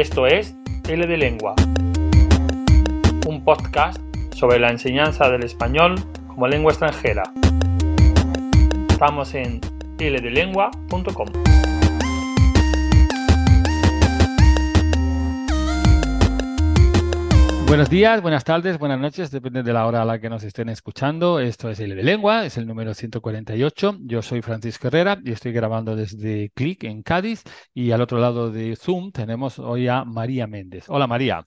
Esto 0.00 0.26
es 0.26 0.56
L 0.88 1.06
de 1.06 1.16
Lengua, 1.18 1.54
un 3.26 3.44
podcast 3.44 4.00
sobre 4.34 4.58
la 4.58 4.70
enseñanza 4.70 5.28
del 5.28 5.44
español 5.44 5.96
como 6.26 6.48
lengua 6.48 6.72
extranjera. 6.72 7.24
Estamos 8.88 9.34
en 9.34 9.60
ldelengua.com. 9.98 11.49
Buenos 17.70 17.88
días, 17.88 18.20
buenas 18.20 18.42
tardes, 18.42 18.80
buenas 18.80 18.98
noches, 18.98 19.30
depende 19.30 19.62
de 19.62 19.72
la 19.72 19.86
hora 19.86 20.02
a 20.02 20.04
la 20.04 20.18
que 20.18 20.28
nos 20.28 20.42
estén 20.42 20.68
escuchando. 20.70 21.38
Esto 21.38 21.70
es 21.70 21.78
el 21.78 21.94
de 21.94 22.02
lengua, 22.02 22.44
es 22.44 22.58
el 22.58 22.66
número 22.66 22.94
148. 22.94 23.98
Yo 24.00 24.22
soy 24.22 24.42
Francisco 24.42 24.88
Herrera 24.88 25.20
y 25.24 25.30
estoy 25.30 25.52
grabando 25.52 25.94
desde 25.94 26.50
Click 26.52 26.82
en 26.82 27.04
Cádiz 27.04 27.44
y 27.72 27.92
al 27.92 28.00
otro 28.00 28.18
lado 28.18 28.50
de 28.50 28.74
Zoom 28.74 29.12
tenemos 29.12 29.60
hoy 29.60 29.86
a 29.86 30.04
María 30.04 30.48
Méndez. 30.48 30.86
Hola 30.88 31.06
María. 31.06 31.46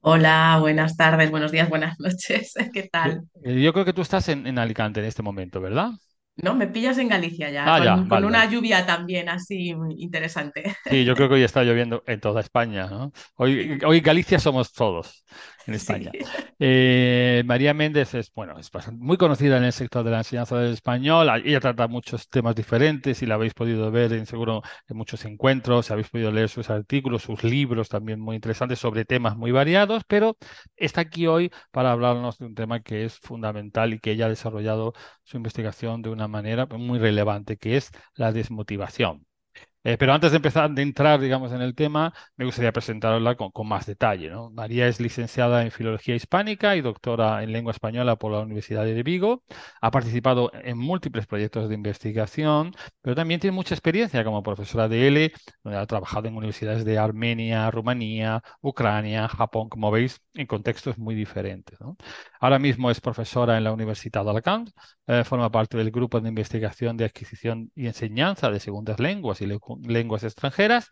Hola, 0.00 0.58
buenas 0.60 0.98
tardes, 0.98 1.30
buenos 1.30 1.50
días, 1.50 1.66
buenas 1.70 1.98
noches. 1.98 2.52
¿Qué 2.70 2.90
tal? 2.92 3.22
Eh, 3.42 3.62
yo 3.62 3.72
creo 3.72 3.86
que 3.86 3.94
tú 3.94 4.02
estás 4.02 4.28
en, 4.28 4.46
en 4.46 4.58
Alicante 4.58 5.00
en 5.00 5.06
este 5.06 5.22
momento, 5.22 5.62
¿verdad? 5.62 5.92
No, 6.36 6.54
me 6.54 6.66
pillas 6.66 6.98
en 6.98 7.08
Galicia 7.08 7.50
ya, 7.50 7.74
Ah, 7.74 7.78
con, 7.78 7.84
ya, 7.84 7.96
con 8.08 8.08
vale, 8.08 8.26
una 8.26 8.48
lluvia 8.50 8.86
también 8.86 9.28
así 9.28 9.74
interesante. 9.98 10.74
Sí, 10.84 11.04
yo 11.04 11.14
creo 11.16 11.28
que 11.28 11.34
hoy 11.36 11.42
está 11.42 11.62
lloviendo 11.64 12.02
en 12.06 12.20
toda 12.20 12.40
España, 12.40 12.86
¿no? 12.86 13.12
Hoy, 13.36 13.78
hoy 13.86 14.00
Galicia 14.00 14.38
somos 14.38 14.72
todos 14.72 15.24
en 15.66 15.74
Sí. 15.74 15.76
España. 15.76 16.10
Eh, 16.58 17.42
María 17.46 17.74
Méndez 17.74 18.14
es, 18.14 18.32
bueno, 18.34 18.58
es 18.58 18.70
bastante- 18.70 19.02
muy 19.02 19.16
conocida 19.16 19.56
en 19.56 19.64
el 19.64 19.72
sector 19.72 20.04
de 20.04 20.10
la 20.10 20.18
enseñanza 20.18 20.56
del 20.58 20.72
español. 20.72 21.28
Ella 21.44 21.60
trata 21.60 21.88
muchos 21.88 22.28
temas 22.28 22.54
diferentes 22.54 23.22
y 23.22 23.26
la 23.26 23.34
habéis 23.34 23.54
podido 23.54 23.90
ver 23.90 24.12
en 24.12 24.26
seguro 24.26 24.62
en 24.88 24.96
muchos 24.96 25.24
encuentros, 25.24 25.90
habéis 25.90 26.08
podido 26.08 26.30
leer 26.30 26.48
sus 26.48 26.70
artículos, 26.70 27.22
sus 27.22 27.42
libros 27.44 27.88
también 27.88 28.20
muy 28.20 28.36
interesantes 28.36 28.78
sobre 28.78 29.04
temas 29.04 29.36
muy 29.36 29.50
variados, 29.52 30.02
pero 30.06 30.36
está 30.76 31.02
aquí 31.02 31.26
hoy 31.26 31.50
para 31.70 31.92
hablarnos 31.92 32.38
de 32.38 32.46
un 32.46 32.54
tema 32.54 32.80
que 32.80 33.04
es 33.04 33.18
fundamental 33.18 33.92
y 33.94 33.98
que 34.00 34.12
ella 34.12 34.26
ha 34.26 34.28
desarrollado 34.28 34.92
su 35.24 35.36
investigación 35.36 36.02
de 36.02 36.10
una 36.10 36.28
manera 36.28 36.66
muy 36.66 36.98
relevante, 36.98 37.56
que 37.56 37.76
es 37.76 37.90
la 38.14 38.32
desmotivación. 38.32 39.26
Eh, 39.84 39.96
pero 39.98 40.12
antes 40.12 40.30
de 40.30 40.36
empezar, 40.36 40.70
de 40.70 40.82
entrar, 40.82 41.18
digamos, 41.20 41.50
en 41.52 41.60
el 41.60 41.74
tema, 41.74 42.12
me 42.36 42.44
gustaría 42.44 42.72
presentarla 42.72 43.34
con, 43.36 43.50
más 43.66 43.86
detalle. 43.86 44.30
María 44.52 44.86
es 44.86 45.00
licenciada 45.00 45.62
en 45.62 45.72
Filología 45.72 46.14
Hispánica 46.14 46.76
y 46.76 46.80
doctora 46.82 47.42
en 47.42 47.52
Lengua 47.52 47.72
Española 47.72 48.16
por 48.16 48.30
la 48.32 48.40
Universidad 48.40 48.84
de 48.84 49.02
Vigo. 49.02 49.42
Ha 49.80 49.90
participado 49.90 50.52
en 50.54 50.78
múltiples 50.78 51.26
proyectos 51.26 51.68
de 51.68 51.74
investigación, 51.74 52.72
pero 53.00 53.16
también 53.16 53.40
tiene 53.40 53.54
mucha 53.56 53.74
experiencia 53.74 54.22
como 54.24 54.42
profesora 54.42 54.88
de 54.88 55.08
L, 55.08 55.32
donde 55.64 55.78
ha 55.78 55.86
trabajado 55.86 56.28
en 56.28 56.36
universidades 56.36 56.84
de 56.84 56.98
Armenia, 56.98 57.70
Rumanía, 57.70 58.42
Ucrania, 58.60 59.28
Japón, 59.28 59.68
como 59.68 59.90
veis, 59.90 60.20
en 60.34 60.46
contextos 60.46 60.96
muy 60.98 61.14
diferentes. 61.16 61.78
Ahora 62.42 62.58
mismo 62.58 62.90
es 62.90 63.00
profesora 63.00 63.56
en 63.56 63.62
la 63.62 63.72
Universidad 63.72 64.24
de 64.24 64.30
Alacant, 64.30 64.70
eh, 65.06 65.22
forma 65.24 65.48
parte 65.50 65.76
del 65.78 65.92
grupo 65.92 66.20
de 66.20 66.28
investigación 66.28 66.96
de 66.96 67.04
adquisición 67.04 67.70
y 67.76 67.86
enseñanza 67.86 68.50
de 68.50 68.58
segundas 68.58 68.98
lenguas 68.98 69.40
y 69.40 69.46
lengu- 69.46 69.80
lenguas 69.86 70.24
extranjeras 70.24 70.88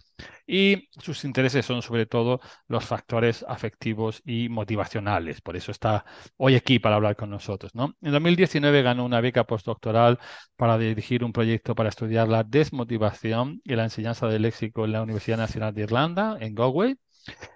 y 0.47 0.89
sus 1.01 1.25
intereses 1.25 1.67
son 1.67 1.83
sobre 1.83 2.07
todo 2.07 2.41
los 2.69 2.85
factores 2.85 3.45
afectivos 3.49 4.23
y 4.25 4.49
motivacionales. 4.49 5.41
Por 5.41 5.57
eso 5.57 5.73
está 5.73 6.05
hoy 6.37 6.55
aquí 6.55 6.79
para 6.79 6.95
hablar 6.97 7.17
con 7.17 7.31
nosotros, 7.31 7.75
¿no? 7.75 7.97
En 8.01 8.13
2019 8.13 8.83
ganó 8.83 9.05
una 9.05 9.21
beca 9.21 9.43
postdoctoral 9.45 10.21
para 10.57 10.79
dirigir 10.79 11.25
un 11.25 11.33
proyecto 11.33 11.75
para 11.75 11.89
estudiar 11.89 12.29
la 12.29 12.45
desmotivación 12.45 13.61
y 13.65 13.75
la 13.75 13.85
enseñanza 13.85 14.29
del 14.29 14.43
léxico 14.43 14.85
en 14.85 14.93
la 14.93 15.03
Universidad 15.03 15.39
Nacional 15.39 15.75
de 15.75 15.83
Irlanda, 15.83 16.37
en 16.41 16.55
Galway. 16.55 16.97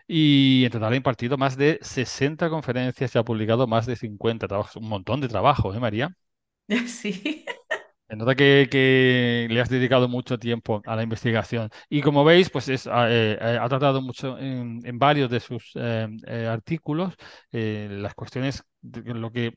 Y 0.06 0.64
en 0.64 0.72
total 0.72 0.92
ha 0.92 0.97
impartido 0.97 1.36
más 1.38 1.56
de 1.56 1.78
60 1.82 2.50
conferencias 2.50 3.14
y 3.14 3.19
ha 3.19 3.25
publicado 3.25 3.66
más 3.66 3.86
de 3.86 3.97
50 3.97 4.48
trabajos. 4.48 4.76
Un 4.76 4.88
montón 4.88 5.20
de 5.20 5.28
trabajo, 5.28 5.75
¿eh, 5.75 5.80
María? 5.80 6.10
Sí. 6.88 7.44
Se 8.08 8.16
nota 8.16 8.34
que, 8.34 8.69
que 8.70 9.47
le 9.50 9.60
has 9.60 9.70
dedicado 9.70 10.08
mucho 10.08 10.38
tiempo 10.38 10.82
a 10.86 10.94
la 10.94 11.02
investigación. 11.02 11.70
Y 11.88 12.02
como 12.02 12.22
veis, 12.22 12.50
pues 12.50 12.69
es, 12.69 12.86
ha, 12.86 13.10
eh, 13.10 13.38
eh, 13.41 13.58
ha 13.60 13.69
tratado 13.69 14.02
mucho 14.02 14.38
en, 14.38 14.80
en 14.84 14.98
varios 14.98 15.30
de 15.30 15.41
sus 15.41 15.72
eh, 15.76 16.06
eh, 16.26 16.46
artículos 16.46 17.14
las 17.50 18.14
cuestiones 18.14 18.62
de 18.82 19.14
lo 19.14 19.31
que 19.32 19.54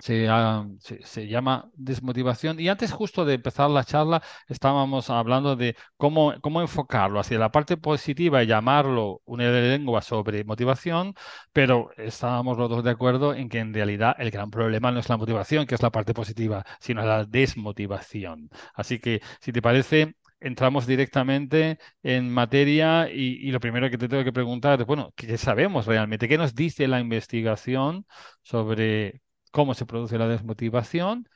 se, 0.00 0.28
ha- 0.28 0.66
se, 0.80 1.02
se 1.04 1.26
llama 1.28 1.70
desmotivación. 1.74 2.60
Y 2.60 2.68
antes 2.68 2.92
justo 2.92 3.24
de 3.24 3.34
empezar 3.34 3.70
la 3.70 3.84
charla 3.84 4.22
estábamos 4.48 5.10
hablando 5.10 5.56
de 5.56 5.76
cómo, 5.96 6.34
cómo 6.40 6.60
enfocarlo 6.60 7.20
hacia 7.20 7.38
la 7.38 7.50
parte 7.50 7.76
positiva 7.76 8.42
y 8.42 8.46
llamarlo 8.46 9.20
una 9.24 9.50
lengua 9.50 10.02
sobre 10.02 10.44
motivación, 10.44 11.14
pero 11.52 11.90
estábamos 11.96 12.58
los 12.58 12.68
dos 12.70 12.84
de 12.84 12.90
acuerdo 12.90 13.34
en 13.34 13.48
que 13.48 13.58
en 13.58 13.74
realidad 13.74 14.14
el 14.18 14.30
gran 14.30 14.50
problema 14.50 14.90
no 14.92 15.00
es 15.00 15.08
la 15.08 15.16
motivación, 15.16 15.66
que 15.66 15.74
es 15.74 15.82
la 15.82 15.90
parte 15.90 16.14
positiva, 16.14 16.64
sino 16.80 17.04
la 17.04 17.24
desmotivación. 17.24 18.50
Así 18.74 18.98
que, 18.98 19.20
si 19.40 19.52
te 19.52 19.62
parece... 19.62 20.14
Entramos 20.40 20.86
directamente 20.86 21.78
en 22.00 22.30
materia 22.32 23.10
y, 23.10 23.48
y 23.48 23.50
lo 23.50 23.58
primero 23.58 23.90
que 23.90 23.98
te 23.98 24.08
tengo 24.08 24.22
que 24.22 24.32
preguntar 24.32 24.80
es, 24.80 24.86
bueno, 24.86 25.12
¿qué 25.16 25.36
sabemos 25.36 25.86
realmente? 25.86 26.28
¿Qué 26.28 26.38
nos 26.38 26.54
dice 26.54 26.86
la 26.86 27.00
investigación 27.00 28.06
sobre 28.42 29.20
cómo 29.50 29.74
se 29.74 29.86
produce 29.86 30.18
la 30.18 30.28
desmotivación 30.28 31.28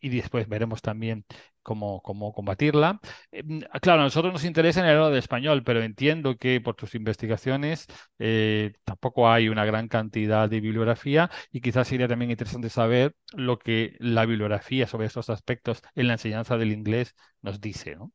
y, 0.00 0.08
después 0.08 0.48
veremos 0.48 0.82
también 0.82 1.24
cómo, 1.62 2.02
cómo 2.02 2.32
combatirla. 2.32 3.00
Eh, 3.30 3.42
mm, 3.44 3.60
claro, 3.80 4.02
a 4.02 4.04
nosotros 4.04 4.32
nos 4.32 4.44
interesa 4.44 4.80
en 4.80 4.86
el 4.86 4.96
lado 4.96 5.10
de 5.10 5.18
español, 5.18 5.62
pero 5.64 5.82
entiendo 5.82 6.36
que 6.36 6.60
por 6.60 6.74
tus 6.74 6.94
investigaciones 6.94 7.86
eh, 8.18 8.72
tampoco 8.84 9.28
hay 9.30 9.48
una 9.48 9.64
gran 9.64 9.88
cantidad 9.88 10.48
de 10.48 10.60
bibliografía 10.60 11.30
y 11.52 11.60
quizás 11.60 11.88
sería 11.88 12.08
también 12.08 12.30
interesante 12.30 12.70
saber 12.70 13.14
lo 13.32 13.58
que 13.58 13.96
la 14.00 14.26
bibliografía 14.26 14.86
sobre 14.86 15.06
estos 15.06 15.30
aspectos 15.30 15.82
en 15.94 16.08
la 16.08 16.14
enseñanza 16.14 16.56
del 16.56 16.72
inglés 16.72 17.14
nos 17.42 17.60
dice, 17.60 17.96
¿no? 17.96 18.12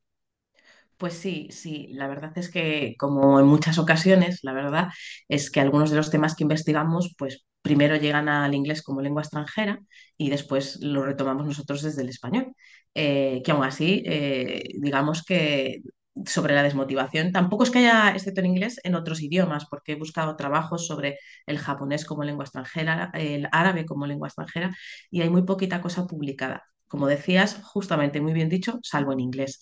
Pues 0.97 1.13
sí, 1.13 1.47
sí, 1.49 1.87
la 1.93 2.09
verdad 2.09 2.37
es 2.37 2.51
que 2.51 2.95
como 2.99 3.39
en 3.39 3.45
muchas 3.45 3.79
ocasiones, 3.79 4.39
la 4.43 4.51
verdad 4.51 4.89
es 5.29 5.49
que 5.49 5.61
algunos 5.61 5.91
de 5.91 5.95
los 5.95 6.11
temas 6.11 6.35
que 6.35 6.43
investigamos, 6.43 7.15
pues 7.17 7.45
primero 7.61 7.95
llegan 7.97 8.29
al 8.29 8.53
inglés 8.55 8.81
como 8.81 9.01
lengua 9.01 9.21
extranjera 9.21 9.79
y 10.17 10.29
después 10.29 10.79
lo 10.81 11.03
retomamos 11.05 11.45
nosotros 11.45 11.81
desde 11.81 12.01
el 12.03 12.09
español. 12.09 12.53
Eh, 12.95 13.41
que 13.45 13.51
aún 13.51 13.63
así, 13.63 14.03
eh, 14.05 14.63
digamos 14.79 15.23
que 15.23 15.81
sobre 16.25 16.53
la 16.55 16.63
desmotivación, 16.63 17.31
tampoco 17.31 17.63
es 17.63 17.71
que 17.71 17.79
haya, 17.79 18.11
excepto 18.11 18.41
en 18.41 18.47
inglés, 18.47 18.79
en 18.83 18.95
otros 18.95 19.21
idiomas, 19.21 19.65
porque 19.69 19.93
he 19.93 19.95
buscado 19.95 20.35
trabajos 20.35 20.85
sobre 20.87 21.17
el 21.45 21.59
japonés 21.59 22.05
como 22.05 22.23
lengua 22.23 22.43
extranjera, 22.45 23.11
el 23.13 23.47
árabe 23.51 23.85
como 23.85 24.05
lengua 24.07 24.27
extranjera 24.27 24.75
y 25.11 25.21
hay 25.21 25.29
muy 25.29 25.43
poquita 25.43 25.81
cosa 25.81 26.05
publicada. 26.07 26.63
Como 26.89 27.07
decías, 27.07 27.61
justamente 27.63 28.19
muy 28.19 28.33
bien 28.33 28.49
dicho, 28.49 28.79
salvo 28.83 29.13
en 29.13 29.19
inglés. 29.21 29.61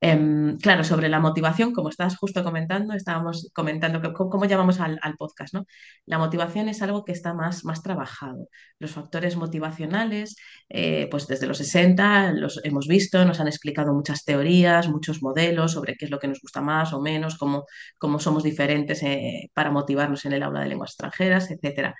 Em, 0.00 0.56
claro, 0.58 0.84
sobre 0.84 1.08
la 1.08 1.20
motivación, 1.20 1.72
como 1.72 1.88
estás 1.90 2.16
justo 2.16 2.42
comentando, 2.42 2.94
estábamos 2.94 3.50
comentando 3.54 4.00
que- 4.00 4.12
cómo, 4.12 4.44
llamamos 4.46 4.80
al, 4.80 4.98
podcast. 5.18 5.54
La 6.06 6.18
motivación 6.18 6.68
es 6.68 6.82
algo 6.82 7.04
que 7.04 7.12
está 7.12 7.34
más, 7.34 7.64
más 7.64 7.82
trabajado. 7.82 8.48
Los 8.78 8.92
factores 8.92 9.36
motivacionales, 9.36 10.36
eh, 10.68 11.08
pues 11.10 11.26
desde 11.26 11.46
los 11.46 11.58
60 11.58 12.32
los 12.32 12.60
hemos 12.64 12.86
visto, 12.88 13.24
nos 13.24 13.40
han 13.40 13.48
explicado 13.48 13.92
muchas 13.94 14.24
teorías, 14.24 14.88
muchos 14.88 15.22
modelos 15.22 15.72
sobre 15.72 15.96
qué 15.96 16.06
es 16.06 16.10
lo 16.10 16.18
que 16.18 16.28
nos 16.28 16.40
gusta 16.40 16.60
más 16.62 16.92
o 16.92 17.00
menos, 17.00 17.36
cómo, 17.38 17.66
cómo 17.98 18.18
somos 18.18 18.42
diferentes 18.42 19.02
eh, 19.02 19.50
para 19.54 19.70
motivarnos 19.70 20.24
en 20.24 20.32
el 20.32 20.42
aula 20.42 20.60
de 20.60 20.68
lenguas 20.68 20.90
extranjeras, 20.92 21.50
etcétera. 21.50 21.94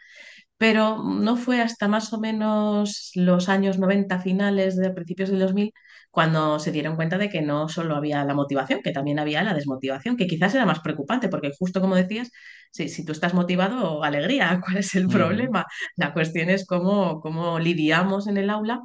Pero 0.63 1.03
no 1.03 1.37
fue 1.37 1.61
hasta 1.61 1.89
más 1.89 2.13
o 2.13 2.21
menos 2.21 3.11
los 3.17 3.49
años 3.49 3.81
90 3.81 4.21
finales 4.21 4.77
de 4.77 4.93
principios 4.93 5.29
del 5.31 5.41
2000 5.41 5.73
cuando 6.13 6.61
se 6.61 6.71
dieron 6.71 6.95
cuenta 6.95 7.19
de 7.19 7.29
que 7.29 7.43
no 7.43 7.69
solo 7.69 7.97
había 7.97 8.25
la 8.25 8.35
motivación, 8.35 8.81
que 8.81 8.93
también 8.93 9.19
había 9.19 9.43
la 9.43 9.55
desmotivación, 9.55 10.17
que 10.17 10.29
quizás 10.29 10.55
era 10.55 10.65
más 10.65 10.79
preocupante, 10.79 11.29
porque 11.29 11.51
justo 11.59 11.81
como 11.81 11.97
decías, 11.97 12.31
si, 12.71 12.89
si 12.89 13.05
tú 13.05 13.11
estás 13.11 13.35
motivado, 13.35 14.05
alegría, 14.05 14.61
¿cuál 14.65 14.77
es 14.77 14.95
el 14.95 15.09
problema? 15.09 15.67
La 15.97 16.13
cuestión 16.13 16.49
es 16.49 16.65
cómo, 16.65 17.21
cómo 17.21 17.59
lidiamos 17.59 18.29
en 18.29 18.37
el 18.37 18.49
aula 18.49 18.83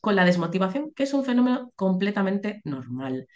con 0.00 0.14
la 0.14 0.24
desmotivación, 0.24 0.92
que 0.94 1.02
es 1.04 1.12
un 1.12 1.24
fenómeno 1.24 1.72
completamente 1.74 2.60
normal. 2.64 3.26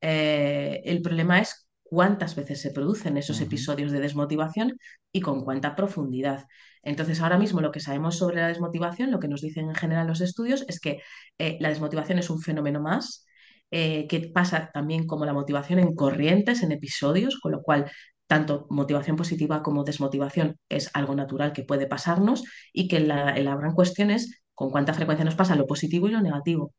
Eh, 0.00 0.82
el 0.84 1.02
problema 1.02 1.40
es 1.40 1.66
cuántas 1.90 2.36
veces 2.36 2.60
se 2.60 2.70
producen 2.70 3.16
esos 3.16 3.40
episodios 3.40 3.90
de 3.90 3.98
desmotivación 3.98 4.78
y 5.12 5.20
con 5.20 5.44
cuánta 5.44 5.74
profundidad. 5.74 6.46
Entonces, 6.84 7.20
ahora 7.20 7.36
mismo 7.36 7.60
lo 7.60 7.72
que 7.72 7.80
sabemos 7.80 8.16
sobre 8.16 8.36
la 8.36 8.46
desmotivación, 8.46 9.10
lo 9.10 9.18
que 9.18 9.26
nos 9.26 9.40
dicen 9.40 9.68
en 9.68 9.74
general 9.74 10.06
los 10.06 10.20
estudios, 10.20 10.64
es 10.68 10.78
que 10.78 11.02
eh, 11.38 11.58
la 11.60 11.68
desmotivación 11.68 12.20
es 12.20 12.30
un 12.30 12.40
fenómeno 12.40 12.80
más, 12.80 13.26
eh, 13.72 14.06
que 14.06 14.20
pasa 14.20 14.70
también 14.72 15.04
como 15.08 15.24
la 15.24 15.32
motivación 15.32 15.80
en 15.80 15.96
corrientes, 15.96 16.62
en 16.62 16.70
episodios, 16.70 17.40
con 17.40 17.50
lo 17.50 17.62
cual 17.62 17.90
tanto 18.28 18.68
motivación 18.70 19.16
positiva 19.16 19.60
como 19.60 19.82
desmotivación 19.82 20.56
es 20.68 20.90
algo 20.94 21.16
natural 21.16 21.52
que 21.52 21.64
puede 21.64 21.88
pasarnos 21.88 22.44
y 22.72 22.86
que 22.86 23.00
la, 23.00 23.36
la 23.36 23.56
gran 23.56 23.74
cuestión 23.74 24.12
es 24.12 24.39
con 24.60 24.68
cuánta 24.68 24.92
frecuencia 24.92 25.24
nos 25.24 25.36
pasa 25.36 25.56
lo 25.56 25.66
positivo 25.66 26.06
y 26.06 26.10
lo 26.10 26.20
negativo. 26.20 26.74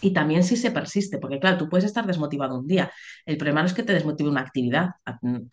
Y 0.00 0.12
también 0.12 0.42
si 0.42 0.56
se 0.56 0.72
persiste, 0.72 1.18
porque 1.18 1.38
claro, 1.38 1.56
tú 1.56 1.68
puedes 1.68 1.84
estar 1.84 2.04
desmotivado 2.08 2.58
un 2.58 2.66
día. 2.66 2.90
El 3.24 3.36
problema 3.36 3.60
no 3.60 3.68
es 3.68 3.72
que 3.72 3.84
te 3.84 3.92
desmotive 3.92 4.28
una 4.30 4.40
actividad. 4.40 4.88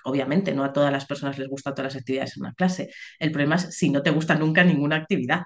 Obviamente, 0.04 0.56
no 0.56 0.64
a 0.64 0.74
todas 0.74 0.92
las 0.92 1.06
personas 1.06 1.38
les 1.38 1.48
gustan 1.48 1.76
todas 1.76 1.94
las 1.94 2.02
actividades 2.02 2.36
en 2.36 2.46
una 2.46 2.54
clase. 2.54 2.90
El 3.20 3.32
problema 3.32 3.58
es 3.58 3.78
si 3.78 3.92
no 3.92 4.02
te 4.02 4.10
gusta 4.10 4.34
nunca 4.34 4.64
ninguna 4.64 4.96
actividad 4.96 5.44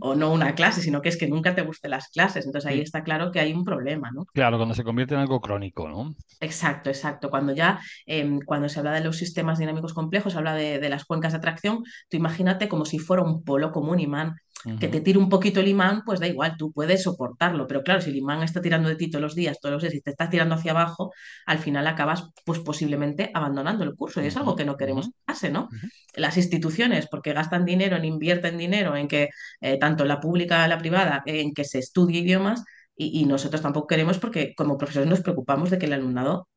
o 0.00 0.14
no 0.14 0.34
una 0.34 0.54
clase, 0.54 0.82
sino 0.82 1.00
que 1.00 1.08
es 1.08 1.16
que 1.16 1.28
nunca 1.28 1.54
te 1.54 1.62
gusten 1.62 1.92
las 1.92 2.08
clases. 2.08 2.44
Entonces 2.44 2.70
ahí 2.70 2.80
está 2.80 3.02
claro 3.02 3.32
que 3.32 3.40
hay 3.40 3.54
un 3.54 3.64
problema, 3.64 4.10
¿no? 4.12 4.26
Claro, 4.34 4.58
cuando 4.58 4.74
se 4.74 4.84
convierte 4.84 5.14
en 5.14 5.20
algo 5.20 5.40
crónico, 5.40 5.88
¿no? 5.88 6.14
Exacto, 6.40 6.90
exacto. 6.90 7.30
Cuando 7.30 7.54
ya, 7.54 7.80
em, 8.04 8.38
cuando 8.44 8.68
se 8.68 8.80
habla 8.80 8.92
de 8.92 9.02
los 9.02 9.16
sistemas 9.16 9.58
dinámicos 9.58 9.94
complejos, 9.94 10.34
se 10.34 10.38
habla 10.38 10.54
de, 10.54 10.78
de, 10.78 10.88
las 10.90 11.06
cuencas 11.06 11.32
de 11.32 11.38
atracción, 11.38 11.82
tú 12.10 12.18
imagínate 12.18 12.68
como 12.68 12.84
si 12.84 12.98
fuera 12.98 13.22
un 13.22 13.42
polo 13.42 13.72
como 13.72 13.92
un 13.92 14.00
imán 14.00 14.36
que 14.80 14.88
te 14.88 15.00
tire 15.00 15.18
un 15.18 15.28
poquito 15.28 15.60
el 15.60 15.68
imán, 15.68 16.02
pues 16.04 16.20
da 16.20 16.26
igual, 16.26 16.56
tú 16.56 16.72
puedes 16.72 17.02
soportarlo, 17.02 17.66
pero 17.66 17.82
claro, 17.82 18.00
si 18.00 18.10
el 18.10 18.16
imán 18.16 18.42
está 18.42 18.60
tirando 18.60 18.88
de 18.88 18.96
ti 18.96 19.10
todos 19.10 19.22
los 19.22 19.34
días, 19.34 19.58
todos 19.60 19.74
los 19.74 19.82
días, 19.82 19.94
y 19.94 20.00
te 20.00 20.10
está 20.10 20.30
tirando 20.30 20.54
hacia 20.54 20.72
abajo, 20.72 21.12
al 21.46 21.58
final 21.58 21.86
acabas 21.86 22.30
pues 22.44 22.60
posiblemente 22.60 23.30
abandonando 23.34 23.84
el 23.84 23.94
curso 23.94 24.22
y 24.22 24.26
es 24.26 24.36
algo 24.36 24.56
que 24.56 24.64
no 24.64 24.76
queremos 24.76 25.08
que 25.08 25.16
pase, 25.24 25.50
¿no? 25.50 25.68
Las 26.14 26.36
instituciones, 26.36 27.08
porque 27.08 27.32
gastan 27.32 27.64
dinero, 27.64 27.96
en 27.96 28.04
invierten 28.04 28.56
dinero 28.58 28.96
en 28.96 29.08
que 29.08 29.28
eh, 29.60 29.78
tanto 29.78 30.04
la 30.04 30.20
pública, 30.20 30.66
la 30.68 30.78
privada, 30.78 31.22
en 31.26 31.52
que 31.52 31.64
se 31.64 31.78
estudie 31.78 32.20
idiomas, 32.20 32.64
y, 32.96 33.20
y, 33.20 33.24
nosotros 33.26 33.60
tampoco 33.60 33.88
queremos 33.88 34.18
porque 34.18 34.54
como 34.54 34.78
profesores 34.78 35.08
nos 35.08 35.20
preocupamos 35.20 35.68
de 35.70 35.78
que 35.78 35.86
el 35.86 35.94
alumnado 35.94 36.48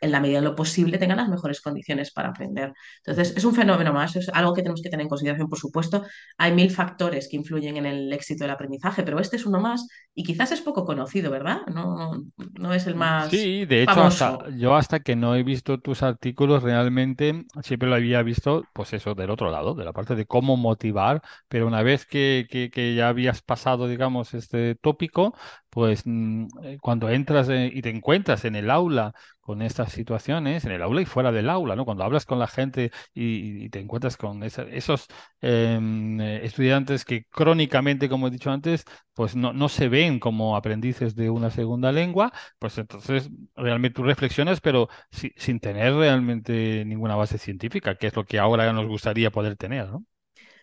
en 0.00 0.12
la 0.12 0.20
medida 0.20 0.38
de 0.40 0.44
lo 0.44 0.56
posible, 0.56 0.98
tengan 0.98 1.18
las 1.18 1.28
mejores 1.28 1.60
condiciones 1.60 2.10
para 2.12 2.30
aprender. 2.30 2.72
Entonces, 3.04 3.36
es 3.36 3.44
un 3.44 3.54
fenómeno 3.54 3.92
más, 3.92 4.16
es 4.16 4.28
algo 4.30 4.54
que 4.54 4.62
tenemos 4.62 4.82
que 4.82 4.90
tener 4.90 5.04
en 5.04 5.08
consideración, 5.08 5.48
por 5.48 5.58
supuesto. 5.58 6.04
Hay 6.38 6.52
mil 6.52 6.70
factores 6.70 7.28
que 7.28 7.36
influyen 7.36 7.76
en 7.76 7.86
el 7.86 8.12
éxito 8.12 8.44
del 8.44 8.50
aprendizaje, 8.52 9.02
pero 9.02 9.20
este 9.20 9.36
es 9.36 9.46
uno 9.46 9.60
más 9.60 9.86
y 10.14 10.24
quizás 10.24 10.52
es 10.52 10.60
poco 10.60 10.84
conocido, 10.84 11.30
¿verdad? 11.30 11.60
No, 11.72 12.24
no 12.58 12.74
es 12.74 12.86
el 12.86 12.94
más. 12.94 13.30
Sí, 13.30 13.64
de 13.66 13.82
hecho, 13.82 14.02
hasta, 14.02 14.50
yo 14.56 14.74
hasta 14.74 15.00
que 15.00 15.16
no 15.16 15.34
he 15.34 15.42
visto 15.42 15.78
tus 15.78 16.02
artículos, 16.02 16.62
realmente 16.62 17.44
siempre 17.62 17.88
lo 17.88 17.94
había 17.94 18.22
visto, 18.22 18.64
pues 18.72 18.92
eso, 18.92 19.14
del 19.14 19.30
otro 19.30 19.50
lado, 19.50 19.74
de 19.74 19.84
la 19.84 19.92
parte 19.92 20.14
de 20.14 20.26
cómo 20.26 20.56
motivar, 20.56 21.22
pero 21.48 21.66
una 21.66 21.82
vez 21.82 22.06
que, 22.06 22.46
que, 22.50 22.70
que 22.70 22.94
ya 22.94 23.08
habías 23.08 23.42
pasado, 23.42 23.86
digamos, 23.88 24.34
este 24.34 24.74
tópico, 24.74 25.34
pues 25.70 26.02
mm, 26.04 26.46
eh, 26.64 26.78
cuando 26.80 27.08
entras 27.08 27.48
y 27.50 27.80
te 27.82 27.90
encuentras 27.90 28.44
en 28.44 28.56
el 28.56 28.70
aula 28.70 29.14
con 29.40 29.62
estas 29.62 29.92
situaciones, 29.92 30.64
en 30.64 30.72
el 30.72 30.82
aula 30.82 31.02
y 31.02 31.06
fuera 31.06 31.32
del 31.32 31.50
aula, 31.50 31.76
¿no? 31.76 31.84
Cuando 31.84 32.04
hablas 32.04 32.26
con 32.26 32.38
la 32.38 32.46
gente 32.46 32.92
y, 33.14 33.68
te 33.70 33.80
encuentras 33.80 34.16
con 34.16 34.42
esos 34.42 35.06
em, 35.40 36.20
eh, 36.20 36.44
estudiantes 36.44 37.04
que 37.04 37.24
crónicamente, 37.30 38.08
como 38.08 38.28
he 38.28 38.30
dicho 38.30 38.50
antes, 38.50 38.84
pues 39.14 39.36
no, 39.36 39.52
no 39.52 39.68
se 39.68 39.88
ven 39.88 40.18
como 40.20 40.56
aprendices 40.56 41.14
de 41.16 41.30
una 41.30 41.50
segunda 41.50 41.92
lengua, 41.92 42.32
pues 42.58 42.78
entonces 42.78 43.30
realmente 43.56 43.96
tú 43.96 44.02
reflexionas, 44.04 44.60
pero 44.60 44.88
sin 45.10 45.60
tener 45.60 45.94
realmente 45.94 46.84
ninguna 46.84 47.16
base 47.16 47.38
científica, 47.38 47.96
que 47.96 48.06
es 48.08 48.16
lo 48.16 48.24
que 48.24 48.38
ahora 48.38 48.72
nos 48.72 48.86
gustaría 48.86 49.30
poder 49.30 49.56
tener, 49.56 49.88
¿no? 49.88 50.04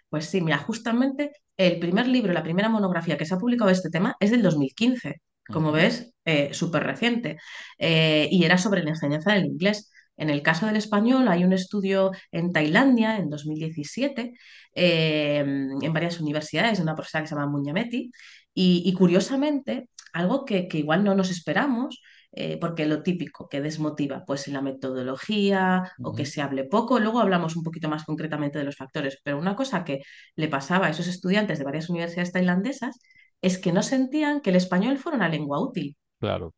Pues 0.09 0.25
sí, 0.29 0.41
mira, 0.41 0.57
justamente 0.57 1.31
el 1.57 1.79
primer 1.79 2.07
libro, 2.07 2.33
la 2.33 2.43
primera 2.43 2.69
monografía 2.69 3.17
que 3.17 3.25
se 3.25 3.33
ha 3.33 3.37
publicado 3.37 3.67
de 3.67 3.73
este 3.73 3.89
tema 3.89 4.15
es 4.19 4.31
del 4.31 4.41
2015, 4.41 5.21
como 5.47 5.71
ves, 5.71 6.13
eh, 6.25 6.53
súper 6.53 6.83
reciente, 6.83 7.37
eh, 7.77 8.27
y 8.31 8.43
era 8.45 8.57
sobre 8.57 8.83
la 8.83 8.91
enseñanza 8.91 9.33
del 9.33 9.45
inglés. 9.45 9.91
En 10.15 10.29
el 10.29 10.41
caso 10.41 10.65
del 10.65 10.77
español 10.77 11.27
hay 11.27 11.43
un 11.43 11.53
estudio 11.53 12.11
en 12.31 12.51
Tailandia 12.53 13.17
en 13.17 13.29
2017 13.29 14.33
eh, 14.73 15.37
en 15.39 15.93
varias 15.93 16.19
universidades, 16.19 16.77
de 16.77 16.83
una 16.83 16.95
profesora 16.95 17.23
que 17.23 17.29
se 17.29 17.35
llama 17.35 17.47
Muñameti, 17.51 18.11
y, 18.59 18.91
curiosamente, 18.93 19.89
algo 20.13 20.43
que, 20.43 20.67
que, 20.67 20.79
igual 20.79 21.03
no 21.03 21.13
nos 21.13 21.29
esperamos, 21.29 22.01
eh, 22.39 22.57
porque 22.59 22.85
lo 22.85 23.01
típico 23.01 23.49
que 23.49 23.61
desmotiva, 23.61 24.23
pues 24.25 24.47
la 24.47 24.61
metodología 24.61 25.91
o 26.03 26.13
que 26.13 26.25
se 26.25 26.41
hable 26.41 26.65
poco, 26.65 26.99
luego 26.99 27.19
hablamos 27.19 27.55
un 27.55 27.63
poquito 27.63 27.89
más 27.89 28.03
concretamente 28.05 28.59
de 28.59 28.65
los 28.65 28.75
factores, 28.75 29.19
pero 29.23 29.39
una 29.39 29.55
cosa 29.55 29.83
que 29.83 30.01
le 30.35 30.47
pasaba 30.47 30.87
a 30.87 30.89
esos 30.91 31.07
estudiantes 31.07 31.57
de 31.57 31.65
varias 31.65 31.89
universidades 31.89 32.31
tailandesas 32.31 32.99
es 33.41 33.57
que 33.57 33.71
no 33.71 33.81
sentían 33.81 34.41
que 34.41 34.51
el 34.51 34.55
español 34.55 34.97
fuera 34.97 35.17
una 35.17 35.29
lengua 35.29 35.59
útil. 35.59 35.95
Claro. 36.19 36.53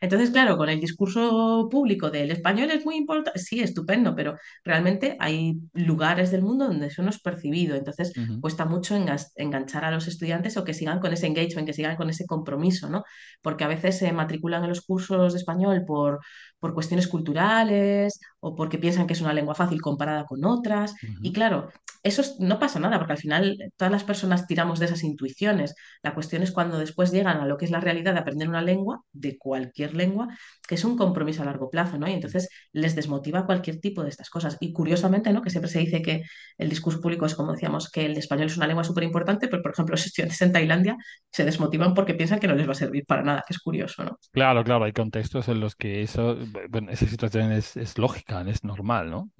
Entonces, 0.00 0.30
claro, 0.30 0.56
con 0.56 0.68
el 0.68 0.80
discurso 0.80 1.68
público 1.70 2.10
del 2.10 2.30
español 2.30 2.70
es 2.70 2.84
muy 2.84 2.96
importante, 2.96 3.38
sí, 3.38 3.60
estupendo, 3.60 4.14
pero 4.14 4.36
realmente 4.64 5.16
hay 5.20 5.54
lugares 5.72 6.30
del 6.30 6.42
mundo 6.42 6.66
donde 6.66 6.86
eso 6.86 7.02
no 7.02 7.10
es 7.10 7.20
percibido. 7.20 7.76
Entonces, 7.76 8.12
cuesta 8.40 8.64
mucho 8.64 8.96
enganchar 9.36 9.84
a 9.84 9.90
los 9.90 10.06
estudiantes 10.08 10.56
o 10.56 10.64
que 10.64 10.74
sigan 10.74 11.00
con 11.00 11.12
ese 11.12 11.26
engagement, 11.26 11.66
que 11.66 11.74
sigan 11.74 11.96
con 11.96 12.10
ese 12.10 12.26
compromiso, 12.26 12.88
¿no? 12.88 13.04
Porque 13.42 13.64
a 13.64 13.68
veces 13.68 13.98
se 13.98 14.12
matriculan 14.12 14.62
en 14.62 14.70
los 14.70 14.82
cursos 14.82 15.32
de 15.32 15.38
español 15.38 15.84
por, 15.86 16.20
por 16.58 16.74
cuestiones 16.74 17.08
culturales 17.08 18.20
o 18.40 18.54
porque 18.54 18.78
piensan 18.78 19.06
que 19.06 19.12
es 19.14 19.20
una 19.20 19.32
lengua 19.32 19.54
fácil 19.54 19.80
comparada 19.80 20.24
con 20.24 20.44
otras. 20.44 20.94
Y 21.22 21.32
claro, 21.32 21.70
eso 22.02 22.22
no 22.38 22.58
pasa 22.58 22.78
nada, 22.78 22.98
porque 22.98 23.12
al 23.12 23.18
final 23.18 23.56
todas 23.76 23.92
las 23.92 24.04
personas 24.04 24.46
tiramos 24.46 24.78
de 24.78 24.86
esas 24.86 25.02
intuiciones. 25.04 25.74
La 26.02 26.14
cuestión 26.14 26.42
es 26.42 26.52
cuando 26.52 26.78
después 26.78 27.12
llegan 27.12 27.38
a 27.38 27.46
lo 27.46 27.56
que 27.56 27.64
es 27.64 27.70
la 27.70 27.80
realidad 27.80 28.14
de 28.14 28.20
aprender 28.20 28.48
una 28.48 28.62
lengua, 28.62 29.02
de 29.12 29.36
cualquier 29.38 29.94
lengua, 29.94 30.28
que 30.66 30.74
es 30.74 30.84
un 30.84 30.96
compromiso 30.96 31.42
a 31.42 31.44
largo 31.44 31.70
plazo, 31.70 31.98
¿no? 31.98 32.08
Y 32.08 32.12
entonces 32.12 32.48
les 32.72 32.94
desmotiva 32.94 33.46
cualquier 33.46 33.80
tipo 33.80 34.02
de 34.02 34.10
estas 34.10 34.30
cosas. 34.30 34.56
Y 34.60 34.72
curiosamente, 34.72 35.32
¿no? 35.32 35.42
Que 35.42 35.50
siempre 35.50 35.70
se 35.70 35.80
dice 35.80 36.02
que 36.02 36.22
el 36.56 36.68
discurso 36.68 37.00
público 37.00 37.26
es 37.26 37.34
como 37.34 37.52
decíamos, 37.52 37.90
que 37.90 38.06
el 38.06 38.16
español 38.16 38.46
es 38.46 38.56
una 38.56 38.66
lengua 38.66 38.84
súper 38.84 39.04
importante, 39.04 39.48
pero 39.48 39.62
por 39.62 39.72
ejemplo 39.72 39.92
los 39.92 40.06
estudiantes 40.06 40.40
en 40.42 40.52
Tailandia 40.52 40.96
se 41.30 41.44
desmotivan 41.44 41.94
porque 41.94 42.14
piensan 42.14 42.38
que 42.38 42.48
no 42.48 42.54
les 42.54 42.66
va 42.66 42.72
a 42.72 42.74
servir 42.76 43.04
para 43.06 43.22
nada, 43.22 43.44
que 43.46 43.54
es 43.54 43.60
curioso, 43.60 44.04
¿no? 44.04 44.18
Claro, 44.32 44.64
claro, 44.64 44.84
hay 44.84 44.92
contextos 44.92 45.48
en 45.48 45.60
los 45.60 45.76
que 45.76 46.02
eso, 46.02 46.36
bueno, 46.70 46.90
esa 46.90 47.06
situación 47.06 47.52
es, 47.52 47.76
es 47.76 47.98
lógica, 47.98 48.44
es 48.48 48.64
normal, 48.64 49.10
¿no? 49.10 49.30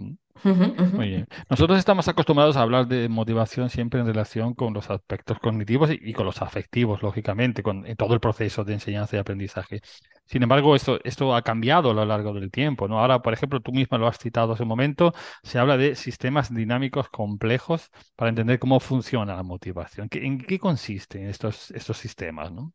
Muy 0.45 1.09
bien. 1.09 1.27
Nosotros 1.51 1.79
estamos 1.79 2.07
acostumbrados 2.09 2.48
hablar 2.56 2.87
de 2.89 3.09
motivación 3.09 3.71
siempre 3.71 4.00
en 4.00 4.06
relación 4.06 4.55
con 4.55 4.73
los 4.75 4.91
aspectos 4.91 5.39
cognitivos 5.39 5.91
y, 5.91 6.12
con 6.12 6.27
los 6.27 6.43
afectivos, 6.43 7.03
lógicamente, 7.03 7.62
con 7.62 7.85
todo 7.97 8.15
el 8.15 8.21
proceso 8.21 8.65
de 8.65 8.75
enseñanza 8.75 9.17
y 9.17 9.19
aprendizaje. 9.19 9.81
Sin 10.27 10.43
embargo, 10.43 10.77
esto, 10.77 10.99
esto 11.05 11.35
ha 11.35 11.43
cambiado 11.43 11.91
a 11.91 11.95
lo 11.95 12.05
largo 12.05 12.33
del 12.35 12.50
tiempo, 12.50 12.87
¿no? 12.89 12.99
Ahora, 13.00 13.23
por 13.23 13.33
ejemplo, 13.33 13.61
tú 13.61 13.73
misma 13.73 13.99
lo 13.99 14.06
has 14.06 14.19
citado 14.19 14.53
hace 14.53 14.62
un 14.62 14.69
momento, 14.69 15.12
se 15.43 15.59
habla 15.59 15.77
de 15.77 15.95
sistemas 15.95 16.55
dinámicos 16.55 17.09
complejos 17.09 17.91
para 18.17 18.29
entender 18.29 18.59
cómo 18.59 18.79
funciona 18.81 19.35
la 19.37 19.43
motivación. 19.43 20.09
¿En 20.12 20.38
qué 20.38 20.59
consisten 20.59 21.28
estos, 21.28 21.71
estos 21.71 21.97
sistemas, 21.99 22.52
¿no? 22.52 22.73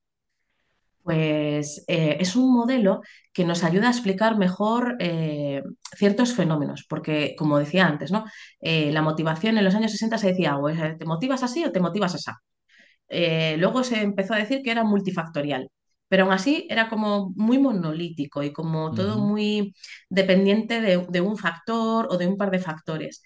Pues 1.03 1.83
eh, 1.87 2.17
es 2.19 2.35
un 2.37 2.53
modelo 2.53 3.01
que 3.33 3.43
nos 3.45 3.63
ayuda 3.63 3.87
a 3.87 3.91
explicar 3.91 4.37
mejor 4.37 4.95
eh, 4.99 5.61
ciertos 5.97 6.33
fenómenos, 6.33 6.85
porque 6.87 7.35
como 7.37 7.59
decía 7.59 7.85
antes, 7.87 8.11
¿no? 8.11 8.25
Eh, 8.61 8.91
la 8.91 9.01
motivación 9.01 9.57
en 9.57 9.65
los 9.65 9.75
años 9.75 9.91
60 9.91 10.17
se 10.17 10.27
decía, 10.27 10.57
o 10.57 10.67
te 10.97 11.05
motivas 11.05 11.43
así 11.43 11.65
o 11.65 11.71
te 11.71 11.81
motivas 11.81 12.15
así. 12.15 12.31
luego 13.59 13.83
se 13.83 14.01
empezó 14.01 14.33
a 14.33 14.37
decir 14.37 14.61
que 14.63 14.71
era 14.71 14.83
multifactorial, 14.83 15.69
pero 16.07 16.23
aún 16.23 16.33
así 16.33 16.67
era 16.69 16.89
como 16.89 17.31
muy 17.35 17.57
monolítico 17.59 18.43
y 18.43 18.53
como 18.53 18.93
todo 18.93 19.17
muy 19.19 19.73
dependiente 20.09 20.81
de 20.81 21.21
un 21.21 21.37
factor 21.37 22.07
o 22.09 22.17
de 22.17 22.27
un 22.27 22.37
par 22.37 22.51
de 22.51 22.59
factores. 22.59 23.21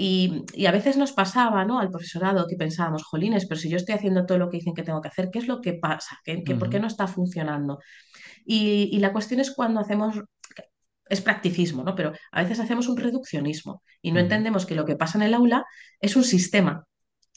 Y, 0.00 0.64
a 0.64 0.70
veces 0.70 0.96
nos 0.96 1.10
pasaba 1.10 1.64
¿no? 1.64 1.80
al 1.80 1.90
profesorado 1.90 2.46
que 2.46 2.54
pensábamos, 2.54 3.02
jolines, 3.02 3.46
pero 3.46 3.60
si 3.60 3.68
yo 3.68 3.76
estoy 3.76 3.96
haciendo 3.96 4.26
todo 4.26 4.38
lo 4.38 4.48
que 4.48 4.58
dicen 4.58 4.72
que 4.72 4.84
tengo 4.84 5.00
que 5.00 5.08
hacer, 5.08 5.28
¿qué 5.32 5.40
es 5.40 5.48
lo 5.48 5.60
que 5.60 5.72
pasa? 5.74 6.20
¿Qué, 6.22 6.38
¿Por 6.56 6.70
qué 6.70 6.78
no 6.78 6.86
está 6.86 7.08
funcionando? 7.08 7.80
Y, 8.46 8.96
la 9.00 9.12
cuestión 9.12 9.40
es 9.40 9.50
cuando 9.50 9.80
hacemos, 9.80 10.14
es 11.08 11.20
practicismo, 11.20 11.82
¿no? 11.82 11.96
pero 11.96 12.12
a 12.30 12.42
veces 12.42 12.60
hacemos 12.60 12.86
un 12.86 12.96
reduccionismo 12.96 13.82
y 14.00 14.12
no 14.12 14.20
entendemos 14.20 14.66
que 14.66 14.76
lo 14.76 14.84
que 14.84 14.94
pasa 14.94 15.18
en 15.18 15.22
el 15.24 15.34
aula 15.34 15.64
es 16.00 16.14
un 16.14 16.22
sistema. 16.22 16.84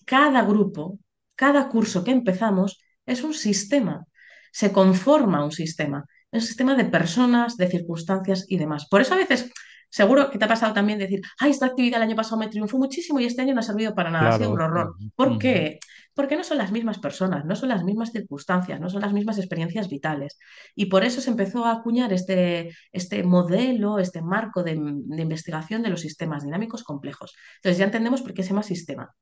Cada 0.05 0.43
grupo, 0.43 0.99
cada 1.33 1.67
curso 1.67 2.03
que 2.03 2.11
empezamos 2.11 2.79
es 3.07 3.23
un 3.23 3.33
sistema, 3.33 4.05
se 4.51 4.71
conforma 4.71 5.43
un 5.43 5.51
sistema, 5.51 6.05
es 6.31 6.43
un 6.43 6.47
sistema 6.47 6.75
de 6.75 6.85
personas, 6.85 7.57
de 7.57 7.67
circunstancias 7.67 8.45
y 8.47 8.57
demás. 8.57 8.87
Por 8.87 9.01
eso 9.01 9.15
a 9.15 9.17
veces 9.17 9.51
Seguro 9.91 10.31
que 10.31 10.39
te 10.39 10.45
ha 10.45 10.47
pasado 10.47 10.73
también 10.73 10.97
decir, 10.99 11.19
ay, 11.37 11.51
esta 11.51 11.65
actividad 11.65 11.97
el 11.97 12.07
año 12.07 12.15
pasado 12.15 12.37
me 12.37 12.47
triunfó 12.47 12.77
muchísimo 12.77 13.19
y 13.19 13.25
este 13.25 13.41
año 13.41 13.53
no 13.53 13.59
ha 13.59 13.63
servido 13.63 13.93
para 13.93 14.09
nada, 14.09 14.29
ha 14.29 14.37
sido 14.37 14.51
un 14.51 14.61
horror. 14.61 14.95
¿Por 15.15 15.37
qué? 15.37 15.79
Porque 16.13 16.37
no 16.37 16.45
son 16.45 16.57
las 16.57 16.71
mismas 16.71 16.97
personas, 16.99 17.43
no 17.43 17.57
son 17.57 17.67
las 17.67 17.83
mismas 17.83 18.13
circunstancias, 18.13 18.79
no 18.79 18.89
son 18.89 19.01
las 19.01 19.11
mismas 19.11 19.37
experiencias 19.37 19.89
vitales. 19.89 20.39
Y 20.75 20.85
por 20.85 21.03
eso 21.03 21.19
se 21.19 21.29
empezó 21.29 21.65
a 21.65 21.73
acuñar 21.73 22.13
este, 22.13 22.71
este 22.93 23.23
modelo, 23.23 23.99
este 23.99 24.21
marco 24.21 24.63
de, 24.63 24.71
investigación 24.71 25.83
de 25.83 25.89
los 25.89 25.99
sistemas 25.99 26.45
dinámicos 26.45 26.83
complejos. 26.83 27.35
Entonces 27.57 27.77
ya 27.77 27.85
entendemos 27.85 28.21
por 28.21 28.33
qué 28.33 28.43
se 28.43 28.49
llama 28.49 28.63
sistema. 28.63 29.13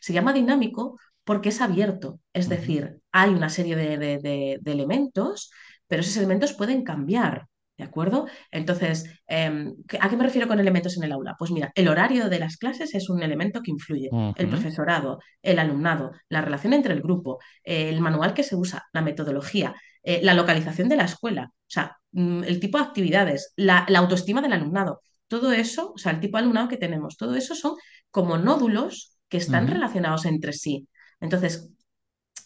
Se 0.00 0.14
llama 0.14 0.32
dinámico 0.32 0.98
porque 1.24 1.50
es 1.50 1.60
abierto, 1.60 2.20
es 2.32 2.48
decir, 2.48 2.98
hay 3.12 3.30
una 3.30 3.50
serie 3.50 3.76
de 3.76 4.60
elementos, 4.64 5.50
pero 5.86 6.00
esos 6.00 6.16
elementos 6.16 6.54
pueden 6.54 6.82
cambiar 6.82 7.46
¿De 7.76 7.82
acuerdo? 7.82 8.28
Entonces, 8.52 9.04
em, 9.26 9.74
¿a 9.98 10.08
qué 10.08 10.16
me 10.16 10.22
refiero 10.22 10.46
con 10.46 10.60
elementos 10.60 10.96
en 10.96 11.02
el 11.02 11.12
aula? 11.12 11.34
Pues 11.36 11.50
mira, 11.50 11.72
el 11.74 11.88
horario 11.88 12.28
de 12.28 12.38
las 12.38 12.56
clases 12.56 12.94
es 12.94 13.10
un 13.10 13.22
elemento 13.22 13.62
que 13.62 13.72
influye. 13.72 14.10
El 14.36 14.48
profesorado, 14.48 15.18
el 15.42 15.58
alumnado, 15.58 16.12
la 16.28 16.40
relación 16.40 16.72
entre 16.72 16.94
el 16.94 17.02
grupo, 17.02 17.40
el 17.64 18.00
manual 18.00 18.32
que 18.32 18.44
se 18.44 18.54
usa, 18.54 18.84
la 18.92 19.02
metodología, 19.02 19.74
eh, 20.04 20.20
la 20.22 20.34
localización 20.34 20.88
de 20.90 20.96
la 20.96 21.04
escuela, 21.04 21.50
o 21.50 21.66
sea, 21.66 21.96
mm, 22.12 22.44
el 22.44 22.60
tipo 22.60 22.76
de 22.78 22.84
actividades, 22.84 23.54
la, 23.56 23.86
autoestima 23.96 24.42
del 24.42 24.52
alumnado. 24.52 25.00
Todo 25.28 25.50
eso, 25.52 25.92
o 25.94 25.98
sea, 25.98 26.12
el 26.12 26.20
tipo 26.20 26.36
de 26.36 26.42
alumnado 26.42 26.68
que 26.68 26.76
tenemos, 26.76 27.16
todo 27.16 27.34
eso 27.34 27.54
son 27.54 27.74
como 28.10 28.36
nódulos 28.36 29.16
que 29.28 29.38
están 29.38 29.66
relacionados 29.66 30.26
entre 30.26 30.52
sí. 30.52 30.86
Entonces, 31.20 31.70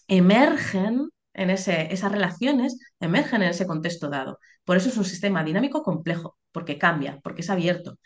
emergen 0.06 1.10
en 1.38 1.50
ese, 1.50 1.92
esas 1.92 2.12
relaciones, 2.12 2.78
emergen 3.00 3.42
en 3.42 3.50
ese 3.50 3.66
contexto 3.66 4.10
dado. 4.10 4.38
Por 4.64 4.76
eso 4.76 4.88
es 4.88 4.96
un 4.96 5.04
sistema 5.04 5.44
dinámico 5.44 5.82
complejo, 5.82 6.36
porque 6.52 6.78
cambia, 6.78 7.20
porque 7.22 7.42
es 7.42 7.50
abierto. 7.50 7.98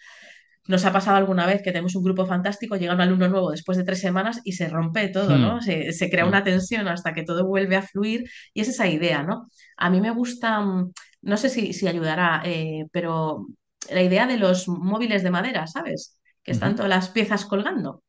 Nos 0.69 0.85
ha 0.85 0.93
pasado 0.93 1.17
alguna 1.17 1.47
vez 1.47 1.61
que 1.63 1.73
tenemos 1.73 1.97
un 1.97 2.05
grupo 2.05 2.25
fantástico, 2.25 2.77
llega 2.77 2.95
un 2.95 3.01
alumno 3.01 3.29
nuevo 3.29 3.51
después 3.51 3.77
de 3.79 3.85
tres 3.85 4.01
semanas 4.01 4.41
y 4.45 4.53
se 4.53 4.69
rompe 4.69 5.09
todo, 5.09 5.37
¿no? 5.37 5.57
Hmm. 5.57 5.61
Se, 5.61 6.11
crea 6.11 6.27
una 6.27 6.41
hmm. 6.41 6.45
tensión 6.45 6.89
hasta 6.89 7.13
que 7.15 7.25
todo 7.25 7.47
vuelve 7.47 7.75
a 7.75 7.83
fluir 7.83 8.25
y 8.55 8.61
es 8.61 8.69
esa 8.69 8.87
idea, 8.87 9.23
¿no? 9.25 9.49
A 9.77 9.91
mí 9.91 10.01
me 10.01 10.13
gusta, 10.13 10.61
mm, 10.61 10.93
no 11.23 11.37
sé 11.37 11.49
si, 11.49 11.89
ayudará, 11.89 12.43
eh, 12.45 12.85
pero 12.93 13.47
la 13.91 14.03
idea 14.03 14.27
de 14.27 14.37
los 14.37 14.69
móviles 14.69 15.23
de 15.25 15.31
madera, 15.31 15.67
¿sabes? 15.67 16.19
Que 16.45 16.53
están 16.53 16.77
todas 16.77 16.91
las 16.91 17.09
piezas 17.09 17.45
colgando. 17.45 18.03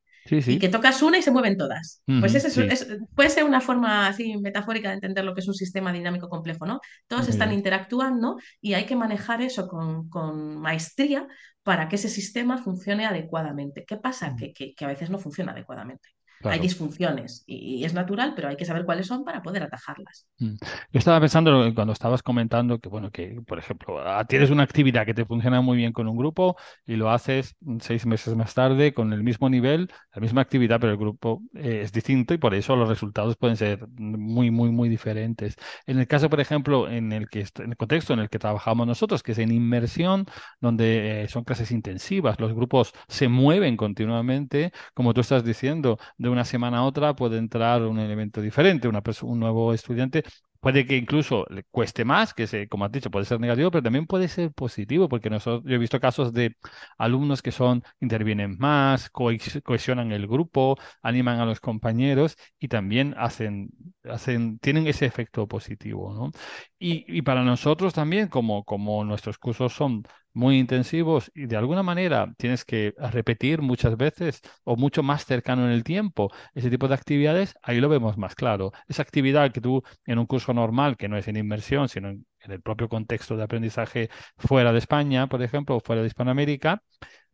Y 0.53 0.59
que 0.59 0.69
tocas 0.69 1.01
una 1.01 1.17
y 1.17 1.21
se 1.21 1.31
mueven 1.31 1.57
todas. 1.57 2.01
pues 2.19 2.35
es, 2.35 2.87
puede 3.15 3.29
ser 3.29 3.43
una 3.43 3.61
forma 3.61 4.07
así 4.07 4.37
metafórica 4.37 4.89
de 4.89 4.95
entender 4.95 5.23
lo 5.23 5.33
que 5.33 5.41
es 5.41 5.47
un 5.47 5.53
sistema 5.53 5.91
dinámico 5.91 6.29
complejo, 6.29 6.65
¿no? 6.65 6.79
Todos 7.07 7.27
están 7.27 7.53
interactuando 7.53 8.37
y 8.61 8.73
hay 8.73 8.85
que 8.85 8.95
manejar 8.95 9.41
eso 9.41 9.67
con, 9.67 10.09
con, 10.09 10.57
maestría 10.57 11.27
para 11.63 11.87
que 11.87 11.95
ese 11.95 12.09
sistema 12.09 12.57
funcione 12.57 13.05
adecuadamente. 13.05 13.85
¿Qué 13.85 13.97
pasa? 13.97 14.35
Que, 14.35 14.53
que, 14.53 14.73
que 14.73 14.85
a 14.85 14.87
veces 14.87 15.09
no 15.09 15.19
funciona 15.19 15.51
adecuadamente. 15.51 16.09
Hay 16.43 16.59
disfunciones 16.59 17.43
y, 17.45 17.83
es 17.83 17.93
natural, 17.93 18.33
pero 18.35 18.49
hay 18.49 18.55
que 18.55 18.65
saber 18.65 18.85
cuáles 18.85 19.07
son 19.07 19.23
para 19.23 19.41
poder 19.41 19.63
atajarlas. 19.63 20.27
Mm. 20.39 20.55
Yo 20.91 20.99
estaba 20.99 21.19
pensando 21.19 21.73
cuando 21.73 21.93
estabas 21.93 22.21
comentando 22.21 22.79
que, 22.79 22.89
bueno, 22.89 23.11
que 23.11 23.41
por 23.45 23.59
ejemplo, 23.59 23.99
ah, 23.99 24.25
tienes 24.25 24.49
una 24.49 24.63
actividad 24.63 25.05
que 25.05 25.13
te 25.13 25.25
funciona 25.25 25.61
muy 25.61 25.77
bien 25.77 25.93
con 25.93 26.07
un 26.07 26.17
grupo 26.17 26.57
y 26.85 26.95
lo 26.95 27.09
haces 27.11 27.55
seis 27.79 28.05
meses 28.05 28.35
más 28.35 28.53
tarde 28.53 28.93
con 28.93 29.13
el 29.13 29.23
mismo 29.23 29.49
nivel, 29.49 29.91
la 30.13 30.21
misma 30.21 30.41
actividad, 30.41 30.79
pero 30.79 30.91
el 30.91 30.97
grupo 30.97 31.41
eh, 31.53 31.81
es 31.83 31.91
distinto 31.91 32.33
y 32.33 32.37
por 32.37 32.53
eso 32.53 32.75
los 32.75 32.89
resultados 32.89 33.35
pueden 33.37 33.57
ser 33.57 33.87
muy, 33.97 34.51
muy, 34.51 34.71
muy 34.71 34.89
diferentes. 34.89 35.55
En 35.85 35.99
el 35.99 36.07
caso, 36.07 36.29
por 36.29 36.39
ejemplo, 36.39 36.89
en 36.89 37.11
el 37.11 37.29
que 37.29 37.45
en 37.59 37.71
el 37.71 37.77
contexto 37.77 38.13
en 38.13 38.19
el 38.19 38.29
que 38.29 38.39
trabajamos 38.39 38.87
nosotros, 38.87 39.23
que 39.23 39.33
es 39.33 39.39
en 39.39 39.51
inmersión, 39.51 40.25
donde 40.59 41.23
eh, 41.23 41.27
son 41.27 41.43
clases 41.43 41.71
intensivas, 41.71 42.39
los 42.39 42.53
grupos 42.53 42.93
se 43.07 43.27
mueven 43.27 43.77
continuamente, 43.77 44.71
como 44.93 45.13
tú 45.13 45.21
estás 45.21 45.43
diciendo, 45.43 45.97
de 46.23 46.29
una 46.29 46.45
semana 46.45 46.79
a 46.79 46.83
otra 46.85 47.15
puede 47.15 47.37
entrar 47.37 47.83
un 47.83 47.99
elemento 47.99 48.41
diferente, 48.41 48.87
una 48.87 49.01
un 49.23 49.39
nuevo 49.39 49.73
estudiante 49.73 50.23
puede 50.59 50.85
que 50.85 50.95
incluso 50.95 51.45
le 51.49 51.63
cueste 51.65 52.05
más, 52.05 52.33
que 52.33 52.47
se, 52.47 52.69
como 52.69 52.85
has 52.85 52.91
dicho, 52.91 53.11
puede 53.11 53.25
ser 53.25 53.37
negativo, 53.39 53.69
pero 53.69 53.83
también 53.83 54.07
puede 54.07 54.29
ser 54.29 54.53
positivo, 54.53 55.09
porque 55.09 55.29
nosotros, 55.29 55.63
yo 55.69 55.75
he 55.75 55.77
visto 55.77 55.99
casos 55.99 56.31
de 56.31 56.55
alumnos 56.97 57.41
que 57.41 57.51
son, 57.51 57.83
intervienen 57.99 58.55
más, 58.59 59.09
cohesionan 59.09 60.13
el 60.13 60.25
grupo, 60.25 60.77
animan 61.01 61.39
a 61.41 61.45
los 61.45 61.59
compañeros 61.59 62.37
y 62.59 62.69
también 62.69 63.13
hacen, 63.17 63.69
hacen, 64.09 64.57
tienen 64.59 64.87
ese 64.87 65.05
efecto 65.05 65.47
positivo, 65.49 66.13
¿no? 66.13 66.31
Y, 66.79 67.05
y 67.07 67.21
para 67.23 67.43
nosotros 67.43 67.93
también, 67.93 68.27
como, 68.29 68.63
como 68.63 69.03
nuestros 69.03 69.37
cursos 69.37 69.73
son 69.73 70.03
muy 70.33 70.57
intensivos 70.59 71.31
y 71.35 71.45
de 71.45 71.57
alguna 71.57 71.83
manera 71.83 72.33
tienes 72.37 72.65
que 72.65 72.93
repetir 73.11 73.61
muchas 73.61 73.97
veces 73.97 74.41
o 74.63 74.75
mucho 74.75 75.03
más 75.03 75.25
cercano 75.25 75.65
en 75.65 75.71
el 75.71 75.83
tiempo 75.83 76.31
ese 76.55 76.69
tipo 76.69 76.87
de 76.87 76.95
actividades, 76.95 77.55
ahí 77.61 77.79
lo 77.79 77.89
vemos 77.89 78.17
más 78.17 78.35
claro. 78.35 78.71
Esa 78.87 79.01
actividad 79.03 79.51
que 79.51 79.61
tú 79.61 79.83
en 80.05 80.19
un 80.19 80.25
curso 80.25 80.53
normal, 80.53 80.97
que 80.97 81.07
no 81.07 81.17
es 81.17 81.27
en 81.27 81.37
inmersión, 81.37 81.89
sino 81.89 82.09
en, 82.09 82.25
el 82.51 82.61
propio 82.61 82.89
contexto 82.89 83.37
de 83.37 83.43
aprendizaje 83.43 84.09
fuera 84.37 84.71
de 84.71 84.79
España, 84.79 85.27
por 85.27 85.41
ejemplo, 85.41 85.75
o 85.75 85.79
fuera 85.79 86.01
de 86.01 86.07
Hispanoamérica, 86.07 86.81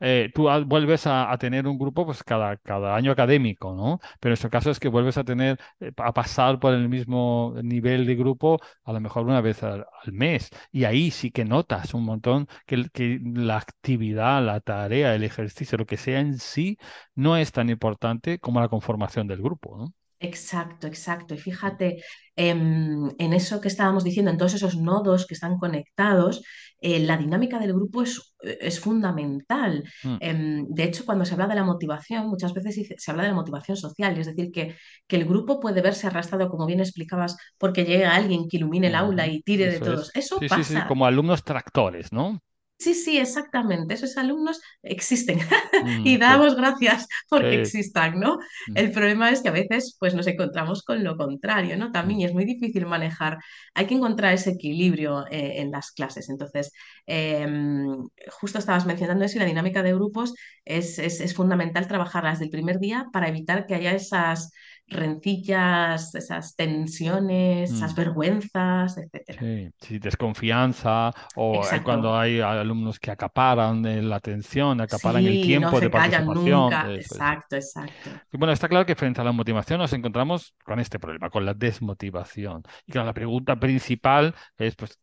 eh, 0.02 0.32
tú 0.34 0.48
vuelves 0.66 1.08
a, 1.08 1.36
tener 1.40 1.68
un 1.68 1.78
grupo 1.78 2.06
pues 2.06 2.24
cada, 2.24 2.58
cada 2.58 2.96
año 2.96 3.12
académico, 3.12 3.76
¿no? 3.76 4.00
Pero 4.20 4.32
en 4.32 4.34
este 4.34 4.50
caso 4.50 4.72
es 4.72 4.80
que 4.80 4.88
vuelves 4.88 5.18
a 5.18 5.24
tener, 5.24 5.60
eh, 5.80 5.92
a 5.98 6.14
pasar 6.14 6.60
por 6.60 6.74
el 6.74 6.88
mismo 6.90 7.54
nivel 7.64 8.06
de 8.06 8.16
grupo 8.16 8.60
a 8.84 8.94
lo 8.94 9.00
mejor 9.02 9.26
una 9.26 9.42
vez 9.42 9.62
al, 9.64 9.86
mes. 10.12 10.50
Y 10.72 10.86
ahí 10.86 11.12
sí 11.12 11.32
que 11.32 11.46
notas 11.46 11.94
un 11.94 12.04
montón 12.06 12.48
que, 12.66 12.90
que 12.92 13.20
la 13.22 13.58
actividad, 13.58 14.44
la 14.44 14.60
tarea, 14.62 15.16
el 15.16 15.24
ejercicio, 15.24 15.78
lo 15.78 15.86
que 15.86 15.98
sea 15.98 16.20
en 16.20 16.40
sí, 16.40 16.78
no 17.16 17.38
es 17.38 17.52
tan 17.52 17.70
importante 17.70 18.40
como 18.40 18.60
la 18.62 18.70
conformación 18.70 19.28
del 19.28 19.42
grupo, 19.42 19.78
¿no? 19.78 19.94
Exacto, 20.22 20.88
exacto. 20.88 21.34
Y 21.34 21.38
fíjate 21.38 22.04
em, 22.36 23.10
en, 23.18 23.34
eso 23.34 23.62
que 23.62 23.70
estábamos 23.70 24.04
diciendo, 24.04 24.32
en 24.32 24.38
todos 24.38 24.54
esos 24.54 24.76
nodos 24.76 25.26
que 25.26 25.34
están 25.34 25.58
conectados, 25.58 26.44
eh, 26.82 27.00
la 27.00 27.16
dinámica 27.18 27.58
del 27.58 27.74
grupo 27.74 28.02
es, 28.02 28.36
es 28.42 28.80
fundamental. 28.82 29.84
Mm. 30.04 30.18
Em, 30.20 30.66
de 30.68 30.84
hecho, 30.84 31.06
cuando 31.06 31.24
se 31.24 31.34
habla 31.34 31.48
de 31.48 31.56
la 31.56 31.64
motivación, 31.64 32.28
muchas 32.28 32.54
veces 32.54 32.90
se 32.98 33.12
habla 33.12 33.24
de 33.24 33.30
la 33.30 33.36
motivación 33.36 33.78
social, 33.78 34.18
es 34.18 34.28
decir, 34.28 34.52
que, 34.52 34.76
que 35.08 35.16
el 35.16 35.26
grupo 35.26 35.60
puede 35.62 35.82
verse 35.82 36.08
arrastrado, 36.08 36.50
como 36.50 36.66
bien 36.66 36.82
explicabas, 36.82 37.38
porque 37.58 37.86
llega 37.86 38.16
alguien 38.16 38.48
que 38.50 38.58
ilumine 38.58 38.88
el 38.88 38.96
aula 38.96 39.28
y 39.28 39.42
tire 39.42 39.72
de 39.72 39.80
todos. 39.80 40.12
Eso 40.16 40.40
pasa. 40.40 40.64
Sí, 40.64 40.76
sí, 40.76 40.80
como 40.88 41.06
alumnos 41.06 41.44
tractores, 41.44 42.12
¿no? 42.12 42.42
Sí, 42.80 42.94
sí, 42.94 43.18
exactamente. 43.18 43.94
Esos 43.96 44.16
alumnos 44.16 44.62
existen 44.84 45.40
mm, 45.84 46.08
y 46.08 46.18
damos 46.18 46.56
gracias 46.56 47.08
porque 47.28 47.60
existan, 47.62 48.18
¿no? 48.22 48.38
Mm. 48.68 48.78
El 48.78 48.92
problema 48.94 49.30
es 49.32 49.42
que 49.42 49.50
a 49.50 49.52
veces 49.52 49.98
pues, 50.00 50.16
nos 50.16 50.28
encontramos 50.28 50.84
con 50.84 51.04
lo 51.04 51.18
contrario, 51.18 51.76
¿no? 51.76 51.92
También 51.92 52.22
mm. 52.22 52.24
es 52.24 52.34
muy 52.34 52.46
difícil 52.46 52.86
manejar. 52.86 53.38
Hay 53.74 53.86
que 53.86 53.96
encontrar 53.96 54.34
ese 54.34 54.52
equilibrio 54.52 55.26
eh, 55.30 55.60
en 55.60 55.72
las 55.72 55.92
clases. 55.92 56.30
Entonces, 56.30 56.72
em, 57.06 58.08
justo 58.32 58.60
estabas 58.60 58.86
mencionando 58.86 59.26
eso 59.26 59.36
y 59.36 59.40
la 59.40 59.46
dinámica 59.46 59.84
de 59.84 59.94
grupos 59.94 60.34
es, 60.64 61.00
es, 61.00 61.20
es 61.20 61.34
fundamental 61.34 61.86
trabajarla 61.86 62.32
desde 62.32 62.46
el 62.46 62.52
primer 62.52 62.80
día 62.80 63.08
para 63.12 63.28
evitar 63.28 63.66
que 63.66 63.76
haya 63.76 63.92
esas 63.92 64.52
rencillas, 64.90 66.14
esas 66.16 66.56
tensiones, 66.56 67.72
esas 67.72 67.94
mm. 67.94 67.96
vergüenzas, 67.96 68.98
etc. 68.98 69.72
Sí, 69.80 70.00
desconfianza 70.00 71.12
o 71.36 71.62
cuando 71.84 72.18
hay 72.18 72.40
alumnos 72.40 73.00
que 73.00 73.12
acaparan 73.12 74.10
la 74.10 74.16
atención, 74.16 74.82
acaparan 74.82 75.26
el 75.26 75.42
tiempo 75.42 75.72
no 75.72 75.78
se 75.78 75.86
de 75.86 75.90
participación. 75.90 76.46
Nunca. 76.46 76.94
Exacto, 76.94 77.56
exacto. 77.56 78.10
Y 78.32 78.38
bueno, 78.38 78.54
está 78.54 78.68
claro 78.68 78.86
que 78.86 78.96
frente 78.96 79.22
a 79.22 79.24
la 79.24 79.32
motivación 79.32 79.80
nos 79.80 79.94
encontramos 79.94 80.56
con 80.64 80.80
este 80.80 81.00
problema, 81.00 81.30
con 81.30 81.46
la 81.46 81.54
desmotivación. 81.54 82.64
Y 82.86 82.92
claro, 82.92 83.06
la 83.06 83.14
pregunta 83.14 83.60
principal 83.60 84.36
es, 84.58 84.76
pues, 84.76 85.00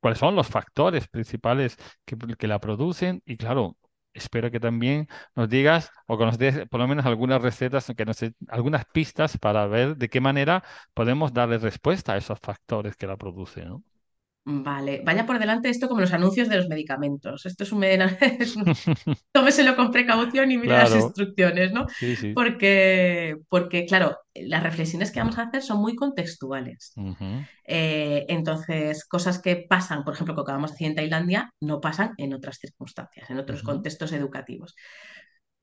¿cuáles 0.00 0.18
son 0.18 0.34
los 0.34 0.48
factores 0.48 1.08
principales 1.08 1.76
que, 2.04 2.16
que 2.16 2.46
la 2.46 2.58
producen? 2.58 3.22
Y 3.24 3.36
claro, 3.36 3.76
espero 4.18 4.50
que 4.50 4.60
también 4.60 5.08
nos 5.34 5.48
digas 5.48 5.90
o 6.06 6.18
que 6.18 6.24
nos 6.26 6.38
des 6.38 6.68
por 6.68 6.80
lo 6.80 6.88
menos 6.88 7.06
algunas 7.06 7.42
recetas, 7.42 7.92
que 7.96 8.04
nos 8.04 8.18
algunas 8.48 8.84
pistas 8.86 9.38
para 9.38 9.66
ver 9.66 9.96
de 9.96 10.08
qué 10.08 10.20
manera 10.20 10.62
podemos 10.94 11.32
darle 11.32 11.58
respuesta 11.58 12.12
a 12.14 12.16
esos 12.18 12.38
factores 12.40 12.96
que 12.96 13.06
la 13.06 13.16
producen. 13.16 13.68
¿no? 13.68 13.84
Vale, 14.50 15.02
vaya 15.04 15.26
por 15.26 15.38
delante 15.38 15.68
esto 15.68 15.88
como 15.88 16.00
los 16.00 16.14
anuncios 16.14 16.48
de 16.48 16.56
los 16.56 16.68
medicamentos. 16.68 17.44
Esto 17.44 17.64
es 17.64 17.72
un, 17.72 17.82
tómeselo 19.32 19.76
con 19.76 19.92
precaución 19.92 20.50
y 20.50 20.56
mire 20.56 20.72
las 20.72 20.94
instrucciones, 20.94 21.70
¿no? 21.70 21.86
Porque, 22.34 23.36
porque, 23.50 23.84
claro, 23.84 24.16
las 24.34 24.62
reflexiones 24.62 25.10
que 25.10 25.20
vamos 25.20 25.36
a 25.36 25.42
hacer 25.42 25.60
son 25.60 25.82
muy 25.82 25.94
contextuales. 25.94 26.94
Eh, 27.66 28.24
entonces, 28.30 29.04
cosas 29.04 29.38
que 29.38 29.66
pasan, 29.68 30.02
por 30.02 30.14
ejemplo, 30.14 30.34
que 30.34 30.40
acabamos 30.40 30.70
de 30.70 30.74
decir 30.76 30.86
en 30.86 30.94
Tailandia, 30.94 31.52
no 31.60 31.82
pasan 31.82 32.14
en 32.16 32.32
otras 32.32 32.56
circunstancias, 32.56 33.28
en 33.28 33.38
otros 33.38 33.62
contextos 33.62 34.12
educativos 34.12 34.74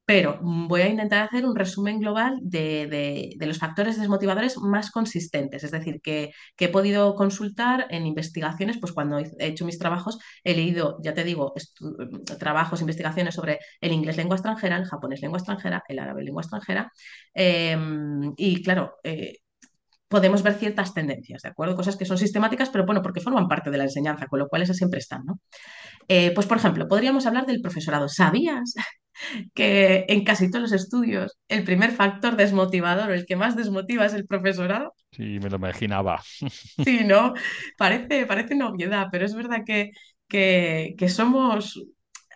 pero 0.05 0.39
voy 0.41 0.81
a 0.81 0.87
intentar 0.87 1.23
hacer 1.23 1.45
un 1.45 1.55
resumen 1.55 1.99
global 1.99 2.37
de, 2.41 3.35
los 3.39 3.57
factores 3.57 3.99
desmotivadores 3.99 4.57
más 4.57 4.91
consistentes, 4.91 5.63
es 5.63 5.71
decir, 5.71 5.99
que, 6.01 6.31
he 6.57 6.69
podido 6.69 7.15
consultar 7.15 7.87
en 7.89 8.05
investigaciones, 8.05 8.77
pues 8.79 8.91
cuando 8.93 9.19
he 9.19 9.25
hecho 9.39 9.65
mis 9.65 9.79
trabajos 9.79 10.19
he 10.43 10.55
leído, 10.55 10.97
ya 11.03 11.13
te 11.13 11.23
digo, 11.23 11.53
trabajos, 12.39 12.81
investigaciones 12.81 13.35
sobre 13.35 13.59
el 13.81 13.91
inglés 13.91 14.17
lengua 14.17 14.35
extranjera, 14.35 14.77
el 14.77 14.85
japonés 14.85 15.21
lengua 15.21 15.39
extranjera, 15.39 15.83
el 15.87 15.99
árabe 15.99 16.23
lengua 16.23 16.41
extranjera, 16.41 16.91
em, 17.33 18.33
y 18.37 18.61
claro, 18.63 18.95
eh, 19.03 19.39
podemos 20.07 20.43
ver 20.43 20.53
ciertas 20.55 20.93
tendencias, 20.93 21.41
¿de 21.41 21.49
acuerdo? 21.49 21.75
Cosas 21.75 21.97
que 21.97 22.05
son 22.05 22.17
sistemáticas, 22.17 22.69
pero 22.69 22.85
bueno, 22.85 23.01
porque 23.01 23.21
forman 23.21 23.47
parte 23.47 23.71
de 23.71 23.77
la 23.77 23.85
enseñanza, 23.85 24.27
con 24.27 24.39
lo 24.39 24.47
cual 24.47 24.61
esas 24.61 24.77
siempre 24.77 24.99
están, 24.99 25.25
¿no? 25.25 25.39
Eh, 26.07 26.31
pues, 26.33 26.47
por 26.47 26.57
ejemplo, 26.57 26.87
podríamos 26.87 27.25
hablar 27.25 27.45
del 27.45 27.61
profesorado. 27.61 28.07
¿Sabías 28.07 28.75
que 29.53 30.05
en 30.07 30.23
casi 30.23 30.49
todos 30.49 30.63
los 30.63 30.71
estudios 30.71 31.37
el 31.47 31.63
primer 31.63 31.91
factor 31.91 32.35
desmotivador 32.35 33.11
el 33.11 33.25
que 33.25 33.35
más 33.35 33.55
desmotiva 33.55 34.05
es 34.05 34.13
el 34.13 34.25
profesorado. 34.25 34.93
Sí, 35.11 35.39
me 35.41 35.49
lo 35.49 35.57
imaginaba. 35.57 36.21
Sí, 36.83 37.03
¿no? 37.05 37.33
Parece, 37.77 38.25
parece 38.25 38.55
una 38.55 38.69
obviedad, 38.69 39.07
pero 39.11 39.25
es 39.25 39.33
verdad 39.35 39.61
que, 39.65 39.91
que, 40.27 40.95
que 40.97 41.09
somos, 41.09 41.81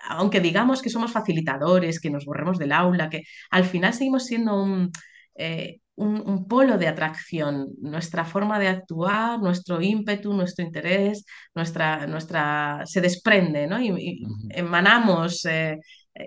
aunque 0.09 0.39
digamos 0.39 0.81
que 0.81 0.89
somos 0.89 1.11
facilitadores, 1.11 1.99
que 1.99 2.09
nos 2.09 2.25
borremos 2.25 2.57
del 2.57 2.71
aula, 2.71 3.09
que 3.09 3.23
al 3.51 3.65
final 3.65 3.93
seguimos 3.93 4.25
siendo 4.25 4.61
un, 4.61 4.91
eh, 5.35 5.81
un, 5.95 6.21
un 6.25 6.47
polo 6.47 6.77
de 6.77 6.87
atracción. 6.87 7.67
Nuestra 7.81 8.23
forma 8.25 8.57
de 8.59 8.69
actuar, 8.69 9.39
nuestro 9.39 9.81
ímpetu, 9.81 10.33
nuestro 10.33 10.65
interés, 10.65 11.25
nuestra, 11.53 12.07
nuestra, 12.07 12.81
se 12.85 13.01
desprende, 13.01 13.67
¿no? 13.67 13.81
Y, 13.81 14.23
emanamos 14.49 15.45
eh, 15.45 15.77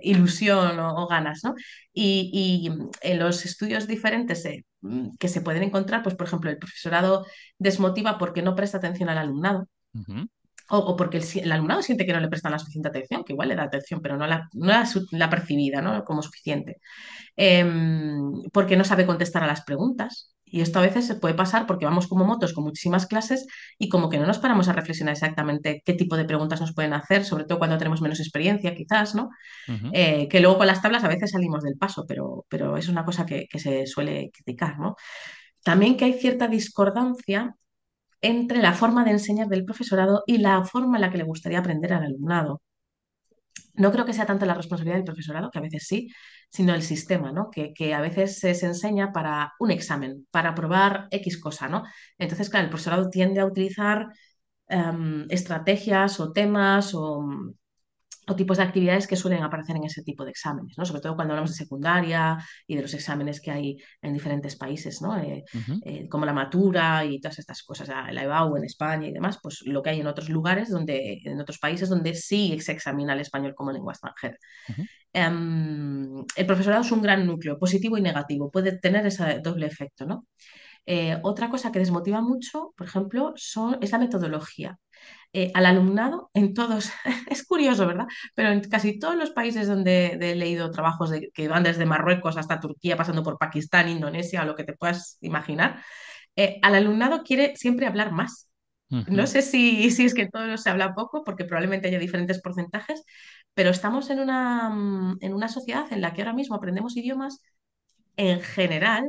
ilusión 0.03 0.79
o, 0.79 0.95
o 1.05 1.09
ganas, 1.09 1.41
¿no? 1.45 1.55
Y, 1.93 2.31
y 2.33 3.09
en 3.09 3.19
los 3.19 3.45
estudios 3.45 3.87
diferentes 3.87 4.45
eh, 4.47 4.65
que 5.19 5.29
se 5.29 5.41
pueden 5.43 5.63
encontrar, 5.63 6.03
pues 6.03 6.15
por 6.17 6.27
ejemplo, 6.27 6.51
el 6.51 6.59
profesorado 6.59 7.27
desmotiva 7.59 8.19
porque 8.19 8.43
no 8.43 8.55
presta 8.57 8.79
atención 8.79 9.09
al 9.09 9.19
alumnado 9.19 9.69
o, 10.71 10.79
o 10.79 10.97
porque 10.97 11.19
el, 11.19 11.53
alumnado 11.53 11.83
siente 11.83 12.07
que 12.07 12.13
no 12.13 12.21
le 12.21 12.29
prestan 12.29 12.53
la 12.53 12.59
suficiente 12.59 12.89
atención, 12.89 13.25
que 13.25 13.33
igual 13.33 13.49
le 13.49 13.57
da 13.57 13.65
atención, 13.65 14.01
pero 14.01 14.17
no 14.17 14.27
la, 14.27 14.49
no 14.55 14.67
la, 14.67 14.87
su- 14.87 15.07
la 15.13 15.29
percibida, 15.31 15.83
¿no? 15.83 16.05
como 16.05 16.23
suficiente. 16.23 16.79
Em, 17.37 18.43
porque 18.53 18.77
no 18.77 18.85
sabe 18.85 19.07
contestar 19.07 19.45
a 19.45 19.49
las 19.49 19.65
preguntas. 19.65 20.32
Y 20.52 20.61
esto 20.61 20.78
a 20.78 20.82
veces 20.82 21.06
se 21.06 21.16
puede 21.16 21.35
pasar 21.35 21.66
porque 21.66 21.87
vamos 21.87 22.06
como 22.06 22.25
motos 22.25 22.52
con 22.52 22.64
muchísimas 22.64 23.06
clases 23.06 23.47
y 23.78 23.88
como 23.88 24.09
que 24.11 24.18
no 24.18 24.26
nos 24.26 24.38
paramos 24.38 24.68
a 24.68 24.75
reflexionar 24.75 25.12
exactamente 25.14 25.82
qué 25.85 25.94
tipo 25.94 26.16
de 26.16 26.26
preguntas 26.26 26.61
nos 26.61 26.75
pueden 26.75 26.92
hacer, 26.92 27.25
sobre 27.25 27.44
todo 27.44 27.59
cuando 27.59 27.78
tenemos 27.78 28.02
menos 28.02 28.21
experiencia, 28.21 28.75
quizás, 28.75 29.14
¿no? 29.14 29.30
Eh, 29.92 30.28
que 30.28 30.40
luego 30.40 30.59
con 30.59 30.66
las 30.66 30.82
tablas 30.82 31.04
a 31.04 31.09
veces 31.09 31.30
salimos 31.32 31.64
del 31.64 31.76
paso, 31.78 32.04
pero, 32.06 32.44
pero 32.49 32.76
es 32.76 32.88
una 32.88 33.04
cosa 33.04 33.26
que, 33.26 33.47
que 33.50 33.59
se 33.59 33.87
suele 33.87 34.30
criticar, 34.32 34.78
¿no? 34.78 34.97
También 35.64 35.97
que 35.97 36.04
hay 36.06 36.14
cierta 36.14 36.49
discordancia 36.49 37.56
entre 38.23 38.61
la 38.62 38.75
forma 38.75 39.04
de 39.04 39.12
enseñar 39.12 39.49
del 39.49 39.64
profesorado 39.64 40.25
y 40.26 40.38
la 40.38 40.64
forma 40.64 40.99
en 40.99 41.02
la 41.02 41.11
que 41.11 41.18
le 41.18 41.25
gustaría 41.25 41.61
aprender 41.61 41.92
al 41.92 42.04
alumnado. 42.04 42.62
No 43.75 43.90
creo 43.92 44.04
que 44.04 44.12
sea 44.12 44.26
tanto 44.26 44.47
la 44.47 44.54
responsabilidad 44.54 44.97
del 44.97 45.04
profesorado, 45.04 45.50
que 45.50 45.59
a 45.59 45.62
veces 45.62 45.87
sí, 45.87 46.09
sino 46.50 46.75
el 46.75 46.82
sistema, 46.82 47.32
¿no? 47.32 47.50
Que, 47.50 47.73
que 47.75 47.94
a 47.94 48.00
veces 48.00 48.38
se, 48.38 48.54
se 48.54 48.66
enseña 48.66 49.12
para 49.12 49.54
un 49.59 49.71
examen, 49.71 50.26
para 50.30 50.54
probar 50.54 51.09
X 51.11 51.38
cosa, 51.40 51.68
¿no? 51.68 51.85
Entonces, 52.18 52.50
claro, 52.50 52.64
el 52.64 52.71
profesorado 52.71 53.09
tiende 53.11 53.40
a 53.40 53.47
utilizar 53.47 54.09
em, 54.68 55.26
estrategias 55.30 56.21
o 56.21 56.32
temas 56.32 56.94
o, 56.94 57.25
o 58.26 58.37
tipos 58.37 58.59
de 58.59 58.62
actividades 58.62 59.07
que 59.07 59.17
suelen 59.17 59.43
aparecer 59.43 59.76
en 59.76 59.85
ese 59.85 60.02
tipo 60.02 60.25
de 60.25 60.31
exámenes, 60.31 60.79
¿no? 60.79 60.85
Sobre 60.85 61.00
todo 61.00 61.17
cuando 61.17 61.33
hablamos 61.33 61.50
de 61.50 61.57
secundaria 61.57 62.38
y 62.67 62.76
de 62.76 62.83
los 62.83 62.95
exámenes 62.95 63.41
que 63.41 63.50
hay 63.50 63.76
en 64.00 64.12
diferentes 64.12 64.57
países, 64.57 65.02
¿no? 65.02 65.19
Eh, 65.19 65.45
eh, 65.85 66.09
como 66.09 66.25
la 66.25 66.33
Matura 66.33 67.05
y 67.05 67.21
todas 67.21 67.38
estas 67.41 67.62
cosas, 67.62 67.88
la, 67.88 68.23
EBAU 68.23 68.57
en 68.57 68.64
España 68.64 69.09
y 69.09 69.12
demás, 69.12 69.38
pues 69.43 69.62
lo 69.64 69.83
que 69.83 69.91
hay 69.91 70.00
en 70.00 70.07
otros 70.07 70.29
lugares, 70.29 70.71
donde, 70.71 71.21
en 71.25 71.41
otros 71.41 71.59
países 71.59 71.88
donde 71.88 72.14
sí 72.14 72.59
se 72.61 72.73
examina 72.73 73.14
el 73.14 73.21
español 73.21 73.55
como 73.55 73.73
lengua 73.73 73.93
extranjera. 73.93 74.37
Em, 75.12 76.25
el 76.37 76.47
profesorado 76.47 76.83
es 76.83 76.93
un 76.93 77.02
gran 77.02 77.26
núcleo, 77.26 77.59
positivo 77.59 77.99
y 77.99 78.02
negativo, 78.02 78.50
puede 78.50 78.79
tener 78.79 79.05
ese 79.07 79.41
doble 79.41 79.67
efecto, 79.67 80.07
¿no? 80.07 80.26
Eh, 80.87 81.19
otra 81.23 81.49
cosa 81.50 81.71
que 81.71 81.79
desmotiva 81.79 82.21
mucho, 82.21 82.73
por 82.76 82.87
ejemplo, 82.87 83.33
son, 83.37 83.79
es 83.81 83.93
la 83.93 83.99
metodología 83.99 84.79
eh, 85.33 85.51
al 85.55 85.67
alumnado 85.67 86.31
en 86.35 86.55
todos, 86.55 86.91
es 87.31 87.45
curioso, 87.45 87.87
¿verdad? 87.87 88.07
Pero 88.35 88.51
en 88.51 88.61
casi 88.62 88.99
todos 88.99 89.17
los 89.17 89.31
países 89.31 89.67
donde 89.67 90.19
he 90.21 90.35
leído 90.35 90.71
trabajos 90.71 91.11
de, 91.11 91.31
que 91.33 91.49
van 91.49 91.62
desde 91.62 91.87
Marruecos 91.87 92.37
hasta 92.37 92.61
Turquía, 92.61 92.97
pasando 92.97 93.23
por 93.23 93.39
Pakistán, 93.39 93.89
Indonesia, 93.89 94.43
o 94.43 94.45
lo 94.45 94.57
que 94.57 94.65
te 94.65 94.75
puedas 94.75 95.19
imaginar, 95.21 95.83
eh, 96.37 96.59
al 96.62 96.75
alumnado 96.75 97.23
quiere 97.23 97.57
siempre 97.57 97.87
hablar 97.87 98.12
más. 98.12 98.49
No 99.07 99.27
sé 99.27 99.41
si, 99.41 99.91
si 99.91 100.05
es 100.05 100.12
que 100.15 100.29
todo 100.29 100.57
se 100.59 100.69
habla 100.69 100.95
poco, 100.95 101.25
porque 101.25 101.45
probablemente 101.47 101.89
haya 101.89 101.99
diferentes 101.99 102.43
porcentajes, 102.43 103.03
pero 103.55 103.71
estamos 103.71 104.11
en 104.11 104.21
una, 104.21 104.69
mm, 104.71 105.19
en 105.21 105.35
una 105.35 105.49
sociedad 105.49 105.91
en 105.93 106.03
la 106.03 106.12
que 106.12 106.21
ahora 106.23 106.35
mismo 106.35 106.57
aprendemos 106.57 106.97
idiomas 106.97 107.41
en 108.17 108.41
general 108.41 109.05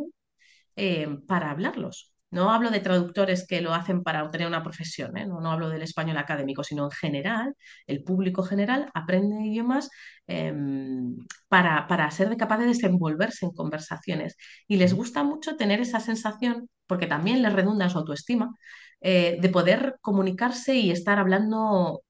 eh, 0.75 1.07
para 1.27 1.51
hablarlos. 1.51 2.12
No 2.33 2.51
hablo 2.51 2.71
de 2.71 2.79
traductores 2.79 3.45
que 3.47 3.61
lo 3.61 3.73
hacen 3.75 4.01
para 4.03 4.23
obtener 4.23 4.47
una 4.47 4.63
profesión, 4.63 5.15
¿eh? 5.17 5.27
no, 5.27 5.39
no, 5.39 5.51
hablo 5.51 5.69
del 5.69 5.83
español 5.83 6.17
académico, 6.17 6.63
sino 6.63 6.85
en 6.85 6.91
general, 6.91 7.55
el 7.85 8.03
público 8.03 8.41
general 8.41 8.89
aprende 8.95 9.45
idiomas 9.45 9.89
eh, 10.27 10.51
para, 11.47 11.87
para, 11.87 12.09
ser 12.09 12.35
capaz 12.37 12.57
de 12.57 12.65
desenvolverse 12.65 13.45
en 13.45 13.51
conversaciones. 13.51 14.35
Y 14.67 14.77
les 14.77 14.93
gusta 14.95 15.23
mucho 15.23 15.55
tener 15.57 15.79
esa 15.79 15.99
sensación, 15.99 16.69
porque 16.87 17.05
también 17.07 17.43
les 17.43 17.53
redunda 17.53 17.89
su 17.89 17.99
autoestima, 17.99 18.49
eh, 19.01 19.37
de 19.39 19.49
poder 19.49 19.97
comunicarse 20.01 20.75
y 20.75 20.89
estar 20.89 21.19
hablando 21.19 22.01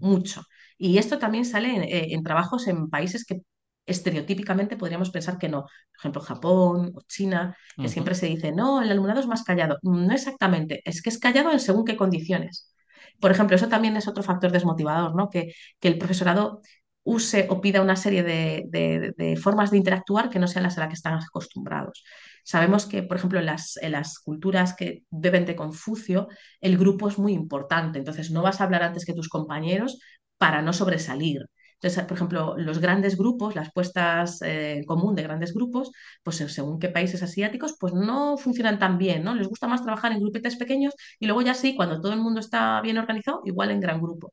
mucho. 0.00 0.42
Y 0.78 0.98
esto 0.98 1.18
también 1.18 1.44
sale 1.44 1.74
en, 1.76 1.82
eh, 1.82 2.14
en 2.14 2.22
trabajos 2.22 2.66
en 2.68 2.88
países 2.88 3.26
que 3.26 3.42
estereotípicamente 3.86 4.76
podríamos 4.76 5.10
pensar 5.10 5.38
que 5.38 5.48
no. 5.48 5.62
Por 5.62 5.98
ejemplo, 5.98 6.20
Japón 6.22 6.92
o 6.94 7.02
China, 7.08 7.56
que 7.76 7.88
siempre 7.88 8.14
se 8.14 8.26
dice, 8.26 8.52
no, 8.52 8.82
el 8.82 8.90
alumnado 8.90 9.20
es 9.20 9.26
más 9.26 9.44
callado. 9.44 9.78
No 9.82 10.12
exactamente, 10.12 10.82
es 10.84 11.02
que 11.02 11.10
es 11.10 11.18
callado 11.18 11.52
en 11.52 11.60
según 11.60 11.84
qué 11.84 11.96
condiciones. 11.96 12.72
Por 13.20 13.30
ejemplo, 13.30 13.56
eso 13.56 13.68
también 13.68 13.96
es 13.96 14.08
otro 14.08 14.22
factor 14.22 14.52
desmotivador, 14.52 15.14
¿no? 15.14 15.30
Que, 15.30 15.52
que 15.80 15.88
el 15.88 15.98
profesorado 15.98 16.60
use 17.04 17.46
o 17.50 17.60
pida 17.60 17.82
una 17.82 17.96
serie 17.96 18.22
de, 18.24 18.64
de, 18.68 19.12
de, 19.16 19.36
formas 19.36 19.70
de 19.70 19.78
interactuar 19.78 20.28
que 20.28 20.40
no 20.40 20.48
sean 20.48 20.64
las 20.64 20.76
a 20.76 20.80
las 20.80 20.88
que 20.88 20.94
están 20.94 21.14
acostumbrados. 21.14 22.04
Sabemos 22.44 22.86
que, 22.86 23.02
por 23.02 23.16
ejemplo, 23.16 23.38
en 23.38 23.46
las, 23.46 23.76
en 23.80 23.92
las 23.92 24.18
culturas 24.18 24.74
que 24.74 25.04
beben 25.10 25.46
de 25.46 25.56
Confucio, 25.56 26.28
el 26.60 26.76
grupo 26.78 27.08
es 27.08 27.18
muy 27.18 27.32
importante. 27.32 27.98
Entonces, 27.98 28.30
no 28.30 28.42
vas 28.42 28.60
a 28.60 28.64
hablar 28.64 28.82
antes 28.82 29.04
que 29.04 29.14
tus 29.14 29.28
compañeros 29.28 29.98
para 30.36 30.62
no 30.62 30.72
sobresalir. 30.72 31.46
Por 31.94 32.16
ejemplo, 32.16 32.56
los 32.58 32.78
grandes 32.78 33.16
grupos, 33.16 33.54
las 33.54 33.72
puestas 33.72 34.42
en 34.42 34.80
eh, 34.80 34.84
común 34.86 35.14
de 35.14 35.22
grandes 35.22 35.54
grupos, 35.54 35.92
pues 36.22 36.36
según 36.36 36.78
qué 36.78 36.88
países 36.88 37.22
asiáticos, 37.22 37.76
pues 37.78 37.92
no 37.94 38.36
funcionan 38.38 38.78
tan 38.78 38.98
bien, 38.98 39.24
¿no? 39.24 39.34
Les 39.34 39.48
gusta 39.48 39.68
más 39.68 39.82
trabajar 39.82 40.12
en 40.12 40.20
grupetes 40.20 40.56
pequeños 40.56 40.94
y 41.20 41.26
luego 41.26 41.42
ya 41.42 41.54
sí, 41.54 41.76
cuando 41.76 42.00
todo 42.00 42.12
el 42.12 42.20
mundo 42.20 42.40
está 42.40 42.80
bien 42.80 42.98
organizado, 42.98 43.42
igual 43.44 43.70
en 43.70 43.80
gran 43.80 44.00
grupo. 44.00 44.32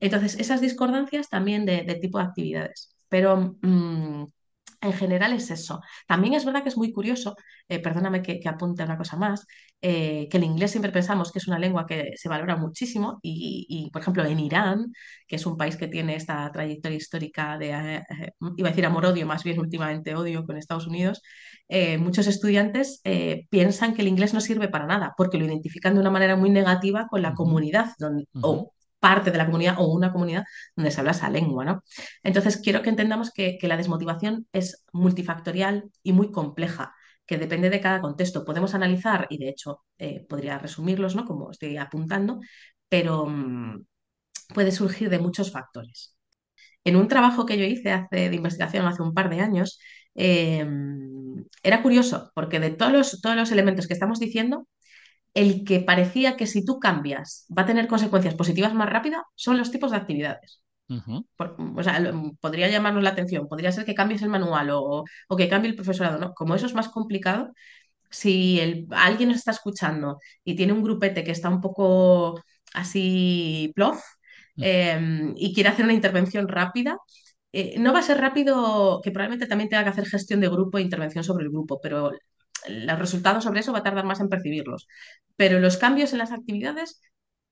Entonces, 0.00 0.38
esas 0.38 0.60
discordancias 0.60 1.28
también 1.28 1.64
de, 1.66 1.82
tipo 2.00 2.18
de 2.18 2.24
actividades. 2.24 2.94
Pero 3.08 3.56
mmm, 3.62 4.24
en 4.84 4.92
general 4.92 5.32
es 5.32 5.50
eso. 5.50 5.80
También 6.06 6.34
es 6.34 6.44
verdad 6.44 6.62
que 6.62 6.68
es 6.68 6.76
muy 6.76 6.92
curioso, 6.92 7.36
eh, 7.68 7.80
perdóname 7.80 8.22
que, 8.22 8.40
que, 8.40 8.48
apunte 8.48 8.82
una 8.82 8.98
cosa 8.98 9.16
más, 9.16 9.46
eh, 9.80 10.28
que 10.30 10.36
el 10.36 10.44
inglés 10.44 10.70
siempre 10.70 10.92
pensamos 10.92 11.32
que 11.32 11.38
es 11.38 11.48
una 11.48 11.58
lengua 11.58 11.86
que 11.86 12.12
se 12.16 12.28
valora 12.28 12.56
muchísimo 12.56 13.18
y, 13.22 13.66
y, 13.68 13.90
por 13.90 14.02
ejemplo, 14.02 14.24
en 14.24 14.40
Irán, 14.40 14.92
que 15.26 15.36
es 15.36 15.46
un 15.46 15.56
país 15.56 15.76
que 15.76 15.88
tiene 15.88 16.16
esta 16.16 16.50
trayectoria 16.52 16.98
histórica 16.98 17.58
de, 17.58 17.70
eh, 17.70 18.02
iba 18.56 18.68
a 18.68 18.72
decir 18.72 18.86
amor-odio, 18.86 19.26
más 19.26 19.44
bien 19.44 19.58
últimamente 19.58 20.14
odio 20.14 20.44
con 20.44 20.56
Estados 20.56 20.86
Unidos, 20.86 21.22
muchos 21.98 22.26
estudiantes 22.26 23.00
piensan 23.48 23.94
que 23.94 24.02
el 24.02 24.08
inglés 24.08 24.34
no 24.34 24.40
sirve 24.40 24.68
para 24.68 24.86
nada 24.86 25.14
porque 25.16 25.38
lo 25.38 25.46
identifican 25.46 25.94
de 25.94 26.00
una 26.00 26.10
manera 26.10 26.36
muy 26.36 26.50
negativa 26.50 27.06
con 27.08 27.22
la 27.22 27.34
comunidad 27.34 27.92
donde, 27.98 28.26
o 28.42 28.73
parte 29.04 29.30
de 29.30 29.36
la 29.36 29.44
comunidad 29.44 29.74
o 29.78 29.86
una 29.92 30.10
comunidad 30.12 30.44
donde 30.74 30.90
se 30.90 30.98
habla 30.98 31.12
esa 31.12 31.28
lengua, 31.28 31.62
¿no? 31.66 31.84
Entonces, 32.22 32.56
quiero 32.56 32.80
que 32.80 32.88
entendamos 32.88 33.30
que, 33.30 33.58
la 33.62 33.76
desmotivación 33.76 34.46
es 34.50 34.82
multifactorial 34.94 35.90
y 36.02 36.14
muy 36.14 36.30
compleja 36.30 36.94
que 37.26 37.36
depende 37.36 37.68
de 37.68 37.80
cada 37.82 38.00
contexto. 38.00 38.46
Podemos 38.46 38.74
analizar, 38.74 39.26
y 39.28 39.36
de 39.36 39.50
hecho 39.50 39.84
eh, 39.98 40.24
podría 40.26 40.58
resumirlos, 40.58 41.14
¿no? 41.16 41.26
Como 41.26 41.50
estoy 41.50 41.76
apuntando, 41.76 42.40
pero 42.88 43.26
mmm, 43.26 43.84
puede 44.54 44.72
surgir 44.72 45.10
de 45.10 45.18
muchos 45.18 45.52
factores. 45.52 46.16
En 46.84 46.96
un 46.96 47.08
trabajo 47.08 47.44
que 47.46 47.58
yo 47.58 47.64
hice 47.64 47.92
hace, 47.92 48.30
de 48.30 48.36
investigación 48.36 48.86
hace 48.86 49.02
un 49.02 49.12
par 49.14 49.28
de 49.30 49.40
años, 49.40 49.78
eh, 50.14 50.66
era 51.62 51.82
curioso, 51.82 52.32
porque 52.34 52.58
de 52.60 52.70
todos 52.70 53.20
los 53.22 53.52
elementos 53.52 53.86
que 53.86 53.94
estamos 53.94 54.18
diciendo, 54.18 54.66
el 55.34 55.64
que 55.64 55.80
parecía 55.80 56.36
que 56.36 56.46
si 56.46 56.64
tú 56.64 56.78
cambias 56.78 57.46
va 57.56 57.62
a 57.62 57.66
tener 57.66 57.88
consecuencias 57.88 58.34
positivas 58.34 58.74
más 58.74 58.88
rápidas 58.90 59.22
son 59.34 59.58
los 59.58 59.70
tipos 59.70 59.90
de 59.90 59.96
actividades. 59.98 60.62
Por, 61.36 61.56
o 61.76 61.82
sea, 61.82 62.12
podría 62.40 62.68
llamarnos 62.68 63.02
la 63.02 63.10
atención, 63.10 63.48
podría 63.48 63.72
ser 63.72 63.84
que 63.84 63.94
cambies 63.94 64.22
el 64.22 64.28
manual 64.28 64.70
o, 64.70 65.04
o, 65.28 65.36
que 65.36 65.48
cambie 65.48 65.70
el 65.70 65.76
profesorado, 65.76 66.18
¿no? 66.18 66.34
Como 66.34 66.54
eso 66.54 66.66
es 66.66 66.74
más 66.74 66.88
complicado, 66.88 67.52
si 68.10 68.60
el, 68.60 68.86
alguien 68.92 69.30
nos 69.30 69.38
está 69.38 69.50
escuchando 69.52 70.18
y 70.44 70.56
tiene 70.56 70.72
un 70.72 70.82
grupete 70.84 71.24
que 71.24 71.32
está 71.32 71.48
un 71.48 71.60
poco 71.60 72.40
así 72.74 73.72
plof 73.74 74.00
eh, 74.58 75.32
y 75.36 75.54
quiere 75.54 75.70
hacer 75.70 75.84
una 75.84 75.94
intervención 75.94 76.48
rápida, 76.48 76.98
eh, 77.52 77.78
no 77.78 77.92
va 77.92 78.00
a 78.00 78.02
ser 78.02 78.18
rápido, 78.18 79.00
que 79.02 79.10
probablemente 79.10 79.46
también 79.46 79.70
tenga 79.70 79.84
que 79.84 79.90
hacer 79.90 80.06
gestión 80.06 80.40
de 80.40 80.48
grupo 80.48 80.78
e 80.78 80.82
intervención 80.82 81.24
sobre 81.24 81.44
el 81.44 81.50
grupo, 81.50 81.80
pero 81.80 82.12
los 82.68 82.98
resultados 82.98 83.44
sobre 83.44 83.60
eso 83.60 83.72
va 83.72 83.80
a 83.80 83.82
tardar 83.82 84.04
más 84.04 84.20
en 84.20 84.28
percibirlos. 84.28 84.86
Pero 85.36 85.60
los 85.60 85.76
cambios 85.76 86.12
en 86.12 86.18
las 86.18 86.32
actividades, 86.32 87.00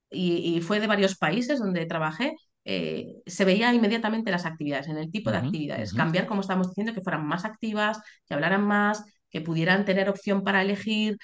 y, 0.09 0.57
y 0.57 0.61
fue 0.61 0.79
de 0.79 0.87
varios 0.87 1.17
países 1.17 1.59
donde 1.59 1.85
trabajé, 1.85 2.35
eh, 2.65 3.15
se 3.25 3.45
veía 3.45 3.73
inmediatamente 3.73 4.31
las 4.31 4.45
actividades, 4.45 4.87
en 4.87 4.97
el 4.97 5.11
tipo 5.11 5.31
de 5.31 5.37
actividades, 5.37 5.93
cambiar, 5.93 6.27
como 6.27 6.41
estábamos 6.41 6.69
diciendo, 6.69 6.93
que 6.93 7.01
fueran 7.01 7.25
más 7.27 7.45
activas, 7.45 7.99
que 8.25 8.33
hablaran 8.33 8.65
más, 8.65 9.03
que 9.29 9.41
pudieran 9.41 9.85
tener 9.85 10.09
opción 10.09 10.43
para 10.43 10.61
elegir, 10.61 11.17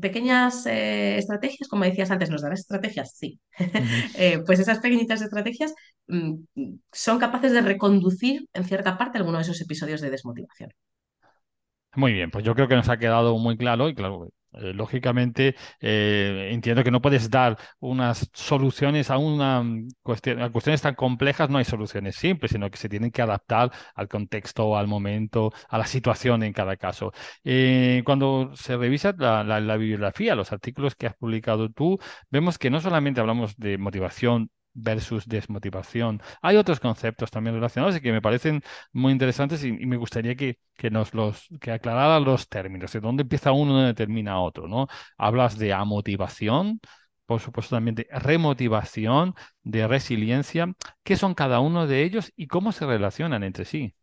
pequeñas 0.00 0.66
eh, 0.66 1.18
estrategias, 1.18 1.68
como 1.68 1.84
decías 1.84 2.10
antes, 2.10 2.30
¿nos 2.30 2.42
darás 2.42 2.60
estrategias? 2.60 3.16
Sí. 3.16 3.40
Eh, 4.16 4.40
pues 4.46 4.60
esas 4.60 4.78
pequeñitas 4.78 5.20
estrategias 5.22 5.74
mm, 6.06 6.34
son 6.92 7.18
capaces 7.18 7.52
de 7.52 7.60
reconducir 7.60 8.48
en 8.52 8.64
cierta 8.64 8.96
parte 8.96 9.18
alguno 9.18 9.38
de 9.38 9.42
esos 9.42 9.60
episodios 9.60 10.00
de 10.00 10.10
desmotivación. 10.10 10.70
Muy 11.96 12.12
bien, 12.12 12.30
pues 12.30 12.44
yo 12.44 12.54
creo 12.54 12.66
que 12.68 12.74
nos 12.76 12.88
ha 12.88 12.96
quedado 12.98 13.38
muy 13.38 13.56
claro 13.56 13.88
y 13.88 13.94
claro, 13.94 14.28
eh, 14.54 14.72
lógicamente 14.74 15.54
eh, 15.80 16.48
entiendo 16.52 16.82
que 16.82 16.90
no 16.90 17.00
puedes 17.00 17.30
dar 17.30 17.56
unas 17.78 18.28
soluciones 18.32 19.10
a 19.10 19.18
una 19.18 19.62
mm, 19.62 19.88
cuestión, 20.02 20.42
a 20.42 20.50
cuestiones 20.50 20.82
tan 20.82 20.94
complejas, 20.96 21.50
no 21.50 21.58
hay 21.58 21.64
soluciones 21.64 22.16
simples, 22.16 22.50
sino 22.52 22.68
que 22.70 22.78
se 22.78 22.88
tienen 22.88 23.12
que 23.12 23.22
adaptar 23.22 23.70
al 23.94 24.08
contexto, 24.08 24.76
al 24.76 24.88
momento, 24.88 25.52
a 25.68 25.78
la 25.78 25.86
situación 25.86 26.42
en 26.42 26.52
cada 26.52 26.76
caso. 26.76 27.12
Eh, 27.44 28.02
cuando 28.04 28.50
se 28.56 28.76
revisa 28.76 29.14
la, 29.16 29.44
la- 29.44 29.60
la 29.60 29.76
bibliografía, 29.76 30.34
los 30.34 30.52
artículos 30.52 30.96
que 30.96 31.06
has 31.06 31.14
publicado 31.16 31.70
tú, 31.70 31.98
vemos 32.30 32.58
que 32.58 32.70
no 32.70 32.80
solamente 32.80 33.20
hablamos 33.20 33.56
de 33.56 33.78
motivación 33.78 34.50
versus 34.74 35.26
desmotivación, 35.26 36.20
hay 36.42 36.56
otros 36.56 36.80
conceptos 36.80 37.30
también 37.30 37.54
relacionados 37.54 37.96
y 37.96 38.00
que 38.00 38.12
me 38.12 38.20
parecen 38.22 38.62
muy 38.92 39.12
interesantes 39.12 39.64
y, 39.64 39.72
me 39.72 39.96
gustaría 39.96 40.34
que, 40.34 40.58
que 40.76 40.90
nos 40.90 41.14
los 41.14 41.48
que 41.60 41.70
aclarara 41.72 42.20
los 42.20 42.48
términos, 42.48 42.92
de 42.92 43.00
dónde 43.00 43.22
empieza 43.22 43.52
uno 43.52 43.72
y 43.72 43.74
dónde 43.76 43.94
termina 43.94 44.40
otro, 44.40 44.68
¿no? 44.68 44.88
Hablas 45.16 45.58
de 45.58 45.72
amotivación, 45.72 46.80
por 47.26 47.40
supuesto 47.40 47.76
también 47.76 47.94
de 47.94 48.06
remotivación, 48.10 49.34
de 49.62 49.86
resiliencia. 49.88 50.74
¿Qué 51.02 51.16
son 51.16 51.34
cada 51.34 51.60
uno 51.60 51.86
de 51.86 52.02
ellos 52.02 52.32
y 52.36 52.46
cómo 52.46 52.72
se 52.72 52.86
relacionan 52.86 53.44
entre 53.44 53.64
sí? 53.64 53.94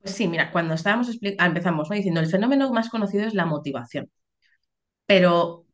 Pues 0.00 0.14
sí, 0.14 0.26
mira, 0.28 0.50
cuando 0.50 0.74
estábamos 0.74 1.08
ah, 1.38 1.46
empezamos, 1.46 1.88
¿no? 1.88 1.96
diciendo 1.96 2.20
el 2.20 2.26
fenómeno 2.26 2.72
más 2.72 2.88
conocido 2.88 3.24
es 3.24 3.34
la 3.34 3.46
motivación, 3.46 4.10
pero 5.06 5.64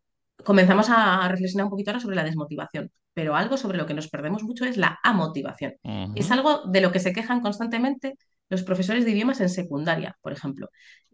comenzamos 0.44 0.88
a 0.90 1.28
reflexionar 1.28 1.64
un 1.64 1.70
poquito 1.70 1.90
ahora 1.90 2.00
sobre 2.00 2.16
la 2.16 2.24
desmotivación, 2.24 2.90
pero 3.18 3.34
algo 3.34 3.56
sobre 3.56 3.78
lo 3.78 3.84
que 3.84 3.94
nos 3.94 4.06
perdemos 4.06 4.44
mucho 4.44 4.64
es 4.64 4.76
la 4.76 5.00
amotivación. 5.02 5.74
Es 6.14 6.30
algo 6.30 6.62
de 6.66 6.80
lo 6.80 6.92
que 6.92 7.00
se 7.00 7.12
quejan 7.12 7.40
constantemente 7.40 8.14
los 8.48 8.62
profesores 8.62 9.04
de 9.04 9.10
idiomas 9.10 9.40
en 9.40 9.48
secundaria, 9.48 10.16
por 10.20 10.32
ejemplo. 10.32 10.68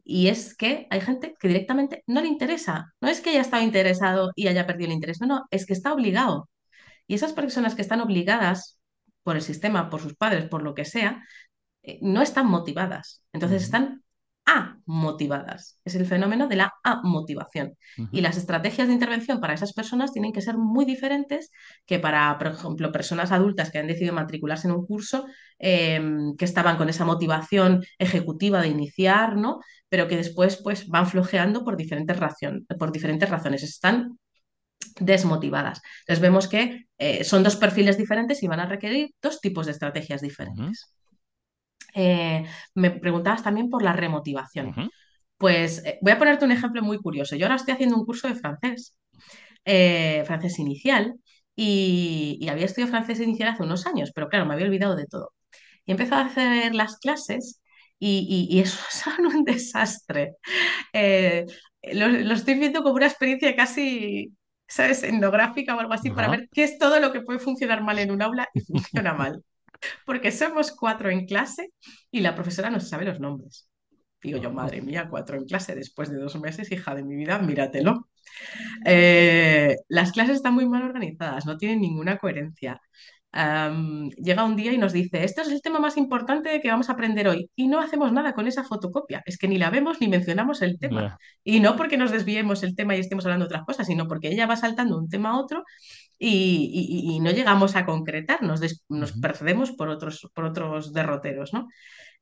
Y 0.04 0.26
es 0.26 0.54
que 0.54 0.86
hay 0.90 1.00
gente 1.00 1.34
que 1.40 1.48
directamente 1.48 2.04
no 2.06 2.20
le 2.20 2.28
interesa. 2.28 2.92
No 3.00 3.08
es 3.08 3.22
que 3.22 3.30
haya 3.30 3.40
estado 3.40 3.62
interesado 3.62 4.32
y 4.36 4.48
haya 4.48 4.66
perdido 4.66 4.88
el 4.88 4.96
interés, 4.96 5.18
no, 5.22 5.26
no, 5.26 5.46
es 5.50 5.64
que 5.64 5.72
está 5.72 5.94
obligado. 5.94 6.50
Y 7.06 7.14
esas 7.14 7.32
personas 7.32 7.74
que 7.74 7.80
están 7.80 8.02
obligadas 8.02 8.78
por 9.22 9.36
el 9.36 9.42
sistema, 9.42 9.88
por 9.88 10.02
sus 10.02 10.14
padres, 10.14 10.44
por 10.50 10.62
lo 10.62 10.74
que 10.74 10.84
sea, 10.84 11.24
eh, 11.84 11.98
no 12.02 12.20
están 12.20 12.48
motivadas. 12.48 13.24
Entonces 13.32 13.62
están 13.62 14.03
amotivadas. 14.54 15.80
Es 15.84 15.94
el 15.94 16.06
fenómeno 16.06 16.46
de 16.48 16.56
la 16.56 16.72
amotivación. 16.82 17.76
Y 18.12 18.20
las 18.20 18.36
estrategias 18.36 18.88
de 18.88 18.94
intervención 18.94 19.40
para 19.40 19.54
esas 19.54 19.72
personas 19.72 20.12
tienen 20.12 20.32
que 20.32 20.40
ser 20.42 20.56
muy 20.56 20.84
diferentes 20.84 21.50
que 21.86 21.98
para, 21.98 22.36
por 22.38 22.48
ejemplo, 22.48 22.92
personas 22.92 23.32
adultas 23.32 23.70
que 23.70 23.78
han 23.78 23.86
decidido 23.86 24.14
matricularse 24.14 24.68
en 24.68 24.74
un 24.74 24.86
curso, 24.86 25.26
eh, 25.58 26.00
que 26.38 26.44
estaban 26.44 26.76
con 26.76 26.88
esa 26.88 27.04
motivación 27.04 27.84
ejecutiva 27.98 28.60
de 28.60 28.68
iniciar, 28.68 29.36
¿no? 29.36 29.60
Pero 29.88 30.08
que 30.08 30.16
después 30.16 30.60
pues, 30.62 30.88
van 30.88 31.06
flojeando 31.06 31.64
por 31.64 31.76
diferentes, 31.76 32.18
racion- 32.18 32.66
por 32.78 32.92
diferentes 32.92 33.28
razones. 33.28 33.62
Están 33.62 34.18
desmotivadas. 35.00 35.80
Entonces 36.00 36.20
vemos 36.20 36.48
que 36.48 36.86
eh, 36.98 37.24
son 37.24 37.42
dos 37.42 37.56
perfiles 37.56 37.98
diferentes 37.98 38.42
y 38.42 38.48
van 38.48 38.60
a 38.60 38.66
requerir 38.66 39.10
dos 39.20 39.40
tipos 39.40 39.66
de 39.66 39.72
estrategias 39.72 40.20
diferentes. 40.20 40.94
Eh, 41.94 42.44
me 42.74 42.90
preguntabas 42.92 43.42
también 43.42 43.70
por 43.70 43.82
la 43.82 43.92
remotivación. 43.92 44.74
Pues 45.38 45.84
eh, 45.86 45.98
voy 46.02 46.12
a 46.12 46.18
ponerte 46.18 46.44
un 46.44 46.52
ejemplo 46.52 46.82
muy 46.82 46.98
curioso. 46.98 47.36
Yo 47.36 47.46
ahora 47.46 47.56
estoy 47.56 47.74
haciendo 47.74 47.96
un 47.96 48.06
curso 48.06 48.28
de 48.28 48.36
francés, 48.36 48.98
eh, 49.64 50.24
francés 50.26 50.58
inicial, 50.58 51.14
y, 51.56 52.38
y 52.40 52.48
había 52.48 52.66
estudiado 52.66 52.90
francés 52.92 53.20
inicial 53.20 53.50
hace 53.50 53.62
unos 53.64 53.86
años, 53.86 54.12
pero 54.14 54.28
claro, 54.28 54.46
me 54.46 54.54
había 54.54 54.66
olvidado 54.66 54.96
de 54.96 55.06
todo. 55.06 55.32
Y 55.86 55.92
he 55.92 55.94
empezado 55.94 56.22
a 56.22 56.26
hacer 56.26 56.74
las 56.74 56.98
clases 56.98 57.62
y, 58.00 58.48
y- 58.50 58.56
y 58.58 58.60
eso 58.62 58.78
son 58.90 59.26
un 59.26 59.44
desastre. 59.44 60.34
Lo, 61.92 62.08
lo 62.08 62.34
estoy 62.34 62.54
viendo 62.58 62.82
como 62.82 62.94
una 62.96 63.06
experiencia 63.06 63.54
casi, 63.56 64.32
¿sabes?, 64.66 65.02
etnográfica 65.02 65.76
o 65.76 65.80
algo 65.80 65.92
así 65.92 66.10
para 66.10 66.28
ver 66.28 66.48
qué 66.52 66.64
es 66.64 66.78
todo 66.78 66.98
lo 67.00 67.12
que 67.12 67.20
puede 67.22 67.38
funcionar 67.38 67.82
mal 67.82 67.98
en 67.98 68.10
un 68.10 68.22
aula 68.22 68.48
y 68.54 68.60
funciona 68.60 69.12
mal. 69.14 69.44
Porque 70.06 70.32
somos 70.32 70.72
cuatro 70.72 71.10
en 71.10 71.26
clase 71.26 71.70
y 72.10 72.20
la 72.20 72.34
profesora 72.34 72.70
no 72.70 72.80
sabe 72.80 73.04
los 73.04 73.20
nombres. 73.20 73.68
Digo 74.22 74.38
yo, 74.38 74.50
madre 74.50 74.80
mía, 74.80 75.08
cuatro 75.10 75.36
en 75.36 75.44
clase 75.44 75.74
después 75.74 76.10
de 76.10 76.16
dos 76.16 76.40
meses, 76.40 76.72
hija 76.72 76.94
de 76.94 77.04
mi 77.04 77.14
vida, 77.14 77.38
míratelo. 77.38 78.08
Eh, 78.84 79.76
las 79.88 80.12
clases 80.12 80.36
están 80.36 80.54
muy 80.54 80.66
mal 80.66 80.82
organizadas, 80.82 81.44
no 81.44 81.58
tienen 81.58 81.80
ninguna 81.80 82.16
coherencia. 82.16 82.80
Llega 83.34 84.44
un 84.44 84.54
día 84.54 84.72
y 84.72 84.78
nos 84.78 84.92
dice, 84.92 85.24
este 85.24 85.42
es 85.42 85.48
el 85.48 85.60
tema 85.60 85.80
más 85.80 85.96
importante 85.96 86.60
que 86.60 86.70
vamos 86.70 86.88
a 86.88 86.92
aprender 86.92 87.26
hoy. 87.26 87.50
Y 87.56 87.66
no 87.66 87.80
hacemos 87.80 88.12
nada 88.12 88.32
con 88.32 88.46
esa 88.46 88.62
fotocopia. 88.62 89.22
Es 89.26 89.38
que 89.38 89.48
ni 89.48 89.58
la 89.58 89.70
vemos 89.70 90.00
ni 90.00 90.08
mencionamos 90.08 90.62
el 90.62 90.78
tema. 90.78 91.18
Y 91.42 91.60
no 91.60 91.76
porque 91.76 91.96
nos 91.96 92.12
desviemos 92.12 92.62
el 92.62 92.76
tema 92.76 92.94
y 92.94 93.00
estemos 93.00 93.24
hablando 93.24 93.44
de 93.44 93.48
otras 93.48 93.64
cosas, 93.64 93.86
sino 93.88 94.06
porque 94.06 94.28
ella 94.28 94.46
va 94.46 94.56
saltando 94.56 94.96
un 94.96 95.08
tema 95.08 95.30
a 95.30 95.38
otro 95.38 95.64
y, 96.28 97.12
y- 97.12 97.16
y 97.16 97.20
no 97.20 97.30
llegamos 97.30 97.76
a 97.76 97.86
concretar, 97.86 98.42
nos, 98.42 98.60
des- 98.60 98.84
nos 98.88 99.12
perdemos 99.20 99.72
por 99.72 99.88
otros, 99.88 100.30
por 100.34 100.44
otros 100.46 100.92
derroteros, 100.92 101.52
¿no? 101.52 101.68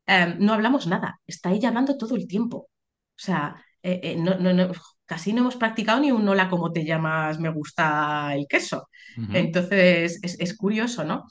Em, 0.07 0.37
no 0.41 0.53
hablamos 0.55 0.87
nada, 0.87 1.21
está 1.27 1.53
ella 1.53 1.69
hablando 1.69 1.97
todo 1.99 2.17
el 2.17 2.27
tiempo. 2.29 2.59
O 2.69 2.69
sea, 3.27 3.57
eh, 3.83 4.01
eh, 4.03 4.17
no, 4.19 4.37
no- 4.39 4.53
no- 4.53 4.73
casi 5.07 5.33
no 5.33 5.41
hemos 5.43 5.57
practicado 5.57 6.01
ni 6.01 6.13
un 6.13 6.29
hola, 6.29 6.49
¿cómo 6.51 6.73
te 6.73 6.85
llamas? 6.85 7.39
Me 7.41 7.51
gusta 7.51 8.35
el 8.35 8.47
queso. 8.49 8.89
Entonces, 9.31 10.19
es, 10.23 10.39
es 10.41 10.57
curioso, 10.57 11.05
¿no? 11.05 11.25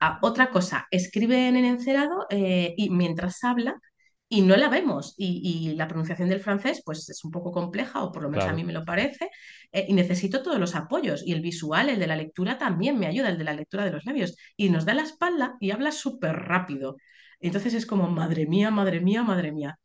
Ah, 0.00 0.18
otra 0.22 0.50
cosa, 0.50 0.86
escribe 0.90 1.48
en 1.48 1.56
el 1.56 1.64
encerado 1.66 2.26
eh, 2.30 2.74
y 2.76 2.90
mientras 2.90 3.42
habla 3.44 3.80
y 4.28 4.42
no 4.42 4.56
la 4.56 4.68
vemos. 4.68 5.14
Y, 5.16 5.68
y 5.70 5.74
la 5.76 5.88
pronunciación 5.88 6.28
del 6.28 6.40
francés, 6.40 6.82
pues 6.84 7.08
es 7.08 7.24
un 7.24 7.30
poco 7.30 7.52
compleja, 7.52 8.02
o 8.04 8.12
por 8.12 8.22
lo 8.22 8.28
menos 8.30 8.48
a 8.48 8.52
mí 8.52 8.64
me 8.64 8.72
lo 8.72 8.84
parece, 8.84 9.30
eh, 9.72 9.86
y 9.88 9.94
necesito 9.94 10.42
todos 10.42 10.58
los 10.58 10.74
apoyos. 10.74 11.22
Y 11.26 11.32
el 11.32 11.40
visual, 11.42 11.88
el 11.90 11.98
de 12.00 12.06
la 12.06 12.16
lectura, 12.16 12.58
también 12.58 12.98
me 12.98 13.06
ayuda, 13.06 13.28
el 13.30 13.38
de 13.38 13.44
la 13.44 13.54
lectura 13.54 13.84
de 13.84 13.92
los 13.92 14.04
labios. 14.04 14.36
Y 14.56 14.70
nos 14.70 14.84
da 14.84 14.94
la 14.94 15.02
espalda 15.02 15.56
y 15.60 15.70
habla 15.70 15.92
súper 15.92 16.36
rápido. 16.36 16.96
Entonces 17.40 17.74
es 17.74 17.86
como, 17.86 18.08
madre 18.10 18.46
mía, 18.46 18.70
madre 18.70 19.00
mía, 19.00 19.22
madre 19.22 19.52
mía. 19.52 19.78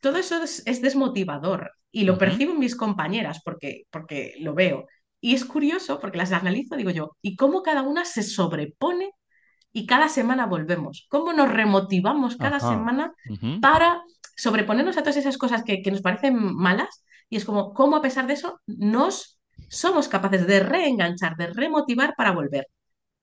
Todo 0.00 0.18
eso 0.18 0.42
es, 0.42 0.62
es 0.66 0.80
desmotivador 0.82 1.72
y 1.90 2.04
lo 2.04 2.18
Ujú, 2.18 2.18
perciben 2.18 2.58
mis 2.58 2.76
compañeras 2.76 3.40
porque, 3.44 3.84
porque 3.90 4.34
lo 4.40 4.54
veo. 4.54 4.86
Y 5.20 5.34
es 5.34 5.44
curioso 5.44 5.98
porque 6.00 6.18
las 6.18 6.32
analizo, 6.32 6.76
digo 6.76 6.90
yo, 6.90 7.16
y 7.22 7.34
cómo 7.36 7.62
cada 7.62 7.82
una 7.82 8.04
se 8.04 8.22
sobrepone 8.22 9.10
y 9.78 9.86
cada 9.86 10.08
semana 10.08 10.46
volvemos. 10.46 11.06
¿Cómo 11.08 11.32
nos 11.32 11.48
remotivamos 11.52 12.36
cada 12.36 12.56
Ajá. 12.56 12.68
semana 12.70 13.14
para 13.60 14.02
sobreponernos 14.36 14.96
a 14.96 15.02
todas 15.02 15.16
esas 15.16 15.38
cosas 15.38 15.62
que, 15.62 15.82
que 15.82 15.90
nos 15.92 16.02
parecen 16.02 16.34
malas? 16.56 17.04
Y 17.30 17.36
es 17.36 17.44
como, 17.44 17.72
¿cómo 17.74 17.96
a 17.96 18.02
pesar 18.02 18.26
de 18.26 18.34
eso 18.34 18.60
nos 18.66 19.38
somos 19.68 20.08
capaces 20.08 20.46
de 20.46 20.60
reenganchar, 20.60 21.36
de 21.36 21.48
remotivar 21.48 22.14
para 22.16 22.32
volver? 22.32 22.66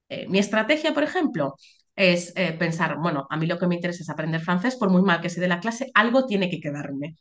Eh, 0.08 0.26
mi 0.28 0.38
estrategia, 0.38 0.94
por 0.94 1.04
ejemplo, 1.04 1.56
es 1.96 2.32
eh, 2.36 2.52
pensar, 2.58 2.96
bueno, 2.98 3.26
a 3.30 3.36
mí 3.36 3.46
lo 3.46 3.58
que 3.58 3.66
me 3.66 3.74
interesa 3.76 4.02
es 4.02 4.10
aprender 4.10 4.40
francés, 4.40 4.76
por 4.76 4.90
muy 4.90 5.02
mal 5.02 5.20
que 5.20 5.30
se 5.30 5.40
dé 5.40 5.48
la 5.48 5.60
clase, 5.60 5.90
algo 5.94 6.26
tiene 6.26 6.50
que 6.50 6.60
quedarme. 6.60 7.16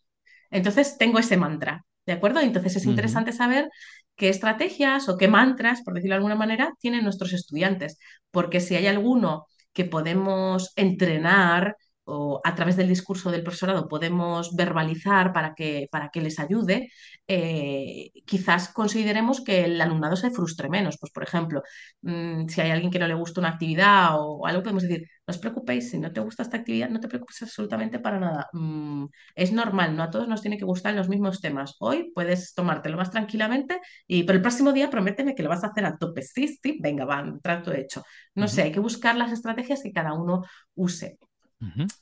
Entonces 0.51 0.97
tengo 0.97 1.19
ese 1.19 1.37
mantra, 1.37 1.85
¿de 2.05 2.13
acuerdo? 2.13 2.39
Entonces 2.41 2.75
es 2.75 2.85
interesante 2.85 3.31
saber 3.33 3.69
qué 4.15 4.29
estrategias 4.29 5.09
o 5.09 5.17
qué 5.17 5.27
mantras, 5.27 5.81
por 5.83 5.93
decirlo 5.93 6.13
de 6.13 6.17
alguna 6.17 6.35
manera, 6.35 6.73
tienen 6.79 7.03
nuestros 7.03 7.33
estudiantes, 7.33 7.97
porque 8.31 8.59
si 8.61 8.75
hay 8.75 8.87
alguno 8.87 9.45
que 9.73 9.85
podemos 9.85 10.71
entrenar 10.75 11.75
o 12.05 12.41
a 12.43 12.55
través 12.55 12.75
del 12.77 12.87
discurso 12.87 13.31
del 13.31 13.43
profesorado 13.43 13.87
podemos 13.87 14.55
verbalizar 14.55 15.33
para 15.33 15.53
que, 15.55 15.87
para 15.91 16.09
que 16.09 16.21
les 16.21 16.39
ayude, 16.39 16.91
eh, 17.27 18.11
quizás 18.25 18.69
consideremos 18.73 19.41
que 19.43 19.65
el 19.65 19.81
alumnado 19.81 20.15
se 20.15 20.31
frustre 20.31 20.69
menos. 20.69 20.97
Pues, 20.99 21.11
por 21.11 21.23
ejemplo, 21.23 21.61
mmm, 22.01 22.47
si 22.47 22.61
hay 22.61 22.71
alguien 22.71 22.91
que 22.91 22.99
no 22.99 23.07
le 23.07 23.13
gusta 23.15 23.41
una 23.41 23.49
actividad 23.49 24.09
o 24.19 24.45
algo, 24.45 24.63
podemos 24.63 24.83
decir, 24.83 25.07
no 25.27 25.31
os 25.31 25.37
preocupéis, 25.37 25.89
si 25.89 25.97
no 25.99 26.11
te 26.13 26.21
gusta 26.21 26.43
esta 26.43 26.57
actividad, 26.57 26.89
no 26.89 26.99
te 26.99 27.07
preocupes 27.07 27.41
absolutamente 27.41 27.99
para 27.99 28.19
nada. 28.19 28.47
Mm, 28.53 29.05
es 29.35 29.51
normal, 29.51 29.95
no 29.95 30.03
a 30.03 30.09
todos 30.09 30.27
nos 30.27 30.41
tiene 30.41 30.57
que 30.57 30.65
gustar 30.65 30.93
los 30.93 31.09
mismos 31.09 31.41
temas. 31.41 31.75
Hoy 31.79 32.11
puedes 32.13 32.53
tomártelo 32.53 32.97
más 32.97 33.11
tranquilamente 33.11 33.79
y 34.07 34.23
pero 34.23 34.37
el 34.37 34.41
próximo 34.41 34.71
día 34.73 34.89
prométeme 34.89 35.35
que 35.35 35.43
lo 35.43 35.49
vas 35.49 35.63
a 35.63 35.67
hacer 35.67 35.85
a 35.85 35.97
tope. 35.97 36.21
Sí, 36.21 36.47
sí, 36.61 36.77
venga, 36.81 37.05
va, 37.05 37.23
trato 37.41 37.73
hecho. 37.73 38.03
No 38.35 38.47
sé, 38.47 38.63
hay 38.63 38.71
que 38.71 38.79
buscar 38.79 39.15
las 39.15 39.31
estrategias 39.31 39.81
que 39.81 39.91
cada 39.91 40.13
uno 40.13 40.43
use. 40.75 41.17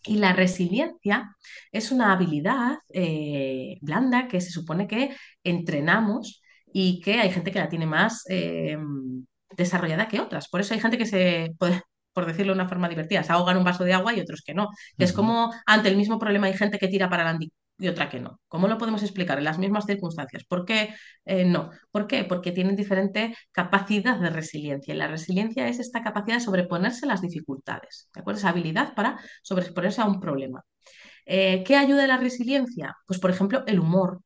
Y 0.06 0.18
la 0.18 0.34
resiliencia 0.34 1.36
es 1.72 1.92
una 1.92 2.12
habilidad 2.14 2.78
eh, 2.94 3.78
blanda 3.82 4.28
que 4.28 4.42
se 4.42 4.52
supone 4.52 4.88
que 4.88 5.16
entrenamos 5.44 6.42
y 6.72 7.02
que 7.02 7.20
hay 7.20 7.32
gente 7.32 7.52
que 7.52 7.60
la 7.60 7.70
tiene 7.70 7.86
más 7.86 8.24
eh, 8.30 8.78
desarrollada 9.56 10.08
que 10.08 10.20
otras. 10.20 10.50
Por 10.50 10.62
eso 10.62 10.74
hay 10.74 10.80
gente 10.80 10.98
que 10.98 11.06
se, 11.06 11.54
por, 11.58 11.72
por 12.14 12.26
decirlo 12.26 12.54
de 12.54 12.60
una 12.60 12.70
forma 12.70 12.90
divertida, 12.90 13.24
se 13.24 13.32
ahoga 13.32 13.52
en 13.52 13.60
un 13.60 13.64
vaso 13.64 13.84
de 13.84 13.94
agua 13.94 14.14
y 14.14 14.20
otros 14.22 14.42
que 14.46 14.54
no. 14.54 14.70
Es 14.98 15.14
como 15.14 15.54
ante 15.66 15.90
el 15.90 15.98
mismo 15.98 16.20
problema 16.20 16.48
hay 16.48 16.54
gente 16.58 16.80
que 16.80 16.88
tira 16.88 17.10
para 17.10 17.24
adelante, 17.24 17.50
y 17.78 17.88
otra 17.88 18.10
que 18.10 18.20
no. 18.20 18.40
¿Cómo 18.48 18.68
lo 18.68 18.78
podemos 18.78 19.04
explicar 19.04 19.38
en 19.40 19.46
las 19.46 19.58
mismas 19.58 19.86
circunstancias? 19.86 20.44
¿Por 20.46 20.66
qué 20.66 20.94
eh, 21.26 21.46
no? 21.46 21.72
¿Por 21.92 22.08
qué? 22.08 22.24
Porque 22.24 22.52
tienen 22.52 22.76
diferente 22.76 23.36
capacidad 23.52 24.18
de 24.20 24.30
resiliencia. 24.30 24.94
Y 24.94 24.98
la 24.98 25.08
resiliencia 25.08 25.68
es 25.68 25.80
esta 25.80 26.04
capacidad 26.04 26.38
de 26.38 26.44
sobreponerse 26.44 27.06
a 27.06 27.10
las 27.10 27.22
dificultades, 27.22 28.10
¿de 28.14 28.22
acuerdo? 28.22 28.40
Esa 28.40 28.50
habilidad 28.50 28.94
para 28.96 29.20
sobreponerse 29.42 30.02
a 30.02 30.06
un 30.06 30.20
problema. 30.20 30.64
Eh, 31.26 31.64
¿Qué 31.66 31.76
ayuda 31.76 32.04
a 32.04 32.08
la 32.08 32.18
resiliencia? 32.18 32.96
Pues, 33.08 33.20
por 33.20 33.32
ejemplo, 33.32 33.64
el 33.68 33.80
humor. 33.80 34.22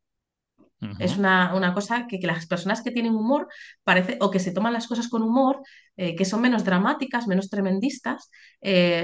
Es 1.00 1.18
una, 1.18 1.74
cosa 1.74 2.06
que, 2.06 2.20
las 2.22 2.46
personas 2.46 2.84
que 2.84 2.92
tienen 2.92 3.16
humor 3.16 3.48
parece, 3.84 4.18
o 4.22 4.30
que 4.30 4.38
se 4.38 4.52
toman 4.52 4.74
las 4.74 4.88
cosas 4.88 5.08
con 5.08 5.24
humor, 5.24 5.62
eh, 5.96 6.16
que 6.16 6.24
son 6.24 6.40
menos 6.40 6.64
dramáticas, 6.64 7.26
menos 7.26 7.50
tremendistas, 7.50 8.30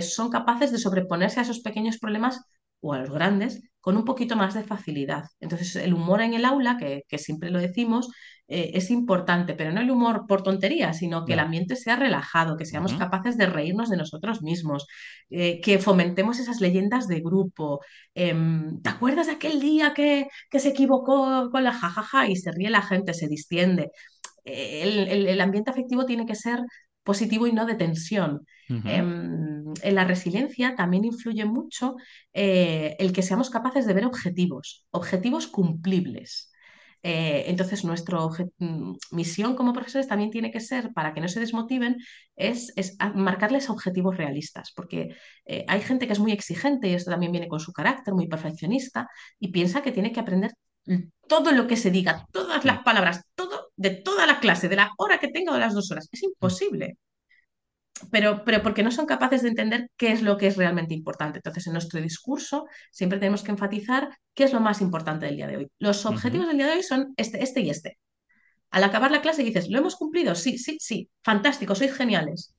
son 0.02 0.30
capaces 0.30 0.72
de 0.72 0.78
sobreponerse 0.78 1.40
a 1.40 1.44
esos 1.44 1.62
pequeños 1.62 1.98
problemas 1.98 2.42
o 2.80 2.94
a 2.94 3.00
los 3.00 3.10
grandes 3.10 3.64
con 3.84 3.98
un 3.98 4.06
poquito 4.06 4.38
más 4.38 4.54
de 4.54 4.64
facilidad. 4.64 5.26
Entonces, 5.42 5.76
el 5.76 5.94
humor 5.94 6.22
en 6.22 6.34
el 6.34 6.46
aula, 6.46 6.78
que, 6.78 7.18
siempre 7.18 7.52
lo 7.52 7.60
decimos, 7.60 8.10
eh, 8.48 8.72
es 8.76 8.90
importante, 8.92 9.56
pero 9.56 9.74
no 9.74 9.82
el 9.82 9.92
humor 9.92 10.24
por 10.26 10.42
tontería, 10.42 10.94
sino 10.94 11.26
que 11.26 11.34
el 11.34 11.40
ambiente 11.40 11.76
sea 11.76 11.98
relajado, 11.98 12.56
que 12.56 12.66
seamos 12.66 12.94
capaces 12.94 13.36
de 13.38 13.46
reírnos 13.46 13.90
de 13.90 13.98
nosotros 13.98 14.42
mismos, 14.42 14.88
eh, 15.30 15.60
que 15.60 15.80
fomentemos 15.80 16.40
esas 16.40 16.62
leyendas 16.62 17.10
de 17.10 17.20
grupo. 17.20 17.82
Em, 18.16 18.82
¿Te 18.82 18.90
acuerdas 18.90 19.28
de 19.28 19.34
aquel 19.34 19.60
día 19.60 19.94
que, 19.94 20.28
que, 20.50 20.60
se 20.60 20.70
equivocó 20.70 21.50
con 21.52 21.66
la 21.66 21.74
jajaja 21.74 22.30
y 22.30 22.38
se 22.38 22.52
ríe 22.54 22.70
la 22.70 22.84
gente, 22.84 23.14
se 23.14 23.28
distiende? 23.28 23.92
Eh, 24.46 25.28
el 25.28 25.42
ambiente 25.42 25.72
afectivo 25.72 26.06
tiene 26.06 26.26
que 26.26 26.36
ser 26.36 26.60
positivo 27.04 27.48
y 27.48 27.52
no 27.54 27.66
de 27.66 27.76
tensión. 27.76 28.46
En 29.82 29.96
la 29.96 30.06
resiliencia 30.06 30.76
también 30.76 31.06
influye 31.06 31.46
mucho 31.46 31.96
eh, 32.34 32.96
el 33.00 33.12
que 33.14 33.22
seamos 33.22 33.50
capaces 33.50 33.86
de 33.86 33.94
ver 33.94 34.06
objetivos, 34.06 34.86
objetivos 34.92 35.48
cumplibles. 35.48 36.52
Eh, 37.06 37.46
entonces, 37.48 37.84
nuestra 37.84 38.18
mm, 38.60 38.94
misión 39.12 39.56
como 39.56 39.74
profesores 39.74 40.08
también 40.08 40.32
tiene 40.32 40.52
que 40.52 40.62
ser, 40.62 40.94
para 40.94 41.14
que 41.14 41.20
no 41.20 41.28
se 41.28 41.42
desmotiven, 41.42 41.98
es, 42.36 42.74
marcarles 43.14 43.70
objetivos 43.70 44.16
realistas, 44.16 44.72
porque 44.74 45.16
eh, 45.46 45.66
hay 45.68 45.82
gente 45.82 46.08
que 46.08 46.14
es 46.14 46.20
muy 46.20 46.32
exigente 46.32 46.88
y 46.88 46.94
esto 46.94 47.12
también 47.12 47.34
viene 47.34 47.50
con 47.50 47.60
su 47.60 47.74
carácter, 47.74 48.14
muy 48.14 48.28
perfeccionista, 48.28 49.10
y 49.38 49.50
piensa 49.50 49.82
que 49.84 49.92
tiene 49.92 50.14
que 50.14 50.22
aprender 50.22 50.54
todo 51.28 51.52
lo 51.52 51.68
que 51.68 51.78
se 51.78 51.92
diga, 51.92 52.26
todas 52.32 52.66
las 52.66 52.84
palabras, 52.84 53.22
todo 53.36 53.72
de 53.76 53.92
toda 53.92 54.26
la 54.26 54.40
clase, 54.40 54.70
de 54.70 54.76
la 54.76 54.92
hora 54.98 55.20
que 55.20 55.30
tenga 55.30 55.52
o 55.52 55.56
de 55.56 55.62
las 55.62 55.74
dos 55.74 55.92
horas. 55.92 56.08
Es 56.12 56.24
imposible. 56.24 56.98
Pero, 58.12 58.44
pero 58.46 58.62
porque 58.64 58.84
no 58.84 58.92
son 58.92 59.06
capaces 59.06 59.42
de 59.42 59.50
entender 59.50 59.90
qué 59.98 60.12
es 60.12 60.22
lo 60.22 60.38
que 60.38 60.48
es 60.48 60.58
realmente 60.58 60.94
importante. 60.94 61.40
Entonces, 61.40 61.68
en 61.68 61.74
nuestro 61.74 62.02
discurso 62.02 62.66
siempre 62.92 63.20
tenemos 63.20 63.44
que 63.44 63.52
enfatizar 63.52 64.10
qué 64.34 64.44
es 64.46 64.54
lo 64.54 64.60
más 64.60 64.82
importante 64.82 65.26
del 65.26 65.38
día 65.38 65.48
de 65.48 65.58
hoy. 65.58 65.72
Los 65.80 66.06
objetivos 66.06 66.48
del 66.48 66.58
día 66.58 66.68
de 66.68 66.74
hoy 66.74 66.84
son 66.84 67.14
este, 67.18 67.44
este 67.44 67.62
y 67.62 67.70
este. 67.70 67.98
Al 68.72 68.84
acabar 68.84 69.12
la 69.12 69.22
clase 69.22 69.44
dices, 69.44 69.70
¿lo 69.70 69.80
hemos 69.80 69.96
cumplido? 69.96 70.36
Sí, 70.36 70.58
sí, 70.58 70.78
sí, 70.80 71.10
fantástico, 71.24 71.76
sois 71.76 71.94
geniales 71.94 72.56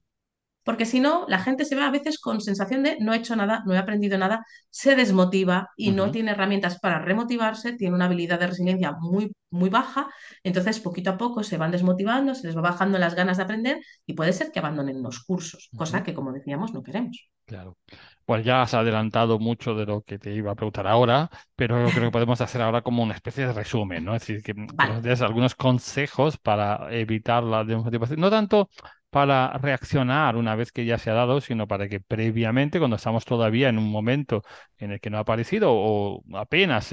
porque 0.64 0.86
si 0.86 1.00
no, 1.00 1.26
la 1.28 1.38
gente 1.38 1.64
se 1.64 1.76
va 1.76 1.86
a 1.86 1.90
veces 1.90 2.18
con 2.18 2.40
sensación 2.40 2.82
de 2.82 2.96
no 3.00 3.12
he 3.12 3.18
hecho 3.18 3.36
nada, 3.36 3.62
no 3.66 3.74
he 3.74 3.78
aprendido 3.78 4.18
nada, 4.18 4.44
se 4.70 4.96
desmotiva 4.96 5.70
y 5.76 5.92
no 5.92 6.10
tiene 6.10 6.32
herramientas 6.32 6.80
para 6.80 6.98
remotivarse, 6.98 7.74
tiene 7.74 7.94
una 7.94 8.06
habilidad 8.06 8.40
de 8.40 8.48
resiliencia 8.48 8.92
muy, 8.98 9.32
muy 9.50 9.70
baja, 9.70 10.08
entonces 10.42 10.80
poquito 10.80 11.10
a 11.10 11.18
poco 11.18 11.42
se 11.42 11.58
van 11.58 11.70
desmotivando, 11.70 12.34
se 12.34 12.46
les 12.46 12.56
va 12.56 12.62
bajando 12.62 12.98
las 12.98 13.14
ganas 13.14 13.36
de 13.36 13.42
aprender 13.42 13.80
y 14.06 14.14
puede 14.14 14.32
ser 14.32 14.50
que 14.50 14.58
abandonen 14.58 15.02
los 15.02 15.20
cursos, 15.20 15.70
cosa 15.76 16.02
que 16.02 16.14
como 16.14 16.32
decíamos 16.32 16.72
no 16.72 16.82
queremos. 16.82 17.28
Claro. 17.46 17.76
Pues 18.24 18.42
ya 18.42 18.62
has 18.62 18.72
adelantado 18.72 19.38
mucho 19.38 19.74
de 19.74 19.84
lo 19.84 20.00
que 20.00 20.18
te 20.18 20.32
iba 20.32 20.52
a 20.52 20.54
preguntar 20.54 20.86
ahora, 20.86 21.28
pero 21.54 21.86
creo 21.90 22.04
que 22.04 22.10
podemos 22.10 22.40
hacer 22.40 22.62
ahora 22.62 22.80
como 22.80 23.02
una 23.02 23.14
especie 23.14 23.46
de 23.46 23.52
resumen, 23.52 24.02
¿no? 24.02 24.14
Es 24.14 24.26
decir, 24.26 24.42
que 24.42 24.54
nos 24.54 25.02
des 25.02 25.20
algunos 25.20 25.54
consejos 25.54 26.38
para 26.38 26.90
evitar 26.90 27.42
la 27.42 27.64
desmotivación. 27.64 28.20
No 28.20 28.30
tanto 28.30 28.70
para 29.14 29.56
reaccionar 29.58 30.34
una 30.34 30.56
vez 30.56 30.72
que 30.72 30.84
ya 30.84 30.98
se 30.98 31.08
ha 31.08 31.14
dado, 31.14 31.40
sino 31.40 31.68
para 31.68 31.88
que 31.88 32.00
previamente, 32.00 32.80
cuando 32.80 32.96
estamos 32.96 33.24
todavía 33.24 33.68
en 33.68 33.78
un 33.78 33.88
momento 33.88 34.42
en 34.76 34.90
el 34.90 35.00
que 35.00 35.08
no 35.08 35.18
ha 35.18 35.20
aparecido 35.20 35.68
o 35.72 36.24
apenas 36.34 36.86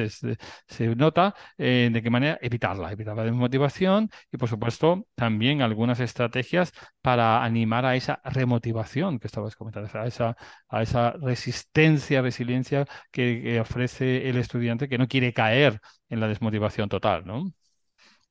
se 0.67 0.95
nota, 0.95 1.33
eh, 1.57 1.89
de 1.91 2.03
qué 2.03 2.11
manera 2.11 2.37
evitarla, 2.41 2.91
evitar 2.91 3.17
la 3.17 3.23
desmotivación 3.23 4.11
y, 4.31 4.37
por 4.37 4.49
supuesto, 4.49 5.07
también 5.15 5.63
algunas 5.63 5.99
estrategias 5.99 6.73
para 7.01 7.43
animar 7.43 7.85
a 7.87 7.95
esa 7.95 8.21
remotivación 8.23 9.17
que 9.19 9.25
estabas 9.27 9.55
comentando, 9.55 9.89
a 9.99 10.05
esa, 10.05 10.37
a 10.69 10.81
esa 10.83 11.11
resistencia, 11.13 12.21
resiliencia 12.21 12.85
que, 13.11 13.41
que 13.41 13.59
ofrece 13.59 14.29
el 14.29 14.37
estudiante 14.37 14.87
que 14.87 14.99
no 14.99 15.07
quiere 15.07 15.33
caer 15.33 15.79
en 16.09 16.19
la 16.19 16.27
desmotivación 16.27 16.87
total, 16.87 17.25
¿no? 17.25 17.51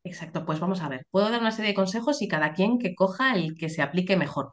Exacto, 0.03 0.47
pues 0.47 0.59
vamos 0.61 0.81
a 0.81 0.89
ver. 0.89 1.07
Puedo 1.11 1.29
dar 1.29 1.41
una 1.41 1.51
serie 1.51 1.73
de 1.73 1.75
consejos 1.75 2.23
y 2.23 2.29
cada 2.29 2.55
quien 2.55 2.79
que 2.79 2.95
coja 2.95 3.35
el 3.35 3.55
que 3.55 3.69
se 3.69 3.83
aplique 3.83 4.17
mejor, 4.17 4.51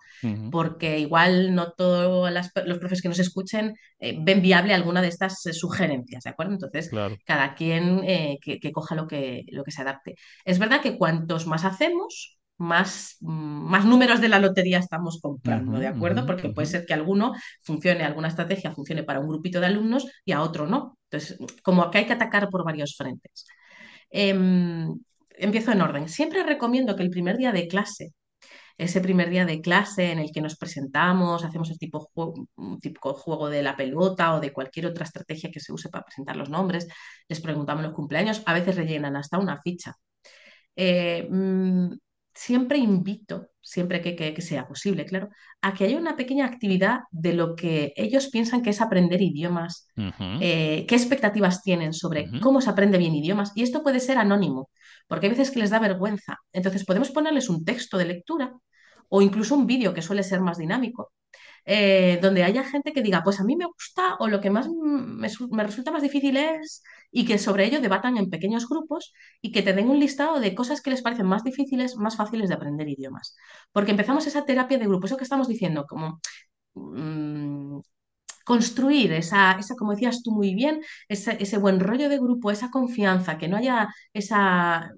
porque 0.51 0.99
igual 0.99 1.55
no 1.55 1.71
todos 1.71 2.29
los 2.65 2.77
profes 2.79 3.01
que 3.01 3.07
nos 3.07 3.19
escuchen 3.19 3.73
eh, 3.99 4.17
ven 4.19 4.41
viable 4.41 4.73
alguna 4.73 5.01
de 5.01 5.07
estas 5.07 5.45
eh, 5.45 5.53
sugerencias, 5.53 6.25
¿de 6.25 6.29
acuerdo? 6.31 6.53
Entonces, 6.53 6.91
cada 7.25 7.55
quien 7.55 8.01
eh, 8.03 8.39
que, 8.41 8.71
coja 8.73 8.95
lo 8.95 9.07
que, 9.07 9.45
lo 9.47 9.63
que 9.63 9.71
se 9.71 9.81
adapte. 9.81 10.15
Es 10.43 10.59
verdad 10.59 10.81
que 10.81 10.97
cuantos 10.97 11.47
más 11.47 11.63
hacemos, 11.63 12.37
más, 12.57 13.15
mm, 13.21 13.69
más 13.69 13.85
números 13.85 14.19
de 14.19 14.27
la 14.27 14.39
lotería 14.39 14.79
estamos 14.79 15.19
comprando, 15.21 15.79
¿de 15.79 15.87
acuerdo? 15.87 16.25
Porque 16.25 16.49
puede 16.49 16.67
ser 16.67 16.85
que 16.85 16.93
alguno 16.93 17.33
funcione, 17.61 18.03
alguna 18.03 18.27
estrategia 18.27 18.73
funcione 18.73 19.03
para 19.03 19.21
un 19.21 19.29
grupito 19.29 19.61
de 19.61 19.67
alumnos 19.67 20.07
y 20.25 20.33
a 20.33 20.41
otro 20.41 20.67
no. 20.67 20.97
Entonces, 21.09 21.37
como 21.63 21.89
que 21.89 21.99
hay 21.99 22.05
que 22.05 22.13
atacar 22.13 22.49
por 22.49 22.65
varios 22.65 22.97
frentes. 22.97 23.45
Em, 24.09 24.93
empiezo 25.37 25.71
en 25.71 25.81
orden. 25.81 26.09
Siempre 26.09 26.43
recomiendo 26.43 26.95
que 26.95 27.03
el 27.03 27.09
primer 27.09 27.37
día 27.37 27.51
de 27.51 27.67
clase, 27.67 28.13
ese 28.77 29.01
primer 29.01 29.29
día 29.29 29.45
de 29.45 29.61
clase 29.61 30.11
en 30.11 30.19
el 30.19 30.31
que 30.31 30.41
nos 30.41 30.55
presentamos, 30.57 31.43
hacemos 31.43 31.69
el 31.71 31.79
tipo, 31.79 31.99
juego, 31.99 32.47
tipo 32.81 33.13
juego 33.13 33.49
de 33.49 33.63
la 33.63 33.75
pelota 33.75 34.35
o 34.35 34.39
de 34.39 34.53
cualquier 34.53 34.85
otra 34.87 35.03
estrategia 35.05 35.49
que 35.51 35.59
se 35.59 35.73
use 35.73 35.89
para 35.89 36.03
presentar 36.03 36.35
los 36.35 36.49
nombres, 36.49 36.87
les 37.27 37.41
preguntamos 37.41 37.83
los 37.83 37.93
cumpleaños, 37.93 38.43
a 38.45 38.53
veces 38.53 38.75
rellenan 38.75 39.15
hasta 39.15 39.39
una 39.39 39.59
ficha. 39.61 39.95
Eh, 40.75 41.27
mm, 41.29 41.93
siempre 42.35 42.77
invito, 42.77 43.49
siempre 43.61 44.01
que, 44.01 44.41
sea 44.41 44.67
posible, 44.67 45.05
claro, 45.05 45.29
a 45.61 45.73
que 45.73 45.85
haya 45.85 45.97
una 45.97 46.15
pequeña 46.15 46.45
actividad 46.45 46.99
de 47.09 47.33
lo 47.33 47.55
que 47.55 47.93
ellos 47.95 48.29
piensan 48.29 48.61
que 48.61 48.69
es 48.69 48.79
aprender 48.79 49.21
idiomas, 49.21 49.87
eh, 50.39 50.85
qué 50.87 50.95
expectativas 50.95 51.63
tienen 51.63 51.93
sobre 51.93 52.29
cómo 52.41 52.61
se 52.61 52.69
aprende 52.69 52.99
bien 52.99 53.15
idiomas, 53.15 53.51
y 53.55 53.63
esto 53.63 53.81
puede 53.81 53.99
ser 53.99 54.19
anónimo 54.19 54.69
porque 55.07 55.27
hay 55.27 55.31
veces 55.31 55.51
que 55.51 55.59
les 55.59 55.69
da 55.69 55.79
vergüenza. 55.79 56.37
Entonces 56.53 56.85
podemos 56.85 57.11
ponerles 57.11 57.49
un 57.49 57.65
texto 57.65 57.97
de 57.97 58.05
lectura 58.05 58.53
o 59.09 59.21
incluso 59.21 59.55
un 59.55 59.67
vídeo 59.67 59.93
que 59.93 60.01
suele 60.01 60.23
ser 60.23 60.41
más 60.41 60.57
dinámico, 60.57 61.13
eh, 61.65 62.19
donde 62.21 62.43
haya 62.43 62.63
gente 62.63 62.93
que 62.93 63.01
diga, 63.01 63.23
pues 63.23 63.39
a 63.39 63.43
mí 63.43 63.55
me 63.55 63.65
gusta 63.65 64.15
o 64.19 64.27
lo 64.27 64.41
que 64.41 64.49
más 64.49 64.67
me, 64.69 65.27
resulta 65.63 65.91
más 65.91 66.01
difícil 66.01 66.37
es, 66.37 66.83
y 67.11 67.25
que 67.25 67.37
sobre 67.37 67.65
ello 67.65 67.81
debatan 67.81 68.17
en 68.17 68.29
pequeños 68.29 68.67
grupos 68.69 69.13
y 69.41 69.51
que 69.51 69.61
te 69.61 69.73
den 69.73 69.89
un 69.89 69.99
listado 69.99 70.39
de 70.39 70.55
cosas 70.55 70.81
que 70.81 70.89
les 70.91 71.01
parecen 71.01 71.25
más 71.25 71.43
difíciles, 71.43 71.95
más 71.97 72.15
fáciles 72.17 72.49
de 72.49 72.55
aprender 72.55 72.87
idiomas. 72.89 73.35
Porque 73.71 73.91
empezamos 73.91 74.27
esa 74.27 74.45
terapia 74.45 74.77
de 74.77 74.87
grupo, 74.87 75.07
eso 75.07 75.17
que 75.17 75.23
estamos 75.23 75.47
diciendo, 75.47 75.85
como... 75.87 76.19
Mm, 76.75 77.79
construir 78.47 79.11
esa, 79.11 79.57
esa, 79.59 79.75
como 79.75 79.91
decías 79.91 80.23
tú 80.23 80.31
muy 80.31 80.55
bien, 80.55 80.81
ese, 81.09 81.57
buen 81.57 81.81
rollo 81.81 82.07
de 82.07 82.17
grupo, 82.17 82.49
esa 82.49 82.71
confianza, 82.71 83.37
que 83.37 83.49
no 83.49 83.57
haya 83.57 83.89
esa, 84.13 84.89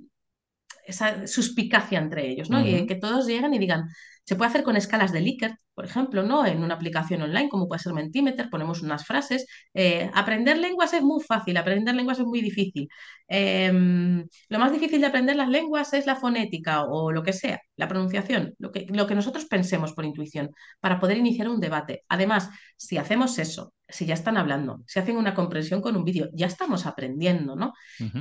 esa 0.86 1.26
suspicacia 1.26 1.98
entre 1.98 2.30
ellos, 2.30 2.52
¿no? 2.52 2.64
Y 2.64 2.86
que 2.86 2.94
todos 2.94 3.26
lleguen 3.26 3.56
y 3.56 3.58
digan, 3.58 3.86
se 4.30 4.36
puede 4.36 4.50
hacer 4.50 4.64
con 4.64 4.78
escalas 4.78 5.12
de 5.12 5.22
Likert, 5.22 5.56
por 5.74 5.86
ejemplo, 5.86 6.22
¿no? 6.22 6.46
En 6.46 6.62
una 6.64 6.76
aplicación 6.76 7.24
online, 7.24 7.50
como 7.50 7.68
puede 7.68 7.82
ser 7.82 7.94
Mentimeter, 7.94 8.48
ponemos 8.52 8.84
unas 8.84 9.04
frases. 9.04 9.48
Eh, 9.74 10.12
aprender 10.14 10.60
lenguas 10.60 10.94
es 10.94 11.02
muy 11.02 11.24
fácil, 11.24 11.58
aprender 11.58 11.96
lenguas 11.96 12.20
es 12.20 12.26
muy 12.26 12.40
difícil. 12.40 12.88
Em, 13.28 14.24
lo 14.50 14.60
más 14.60 14.72
difícil 14.72 15.02
de 15.02 15.08
aprender 15.08 15.36
las 15.36 15.50
lenguas 15.50 15.94
es 15.94 16.06
la 16.06 16.16
fonética 16.16 16.84
o 16.84 17.12
lo 17.12 17.24
que 17.24 17.34
sea, 17.34 17.60
la 17.76 17.88
pronunciación, 17.88 18.54
lo 18.60 18.72
que, 18.72 18.86
lo 18.90 19.08
que 19.08 19.16
nosotros 19.16 19.46
pensemos 19.46 19.94
por 19.94 20.06
intuición, 20.06 20.52
para 20.80 21.00
poder 21.00 21.18
iniciar 21.18 21.50
un 21.50 21.60
debate. 21.60 22.04
Además, 22.08 22.52
si 22.78 23.00
hacemos 23.00 23.40
eso, 23.40 23.74
si 23.88 24.06
ya 24.06 24.14
están 24.14 24.38
hablando, 24.38 24.84
si 24.86 25.00
hacen 25.00 25.18
una 25.18 25.34
comprensión 25.34 25.82
con 25.82 25.96
un 25.96 26.04
vídeo, 26.04 26.30
ya 26.34 26.46
estamos 26.46 26.86
aprendiendo, 26.86 27.56
¿no? 27.56 27.74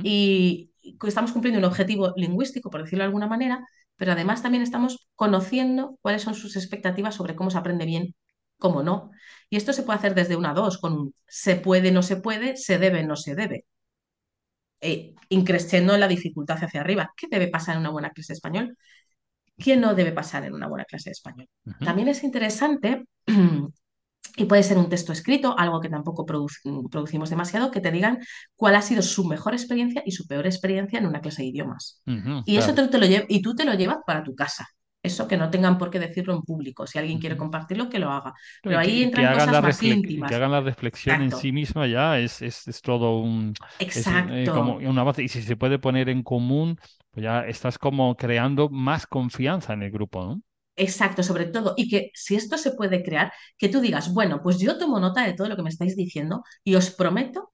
Y 0.03 0.71
estamos 1.07 1.31
cumpliendo 1.33 1.59
un 1.59 1.65
objetivo 1.65 2.13
lingüístico, 2.15 2.71
por 2.71 2.81
decirlo 2.81 3.03
de 3.03 3.07
alguna 3.09 3.27
manera, 3.27 3.63
pero 3.99 4.13
además 4.13 4.41
también 4.41 4.63
estamos 4.63 5.09
conociendo 5.15 5.99
cuáles 6.01 6.23
son 6.23 6.33
sus 6.33 6.55
expectativas 6.55 7.15
sobre 7.15 7.35
cómo 7.35 7.51
se 7.51 7.57
aprende 7.57 7.85
bien, 7.85 8.15
cómo 8.57 8.81
no. 8.81 9.11
Y 9.49 9.57
esto 9.57 9.73
se 9.73 9.83
puede 9.83 9.99
hacer 9.99 10.15
desde 10.15 10.37
una 10.37 10.51
a 10.51 10.53
dos, 10.53 10.77
con 10.79 11.13
se 11.27 11.57
puede, 11.57 11.91
no 11.91 12.01
se 12.01 12.15
puede, 12.15 12.55
se 12.57 12.79
debe, 12.79 13.03
no 13.03 13.17
se 13.17 13.35
debe. 13.35 13.65
E 14.81 15.13
increciendo 15.29 15.97
la 15.97 16.07
dificultad 16.07 16.63
hacia 16.63 16.79
arriba. 16.81 17.11
¿Qué 17.17 17.27
debe 17.29 17.49
pasar 17.49 17.75
en 17.75 17.81
una 17.81 17.89
buena 17.89 18.11
clase 18.11 18.33
de 18.33 18.35
español? 18.35 18.77
¿Qué 19.57 19.77
no 19.77 19.95
debe 19.95 20.13
pasar 20.13 20.45
en 20.45 20.53
una 20.53 20.67
buena 20.67 20.85
clase 20.85 21.09
de 21.09 21.13
español? 21.13 21.49
También 21.83 22.07
es 22.07 22.23
interesante 22.23 23.05
y 24.35 24.45
puede 24.45 24.63
ser 24.63 24.77
un 24.77 24.89
texto 24.89 25.11
escrito, 25.11 25.57
algo 25.57 25.79
que 25.79 25.89
tampoco 25.89 26.25
producimos 26.25 27.29
demasiado, 27.29 27.71
que 27.71 27.81
te 27.81 27.91
digan 27.91 28.19
cuál 28.55 28.75
ha 28.75 28.81
sido 28.81 29.01
su 29.01 29.25
mejor 29.25 29.53
experiencia 29.53 30.03
y 30.05 30.11
su 30.11 30.27
peor 30.27 30.45
experiencia 30.45 30.99
en 30.99 31.05
una 31.05 31.21
clase 31.21 31.43
de 31.43 31.49
idiomas. 31.49 32.01
y 32.45 32.57
eso 32.57 32.73
te, 32.73 32.97
lo 32.97 33.05
y 33.27 33.41
tú 33.41 33.55
te 33.55 33.65
lo 33.65 33.73
llevas 33.73 33.97
para 34.05 34.23
tu 34.23 34.35
casa. 34.35 34.67
Eso 35.01 35.29
que 35.29 35.37
no 35.37 35.49
tengan 35.49 35.77
por 35.77 35.89
qué 35.89 35.97
decirlo 35.97 36.35
en 36.35 36.41
público. 36.41 36.85
Si 36.85 36.99
alguien 36.99 37.19
quiere 37.19 37.37
compartirlo, 37.37 37.87
que 37.87 37.99
lo 37.99 38.11
haga. 38.11 38.33
Pero 38.61 38.79
ahí 38.79 39.03
entran 39.03 39.33
cosas 39.33 39.61
más 39.61 39.81
íntimas. 39.81 40.29
Que 40.29 40.35
hagan 40.35 40.51
la 40.51 40.59
reflexión 40.59 41.21
en 41.21 41.31
sí 41.31 41.53
misma 41.53 41.87
ya 41.87 42.19
es, 42.19 42.41
es, 42.41 42.81
todo 42.81 43.19
un... 43.21 43.53
Eh, 43.79 43.85
Exacto. 43.85 44.53
como 44.53 44.75
una 44.75 45.03
base. 45.03 45.23
Y 45.23 45.29
si 45.29 45.41
se 45.41 45.55
puede 45.55 45.79
poner 45.79 46.09
en 46.09 46.21
común, 46.21 46.77
pues 47.11 47.23
ya 47.23 47.47
estás 47.47 47.77
como 47.77 48.17
creando 48.17 48.67
más 48.67 49.07
confianza 49.07 49.71
en 49.71 49.83
el 49.83 49.91
grupo, 49.91 50.25
¿no? 50.25 50.41
Exacto, 50.85 51.23
sobre 51.23 51.45
todo. 51.47 51.73
Y 51.77 51.89
que 51.89 52.11
si 52.15 52.35
esto 52.35 52.57
se 52.57 52.71
puede 52.71 53.03
crear, 53.03 53.31
que 53.57 53.69
tú 53.69 53.81
digas, 53.81 54.13
bueno, 54.13 54.41
pues 54.41 54.59
yo 54.59 54.77
tomo 54.77 54.99
nota 54.99 55.25
de 55.25 55.33
todo 55.33 55.49
lo 55.49 55.55
que 55.55 55.63
me 55.63 55.69
estáis 55.69 55.95
diciendo 55.95 56.43
y 56.63 56.75
os 56.75 56.89
prometo 56.91 57.51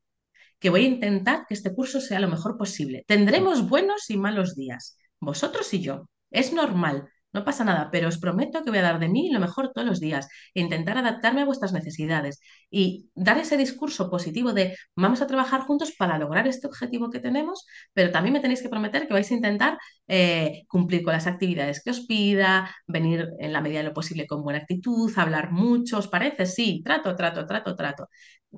que 0.60 0.70
voy 0.72 0.86
a 0.86 0.90
intentar 0.90 1.46
que 1.48 1.56
este 1.56 1.74
curso 1.76 2.02
sea 2.02 2.20
lo 2.22 2.30
mejor 2.30 2.58
posible. 2.58 3.06
Tendremos 3.08 3.70
buenos 3.70 4.10
y 4.12 4.18
malos 4.18 4.56
días, 4.56 4.98
vosotros 5.20 5.74
y 5.74 5.82
yo. 5.82 6.10
Es 6.32 6.54
normal, 6.54 7.10
no 7.36 7.46
pasa 7.46 7.64
nada, 7.64 7.90
pero 7.92 8.08
os 8.08 8.18
prometo 8.18 8.64
que 8.64 8.72
voy 8.72 8.80
a 8.80 8.88
dar 8.90 9.00
de 9.00 9.10
mí 9.10 9.30
lo 9.32 9.40
mejor 9.40 9.72
todos 9.74 9.88
los 9.88 10.00
días 10.00 10.28
intentar 10.54 10.98
adaptarme 10.98 11.42
a 11.42 11.46
vuestras 11.46 11.74
necesidades 11.74 12.40
y 12.72 13.10
dar 13.16 13.38
ese 13.38 13.58
discurso 13.58 14.10
positivo 14.10 14.54
de 14.54 14.76
vamos 14.96 15.22
a 15.22 15.28
trabajar 15.28 15.62
juntos 15.62 15.94
para 15.98 16.18
lograr 16.18 16.48
este 16.48 16.68
objetivo 16.68 17.10
que 17.12 17.20
tenemos, 17.20 17.66
pero 17.94 18.12
también 18.12 18.34
me 18.34 18.40
tenéis 18.40 18.62
que 18.62 18.70
prometer 18.70 19.08
que 19.08 19.14
vais 19.14 19.30
a 19.32 19.36
intentar 19.36 19.78
eh, 20.08 20.64
cumplir 20.68 21.04
con 21.04 21.14
las 21.14 21.28
actividades 21.28 21.82
que 21.84 21.92
os 21.92 22.02
pida, 22.08 22.74
venir 22.88 23.28
en 23.40 23.54
la 23.54 23.62
medida 23.62 23.80
de 23.80 23.86
lo 23.90 23.94
posible 23.94 24.28
con 24.28 24.44
buena 24.44 24.60
actitud, 24.60 25.12
hablar 25.18 25.52
mucho, 25.52 25.98
¿os 26.00 26.08
parece? 26.08 26.46
Sí, 26.46 26.82
trato, 26.84 27.16
trato, 27.16 27.46
trato, 27.46 27.76
trato. 27.76 28.08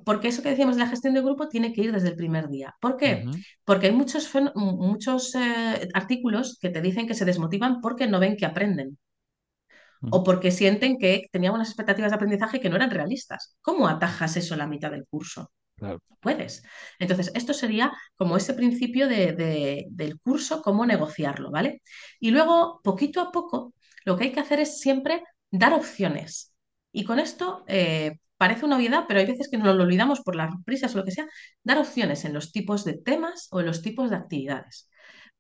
Porque 0.06 0.28
eso 0.28 0.44
que 0.44 0.50
decíamos 0.50 0.76
de 0.76 0.84
la 0.84 0.90
gestión 0.90 1.14
de 1.14 1.22
grupo 1.22 1.50
tiene 1.50 1.74
que 1.74 1.82
ir 1.82 1.92
desde 1.92 2.10
el 2.10 2.16
primer 2.16 2.50
día. 2.50 2.76
¿Por 2.80 2.98
qué? 2.98 3.26
Porque 3.64 3.88
hay 3.88 3.94
muchos, 3.94 4.30
muchos 4.56 5.34
eh, 5.36 5.90
artículos 5.94 6.58
que 6.62 6.70
te 6.70 6.82
dicen 6.82 7.08
que 7.08 7.16
se 7.16 7.26
desmotivan 7.26 7.82
porque 7.82 8.08
no 8.08 8.20
ven 8.20 8.38
que 8.38 8.46
aprenden. 8.46 8.98
O 10.16 10.24
porque 10.24 10.52
sienten 10.52 10.98
que 11.02 11.28
tenían 11.32 11.56
unas 11.56 11.70
expectativas 11.70 12.12
de 12.12 12.16
aprendizaje 12.16 12.60
que 12.60 12.70
no 12.70 12.76
eran 12.76 12.92
realistas. 12.92 13.58
¿Cómo 13.62 13.88
atajas 13.88 14.38
eso 14.38 14.54
a 14.54 14.58
la 14.58 14.68
mitad 14.68 14.92
del 14.92 15.08
curso? 15.08 15.52
Puedes. 16.20 16.64
Entonces, 17.00 17.32
esto 17.36 17.54
sería 17.54 17.92
como 18.16 18.38
ese 18.38 18.54
principio 18.54 19.08
del 19.08 20.20
curso, 20.22 20.62
cómo 20.62 20.86
negociarlo, 20.86 21.52
¿vale? 21.52 21.82
Y 22.20 22.32
luego, 22.32 22.82
poquito 22.84 23.22
a 23.22 23.32
poco, 23.32 23.74
lo 24.06 24.18
que 24.18 24.26
hay 24.26 24.32
que 24.32 24.40
hacer 24.40 24.60
es 24.60 24.80
siempre 24.80 25.24
dar 25.52 25.74
opciones. 25.74 26.54
Y 26.92 27.04
con 27.04 27.20
esto 27.20 27.64
eh, 27.68 28.20
parece 28.38 28.66
una 28.66 28.78
obviedad, 28.78 29.06
pero 29.08 29.20
hay 29.20 29.26
veces 29.26 29.50
que 29.50 29.58
nos 29.58 29.76
lo 29.76 29.84
olvidamos 29.84 30.22
por 30.22 30.36
las 30.36 30.52
prisas 30.66 30.94
o 30.96 31.00
lo 31.00 31.06
que 31.06 31.12
sea, 31.12 31.28
dar 31.64 31.78
opciones 31.78 32.24
en 32.26 32.34
los 32.34 32.52
tipos 32.52 32.86
de 32.86 32.94
temas 32.94 33.48
o 33.52 33.60
en 33.60 33.66
los 33.66 33.82
tipos 33.82 34.10
de 34.10 34.16
actividades. 34.16 34.90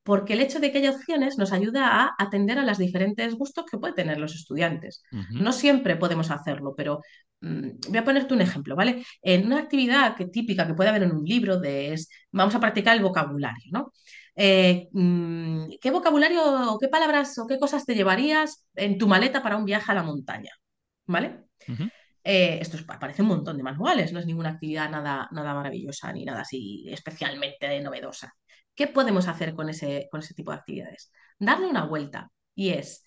Porque 0.03 0.33
el 0.33 0.41
hecho 0.41 0.59
de 0.59 0.71
que 0.71 0.77
haya 0.77 0.91
opciones 0.91 1.37
nos 1.37 1.51
ayuda 1.51 1.87
a 1.87 2.15
atender 2.17 2.57
a 2.59 2.65
los 2.65 2.77
diferentes 2.77 3.35
gustos 3.35 3.65
que 3.69 3.77
pueden 3.77 3.95
tener 3.95 4.17
los 4.17 4.35
estudiantes. 4.35 5.03
No 5.31 5.51
siempre 5.51 5.97
podemos 5.97 6.31
hacerlo, 6.31 6.75
pero 6.77 7.01
mm, 7.41 7.69
voy 7.89 7.97
a 7.97 8.05
ponerte 8.05 8.33
un 8.33 8.41
ejemplo, 8.41 8.75
¿vale? 8.75 9.03
En 9.21 9.45
una 9.45 9.59
actividad 9.59 10.15
que, 10.15 10.27
típica 10.27 10.65
que 10.65 10.75
puede 10.75 10.89
haber 10.91 11.03
en 11.03 11.11
un 11.11 11.25
libro 11.25 11.59
de 11.59 11.93
es, 11.93 12.09
vamos 12.31 12.55
a 12.55 12.59
practicar 12.61 12.95
el 12.95 13.03
vocabulario, 13.03 13.65
¿no? 13.71 13.91
Eh, 14.35 14.87
mm, 14.93 15.71
¿Qué 15.81 15.91
vocabulario 15.91 16.71
o 16.73 16.79
qué 16.79 16.87
palabras 16.87 17.37
o 17.39 17.47
qué 17.47 17.59
cosas 17.59 17.85
te 17.85 17.95
llevarías 17.95 18.65
en 18.75 18.97
tu 18.97 19.07
maleta 19.07 19.43
para 19.43 19.57
un 19.57 19.65
viaje 19.65 19.91
a 19.91 19.95
la 19.95 20.03
montaña? 20.03 20.51
¿Vale? 21.05 21.43
Eh, 22.29 22.59
esto 22.61 22.77
parece 22.99 23.21
un 23.21 23.29
montón 23.29 23.55
de 23.57 23.63
manuales, 23.63 24.11
no 24.11 24.19
es 24.19 24.25
ninguna 24.25 24.49
actividad 24.49 24.89
nada, 24.89 25.29
nada 25.31 25.53
maravillosa 25.53 26.11
ni 26.11 26.25
nada 26.25 26.41
así 26.41 26.85
especialmente 26.89 27.79
novedosa. 27.81 28.33
¿Qué 28.75 28.87
podemos 28.87 29.27
hacer 29.29 29.53
con 29.55 29.69
ese, 29.69 30.07
con 30.11 30.19
ese 30.21 30.33
tipo 30.33 30.51
de 30.51 30.57
actividades? 30.57 31.11
Darle 31.39 31.67
una 31.67 31.85
vuelta 31.85 32.29
y 32.53 32.69
es 32.71 33.05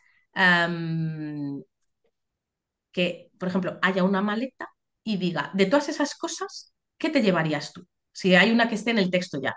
que, 2.92 3.30
por 3.38 3.48
ejemplo, 3.48 3.78
haya 3.82 4.04
una 4.04 4.22
maleta 4.22 4.68
y 5.04 5.16
diga, 5.16 5.50
de 5.54 5.66
todas 5.66 5.88
esas 5.88 6.14
cosas, 6.16 6.74
¿qué 6.98 7.10
te 7.10 7.22
llevarías 7.22 7.72
tú? 7.72 7.86
Si 8.12 8.34
hay 8.34 8.50
una 8.50 8.68
que 8.68 8.74
esté 8.74 8.90
en 8.90 8.98
el 8.98 9.10
texto 9.10 9.40
ya. 9.40 9.56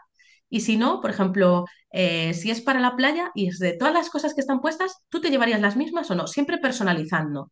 Y 0.49 0.61
si 0.61 0.77
no, 0.77 1.01
por 1.01 1.09
ejemplo, 1.11 1.65
eh, 1.91 2.33
si 2.33 2.51
es 2.51 2.61
para 2.61 2.79
la 2.79 2.95
playa 2.95 3.31
y 3.33 3.47
es 3.49 3.59
de 3.59 3.73
todas 3.77 3.93
las 3.93 4.09
cosas 4.09 4.33
que 4.35 4.41
están 4.41 4.61
puestas, 4.61 4.97
¿tú 5.09 5.21
te 5.21 5.29
llevarías 5.31 5.61
las 5.61 5.75
mismas 5.75 6.11
o 6.11 6.15
no? 6.15 6.27
Siempre 6.27 6.59
personalizando 6.59 7.51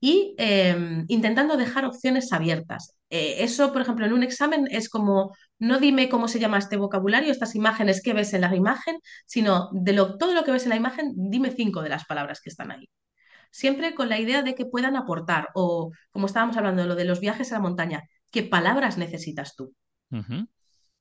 y 0.00 0.34
em, 0.38 1.04
intentando 1.08 1.56
dejar 1.56 1.84
opciones 1.84 2.32
abiertas. 2.32 2.96
Eh, 3.10 3.36
eso, 3.44 3.72
por 3.72 3.82
ejemplo, 3.82 4.06
en 4.06 4.12
un 4.12 4.22
examen 4.22 4.68
es 4.70 4.88
como, 4.88 5.34
no 5.58 5.78
dime 5.78 6.08
cómo 6.08 6.28
se 6.28 6.38
llama 6.38 6.58
este 6.58 6.76
vocabulario, 6.76 7.32
estas 7.32 7.54
imágenes 7.54 8.02
que 8.02 8.12
ves 8.12 8.34
en 8.34 8.42
la 8.42 8.54
imagen, 8.54 8.98
sino 9.26 9.70
de 9.72 9.92
lo, 9.92 10.18
todo 10.18 10.34
lo 10.34 10.44
que 10.44 10.52
ves 10.52 10.64
en 10.64 10.70
la 10.70 10.76
imagen, 10.76 11.12
dime 11.16 11.50
cinco 11.50 11.82
de 11.82 11.90
las 11.90 12.04
palabras 12.06 12.40
que 12.40 12.50
están 12.50 12.70
ahí. 12.70 12.88
Siempre 13.50 13.94
con 13.94 14.08
la 14.08 14.18
idea 14.18 14.42
de 14.42 14.54
que 14.54 14.66
puedan 14.66 14.96
aportar, 14.96 15.48
o 15.54 15.90
como 16.10 16.26
estábamos 16.26 16.56
hablando 16.56 16.82
de 16.82 16.88
lo 16.88 16.94
de 16.94 17.04
los 17.04 17.20
viajes 17.20 17.52
a 17.52 17.56
la 17.56 17.60
montaña, 17.62 18.02
¿qué 18.30 18.42
palabras 18.42 18.98
necesitas 18.98 19.54
tú? 19.56 19.74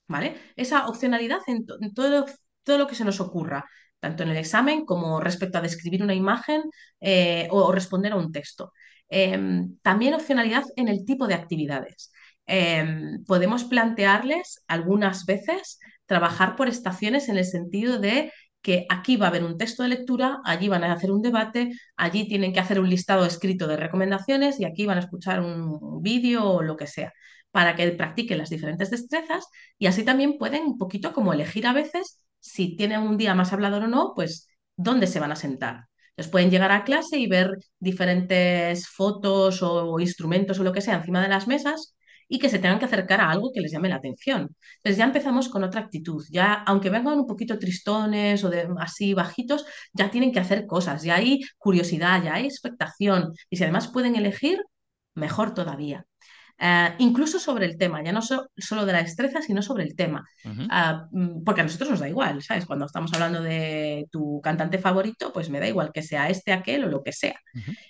¿Vale? 0.07 0.37
Esa 0.55 0.87
opcionalidad 0.87 1.39
en, 1.47 1.65
todo, 1.93 2.25
todo 2.63 2.77
lo 2.77 2.87
que 2.87 2.95
se 2.95 3.05
nos 3.05 3.19
ocurra 3.19 3.65
tanto 4.05 4.23
en 4.23 4.29
el 4.29 4.37
examen 4.37 4.85
como 4.85 5.19
respecto 5.19 5.57
a 5.57 5.61
describir 5.61 6.03
una 6.03 6.13
imagen 6.13 6.63
eh, 6.99 7.47
o, 7.51 7.71
responder 7.71 8.13
a 8.13 8.17
un 8.17 8.31
texto. 8.31 8.71
Em, 9.09 9.77
también 9.81 10.13
opcionalidad 10.13 10.63
en 10.75 10.87
el 10.87 11.05
tipo 11.05 11.27
de 11.27 11.35
actividades. 11.35 12.11
Em, 12.47 13.23
podemos 13.25 13.63
plantearles 13.63 14.63
algunas 14.67 15.25
veces 15.25 15.79
trabajar 16.05 16.55
por 16.55 16.67
estaciones 16.67 17.29
en 17.29 17.37
el 17.37 17.45
sentido 17.45 17.99
de 17.99 18.31
que 18.61 18.85
aquí 18.89 19.15
va 19.17 19.27
a 19.27 19.29
haber 19.29 19.43
un 19.43 19.57
texto 19.57 19.83
de 19.83 19.89
lectura, 19.89 20.39
allí 20.43 20.67
van 20.69 20.83
a 20.83 20.93
hacer 20.93 21.11
un 21.11 21.21
debate, 21.21 21.71
allí 21.97 22.27
tienen 22.27 22.51
que 22.53 22.59
hacer 22.59 22.79
un 22.79 22.89
listado 22.89 23.25
escrito 23.25 23.67
de 23.67 23.77
recomendaciones 23.77 24.59
y 24.59 24.65
aquí 24.65 24.85
van 24.87 24.97
a 24.97 25.01
escuchar 25.01 25.41
un 25.41 26.01
vídeo 26.01 26.43
o 26.49 26.61
lo 26.63 26.75
que 26.75 26.87
sea, 26.87 27.13
para 27.51 27.75
que 27.75 27.91
practiquen 27.91 28.39
las 28.39 28.49
diferentes 28.49 28.89
destrezas 28.89 29.45
y 29.77 29.85
así 29.87 30.03
también 30.03 30.37
pueden 30.37 30.63
un 30.65 30.77
poquito 30.77 31.13
como 31.13 31.33
elegir 31.33 31.67
a 31.67 31.73
veces 31.73 32.19
si 32.39 32.75
tienen 32.75 33.01
un 33.01 33.17
día 33.17 33.35
más 33.35 33.53
hablador 33.53 33.83
o 33.83 33.87
no, 33.87 34.13
pues 34.15 34.47
dónde 34.75 35.07
se 35.07 35.19
van 35.19 35.31
a 35.31 35.35
sentar. 35.35 35.85
Les 36.17 36.27
pueden 36.27 36.49
llegar 36.51 36.71
a 36.71 36.83
clase 36.83 37.17
y 37.19 37.27
ver 37.27 37.57
diferentes 37.79 38.87
fotos 38.87 39.61
o, 39.61 39.99
instrumentos 39.99 40.59
o 40.59 40.63
lo 40.63 40.73
que 40.73 40.81
sea 40.81 40.95
encima 40.95 41.21
de 41.21 41.29
las 41.29 41.47
mesas 41.47 41.95
y 42.27 42.39
que 42.39 42.49
se 42.49 42.59
tengan 42.59 42.79
que 42.79 42.85
acercar 42.85 43.21
a 43.21 43.29
algo 43.29 43.51
que 43.53 43.61
les 43.61 43.71
llame 43.71 43.89
la 43.89 43.97
atención. 43.97 44.55
Entonces 44.77 44.97
ya 44.97 45.05
empezamos 45.05 45.49
con 45.49 45.63
otra 45.63 45.81
actitud. 45.81 46.23
Ya, 46.31 46.53
aunque 46.53 46.89
vengan 46.89 47.19
un 47.19 47.27
poquito 47.27 47.59
tristones 47.59 48.43
o 48.43 48.51
así 48.79 49.13
bajitos, 49.13 49.65
ya 49.93 50.09
tienen 50.09 50.31
que 50.31 50.39
hacer 50.39 50.65
cosas, 50.65 51.03
ya 51.03 51.15
hay 51.15 51.41
curiosidad, 51.57 52.23
ya 52.23 52.35
hay 52.35 52.45
expectación. 52.45 53.33
Y 53.49 53.57
si 53.57 53.63
además 53.63 53.89
pueden 53.89 54.15
elegir, 54.15 54.59
mejor 55.13 55.53
todavía. 55.53 56.05
Eh, 56.57 56.95
incluso 56.99 57.37
sobre 57.37 57.65
el 57.65 57.77
tema, 57.77 58.01
ya 58.01 58.13
no 58.13 58.21
solo 58.21 58.85
de 58.85 58.93
la 58.93 59.03
destreza, 59.03 59.41
sino 59.41 59.61
sobre 59.61 59.83
el 59.83 59.95
tema. 59.95 60.25
Ah, 60.69 61.07
mm, 61.11 61.43
porque 61.43 61.61
a 61.61 61.63
nosotros 61.65 61.89
nos 61.89 61.99
da 61.99 62.07
igual, 62.07 62.41
¿sabes? 62.41 62.65
Cuando 62.65 62.85
estamos 62.85 63.13
hablando 63.13 63.41
de 63.41 64.07
tu 64.11 64.39
cantante 64.41 64.77
favorito, 64.77 65.33
pues 65.33 65.49
me 65.49 65.59
da 65.59 65.67
igual 65.67 65.91
que 65.93 66.01
sea 66.01 66.29
este, 66.29 66.53
aquel 66.53 66.85
o 66.85 66.87
lo 66.87 67.03
que 67.03 67.11
sea. 67.11 67.39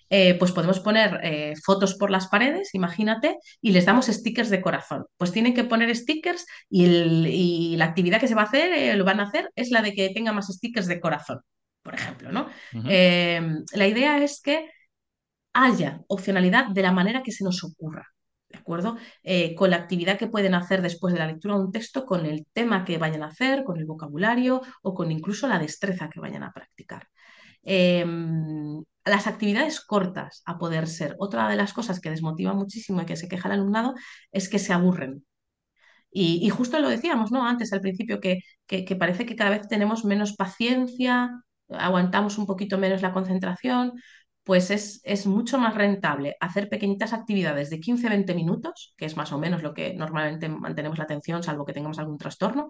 Eh, 0.09 0.35
pues 0.35 0.51
podemos 0.51 0.79
poner 0.79 1.19
eh, 1.23 1.53
fotos 1.63 1.95
por 1.95 2.09
las 2.09 2.27
paredes, 2.27 2.73
imagínate, 2.73 3.37
y 3.61 3.71
les 3.71 3.85
damos 3.85 4.07
stickers 4.07 4.49
de 4.49 4.61
corazón. 4.61 5.05
Pues 5.17 5.31
tienen 5.31 5.53
que 5.53 5.63
poner 5.63 5.95
stickers 5.95 6.45
y, 6.69 7.75
la 7.77 7.85
actividad 7.85 8.19
que 8.19 8.27
se 8.27 8.35
va 8.35 8.43
a 8.43 8.45
hacer, 8.45 8.95
lo 8.97 9.03
van 9.03 9.19
a 9.19 9.23
hacer, 9.23 9.51
es 9.55 9.69
la 9.69 9.81
de 9.81 9.93
que 9.93 10.09
tenga 10.09 10.31
más 10.31 10.47
stickers 10.47 10.87
de 10.87 10.99
corazón, 10.99 11.41
por 11.83 11.93
ejemplo, 11.93 12.31
¿no? 12.31 12.47
la 12.73 13.87
idea 13.87 14.23
es 14.23 14.41
que 14.41 14.69
haya 15.53 16.01
opcionalidad 16.07 16.67
de 16.67 16.81
la 16.81 16.91
manera 16.91 17.21
que 17.23 17.31
se 17.31 17.43
nos 17.43 17.63
ocurra. 17.63 18.14
¿De 18.49 18.59
acuerdo? 18.59 18.97
Eh, 19.23 19.55
con 19.55 19.69
la 19.69 19.77
actividad 19.77 20.17
que 20.17 20.27
pueden 20.27 20.53
hacer 20.53 20.81
después 20.81 21.13
de 21.13 21.19
la 21.19 21.27
lectura 21.27 21.55
de 21.55 21.61
un 21.61 21.71
texto, 21.71 22.05
con 22.05 22.25
el 22.25 22.45
tema 22.53 22.85
que 22.85 22.97
vayan 22.97 23.23
a 23.23 23.27
hacer, 23.27 23.63
con 23.63 23.77
el 23.77 23.85
vocabulario 23.85 24.61
o 24.81 24.93
con 24.93 25.11
incluso 25.11 25.47
la 25.47 25.59
destreza 25.59 26.09
que 26.09 26.19
vayan 26.19 26.43
a 26.43 26.53
practicar. 26.53 27.07
Em, 27.63 28.83
las 29.05 29.27
actividades 29.27 29.81
cortas 29.81 30.41
a 30.45 30.57
poder 30.57 30.87
ser. 30.87 31.15
Otra 31.19 31.49
de 31.49 31.55
las 31.55 31.73
cosas 31.73 31.99
que 31.99 32.09
desmotiva 32.09 32.53
muchísimo 32.53 33.01
y 33.01 33.05
que 33.05 33.15
se 33.17 33.27
queja 33.27 33.49
el 33.49 33.55
alumnado 33.55 33.93
es 34.31 34.49
que 34.49 34.59
se 34.59 34.73
aburren. 34.73 35.25
Y, 36.17 36.49
justo 36.49 36.79
lo 36.79 36.87
decíamos, 36.89 37.31
¿no? 37.31 37.45
Antes, 37.45 37.73
al 37.73 37.81
principio, 37.81 38.21
que, 38.21 38.39
que, 38.67 38.95
parece 38.95 39.25
que 39.25 39.35
cada 39.35 39.49
vez 39.49 39.67
tenemos 39.67 40.05
menos 40.05 40.33
paciencia, 40.35 41.29
aguantamos 41.69 42.37
un 42.37 42.45
poquito 42.45 42.77
menos 42.77 43.01
la 43.01 43.11
concentración, 43.11 43.93
pues 44.45 44.69
es, 44.69 45.25
mucho 45.25 45.57
más 45.57 45.73
rentable 45.73 46.37
hacer 46.39 46.69
pequeñitas 46.69 47.13
actividades 47.13 47.71
de 47.71 47.79
15-20 47.79 48.35
minutos, 48.35 48.93
que 48.95 49.05
es 49.05 49.17
más 49.17 49.31
o 49.31 49.39
menos 49.39 49.63
lo 49.63 49.73
que 49.73 49.95
normalmente 49.95 50.47
mantenemos 50.47 50.99
la 50.99 51.05
atención, 51.05 51.41
salvo 51.41 51.65
que 51.65 51.73
tengamos 51.73 51.97
algún 51.97 52.19
trastorno. 52.19 52.69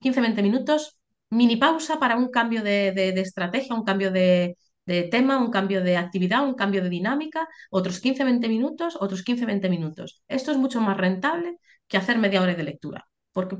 15-20 0.00 0.42
minutos, 0.42 0.98
mini 1.30 1.56
pausa 1.56 1.98
para 1.98 2.16
un 2.16 2.28
cambio 2.28 2.62
de, 2.62 2.88
estrategia, 3.18 3.74
un 3.74 3.84
cambio 3.84 4.10
de, 4.10 4.58
de 4.84 5.04
tema, 5.04 5.38
un 5.38 5.50
cambio 5.50 5.82
de 5.82 5.96
actividad, 5.96 6.44
un 6.44 6.54
cambio 6.54 6.82
de 6.82 6.90
dinámica, 6.90 7.48
otros 7.70 8.02
15-20 8.02 8.46
minutos, 8.48 8.98
otros 9.00 9.24
15-20 9.24 9.70
minutos. 9.70 10.22
Esto 10.28 10.52
es 10.52 10.58
mucho 10.58 10.82
más 10.82 10.98
rentable 10.98 11.56
que 11.88 11.96
hacer 11.96 12.18
media 12.18 12.42
hora 12.42 12.54
de 12.54 12.64
lectura, 12.64 13.08
porque 13.32 13.56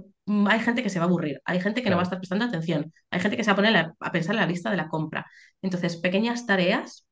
hay 0.48 0.60
gente 0.60 0.82
que 0.82 0.90
se 0.90 0.98
va 0.98 1.06
a 1.06 1.08
aburrir, 1.08 1.40
hay 1.46 1.60
gente 1.60 1.82
que 1.82 1.88
no 1.88 1.96
va 1.96 2.02
a 2.02 2.04
estar 2.04 2.18
prestando 2.18 2.44
atención, 2.44 2.92
hay 3.10 3.20
gente 3.20 3.38
que 3.38 3.44
se 3.44 3.50
va 3.50 3.54
a 3.54 3.56
poner 3.56 3.92
a 3.98 4.12
pensar 4.12 4.34
en 4.34 4.42
la 4.42 4.46
lista 4.46 4.70
de 4.70 4.76
la 4.76 4.88
compra. 4.88 5.24
Entonces, 5.62 5.96
pequeñas 5.96 6.44
tareas 6.44 7.03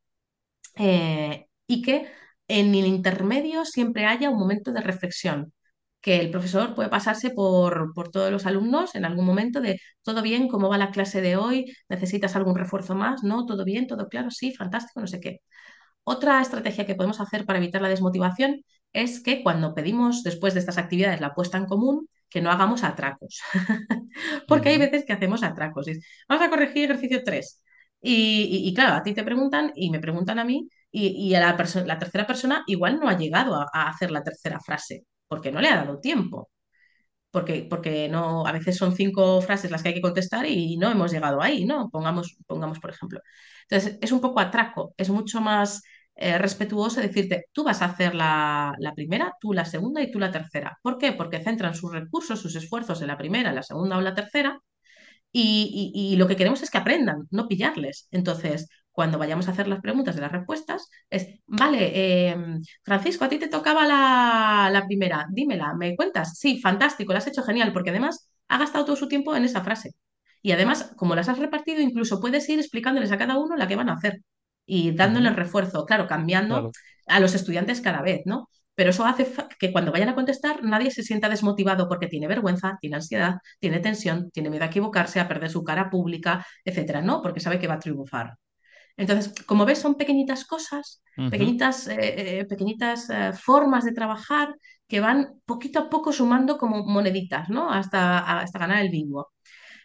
eh, 0.77 1.47
y 1.66 1.83
que 1.83 2.11
en 2.49 2.75
el 2.75 2.87
intermedio 2.87 3.64
siempre 3.64 4.07
haya 4.07 4.31
un 4.31 4.39
momento 4.39 4.73
de 4.73 4.81
reflexión 4.83 5.53
que 6.01 6.20
el 6.20 6.31
profesor 6.31 6.75
puede 6.75 6.89
pasarse 6.91 7.31
por, 7.31 7.95
por, 7.95 8.11
todos 8.11 8.31
los 8.33 8.47
alumnos 8.47 8.95
en 8.97 9.05
algún 9.05 9.25
momento 9.25 9.61
de 9.61 9.81
todo 10.03 10.23
bien, 10.23 10.49
cómo 10.49 10.68
va 10.68 10.77
la 10.79 10.91
clase 10.91 11.20
de 11.20 11.37
hoy, 11.37 11.73
necesitas 11.89 12.35
algún 12.37 12.57
refuerzo 12.57 12.97
más, 12.97 13.23
no, 13.23 13.47
todo 13.47 13.64
bien, 13.64 13.87
todo 13.87 14.09
claro, 14.09 14.31
sí, 14.31 14.53
fantástico, 14.55 15.01
no 15.01 15.07
sé 15.07 15.20
qué. 15.20 15.41
Otra 16.05 16.41
estrategia 16.43 16.87
que 16.87 16.95
podemos 16.97 17.20
hacer 17.20 17.47
para 17.47 17.59
evitar 17.59 17.83
la 17.83 17.89
desmotivación 17.89 18.64
es 18.93 19.23
que 19.23 19.43
cuando 19.43 19.75
pedimos 19.75 20.23
después 20.25 20.55
de 20.55 20.61
estas 20.61 20.79
actividades 20.79 21.20
la 21.20 21.35
puesta 21.35 21.59
en 21.59 21.66
común, 21.66 22.09
que 22.29 22.41
no 22.41 22.51
hagamos 22.51 22.83
atracos. 22.85 23.41
Porque 24.49 24.70
hay 24.70 24.79
veces 24.79 25.05
que 25.07 25.12
hacemos 25.12 25.43
atracos. 25.43 25.87
Vamos 26.29 26.45
a 26.45 26.51
corregir 26.51 26.85
ejercicio 26.91 27.23
3. 27.25 27.62
Y, 28.03 28.73
claro, 28.75 28.95
a 28.95 29.03
ti 29.03 29.15
te 29.15 29.25
preguntan 29.25 29.73
y 29.77 29.91
me 29.91 30.01
preguntan 30.01 30.39
a 30.39 30.45
mí 30.45 30.69
y, 30.91 31.35
a 31.35 31.41
la, 31.41 31.57
la, 31.87 31.99
tercera 31.99 32.27
persona 32.27 32.65
igual 32.67 32.99
no 33.01 33.09
ha 33.09 33.17
llegado 33.17 33.55
a, 33.55 33.67
a 33.73 33.89
hacer 33.89 34.11
la 34.11 34.23
tercera 34.25 34.61
frase 34.61 35.05
porque 35.29 35.53
no 35.53 35.61
le 35.61 35.69
ha 35.69 35.77
dado 35.77 35.99
tiempo. 36.01 36.51
Porque, 37.31 37.67
porque 37.71 38.09
no, 38.09 38.47
a 38.47 38.53
veces 38.53 38.77
son 38.77 38.95
cinco 38.95 39.41
frases 39.41 39.71
las 39.71 39.83
que 39.83 39.89
hay 39.91 39.95
que 39.95 40.03
contestar 40.03 40.47
y 40.47 40.77
no 40.77 40.91
hemos 40.91 41.13
llegado 41.13 41.41
ahí, 41.43 41.65
¿no? 41.65 41.89
Pongamos, 41.91 42.37
pongamos 42.47 42.79
por 42.81 42.91
ejemplo. 42.91 43.21
Entonces, 43.69 43.99
es 44.03 44.13
un 44.13 44.21
poco 44.21 44.41
atraco, 44.41 44.95
es 44.99 45.09
mucho 45.11 45.41
más 45.41 45.83
eh, 46.15 46.37
respetuoso 46.39 47.01
decirte, 47.01 47.47
tú 47.53 47.65
vas 47.65 47.81
a 47.83 47.87
hacer 47.87 48.15
la, 48.15 48.75
la, 48.79 48.95
primera, 48.95 49.33
tú 49.41 49.53
la 49.55 49.65
segunda 49.65 50.03
y 50.03 50.11
tú 50.11 50.19
la 50.19 50.31
tercera. 50.31 50.79
¿Por 50.83 50.99
qué? 50.99 51.13
Porque 51.13 51.43
centran 51.43 51.75
sus 51.75 51.93
recursos, 51.93 52.41
sus 52.41 52.55
esfuerzos 52.57 53.01
en 53.01 53.09
la 53.09 53.17
primera, 53.19 53.53
la 53.53 53.63
segunda 53.63 53.97
o 53.97 54.03
la 54.03 54.15
tercera, 54.15 54.59
y, 55.33 55.93
y, 55.95 56.12
y, 56.12 56.16
lo 56.16 56.28
que 56.28 56.37
queremos 56.37 56.62
es 56.62 56.70
que 56.70 56.78
aprendan, 56.78 57.26
no 57.30 57.49
pillarles. 57.49 58.07
Entonces, 58.11 58.68
cuando 58.93 59.18
vayamos 59.18 59.49
a 59.49 59.53
hacer 59.53 59.66
las 59.68 59.80
preguntas 59.80 60.14
de 60.14 60.20
las 60.20 60.33
respuestas, 60.33 60.89
es, 61.11 61.41
vale, 61.47 62.28
em, 62.30 62.61
Francisco, 62.83 63.24
a 63.24 63.28
ti 63.28 63.39
te 63.39 63.49
tocaba 63.49 63.87
la, 63.87 64.68
la, 64.70 64.87
primera, 64.87 65.26
dímela, 65.30 65.74
¿me 65.74 65.97
cuentas? 65.97 66.39
Sí, 66.39 66.61
fantástico, 66.61 67.12
lo 67.12 67.18
has 67.18 67.26
hecho 67.26 67.43
genial, 67.43 67.72
porque 67.72 67.91
además 67.91 68.28
ha 68.49 68.59
gastado 68.59 68.85
todo 68.85 68.97
su 68.97 69.09
tiempo 69.09 69.35
en 69.35 69.45
esa 69.45 69.62
frase. 69.62 69.95
Y 70.43 70.53
además, 70.53 70.93
como 70.97 71.14
las 71.14 71.28
has 71.28 71.39
repartido, 71.39 71.80
incluso 71.80 72.20
puedes 72.20 72.49
ir 72.49 72.59
explicándoles 72.59 73.12
a 73.12 73.18
cada 73.18 73.39
uno 73.39 73.57
la 73.57 73.68
que 73.68 73.76
van 73.76 73.89
a 73.89 73.95
hacer 73.95 74.20
y 74.66 74.93
dándoles 74.93 75.37
refuerzo, 75.37 75.87
claro, 75.87 76.07
cambiando 76.07 76.55
claro. 76.57 76.72
a 77.07 77.20
los 77.20 77.35
estudiantes 77.35 77.80
cada 77.80 78.03
vez, 78.03 78.22
¿no? 78.26 78.49
Pero 78.75 78.91
eso 78.91 79.05
hace 79.05 79.27
que 79.59 79.73
cuando 79.73 79.93
vayan 79.93 80.09
a 80.09 80.14
contestar 80.14 80.62
nadie 80.64 80.91
se 80.91 81.03
sienta 81.03 81.29
desmotivado 81.29 81.89
porque 81.89 82.07
tiene 82.09 82.27
vergüenza, 82.27 82.79
tiene 82.81 82.97
ansiedad, 82.97 83.37
tiene 83.61 83.81
tensión, 83.81 84.31
tiene 84.31 84.51
miedo 84.51 84.64
a 84.64 84.68
equivocarse, 84.68 85.20
a 85.20 85.29
perder 85.29 85.51
su 85.51 85.62
cara 85.62 85.91
pública, 85.91 86.47
etcétera, 86.64 87.03
¿no? 87.03 87.23
Porque 87.23 87.41
sabe 87.41 87.59
que 87.59 87.68
va 87.68 87.75
a 87.75 87.79
triunfar. 87.79 88.37
Entonces, 88.97 89.33
como 89.47 89.64
ves, 89.64 89.79
son 89.79 89.95
pequeñitas 89.97 90.45
cosas, 90.45 91.03
uh 91.16 91.23
-huh. 91.23 91.31
pequeñitas, 91.31 91.89
eh, 91.89 92.41
eh, 92.41 92.45
pequeñitas 92.47 93.09
eh, 93.11 93.33
formas 93.33 93.85
de 93.85 93.93
trabajar 93.93 94.55
que 94.87 95.01
van 95.01 95.41
poquito 95.47 95.79
a 95.81 95.89
poco 95.91 96.12
sumando 96.12 96.59
como 96.59 96.85
moneditas, 96.85 97.49
¿no? 97.49 97.70
Hasta, 97.73 98.18
hasta 98.41 98.59
ganar 98.59 98.83
el 98.83 98.91
bingo. 98.91 99.33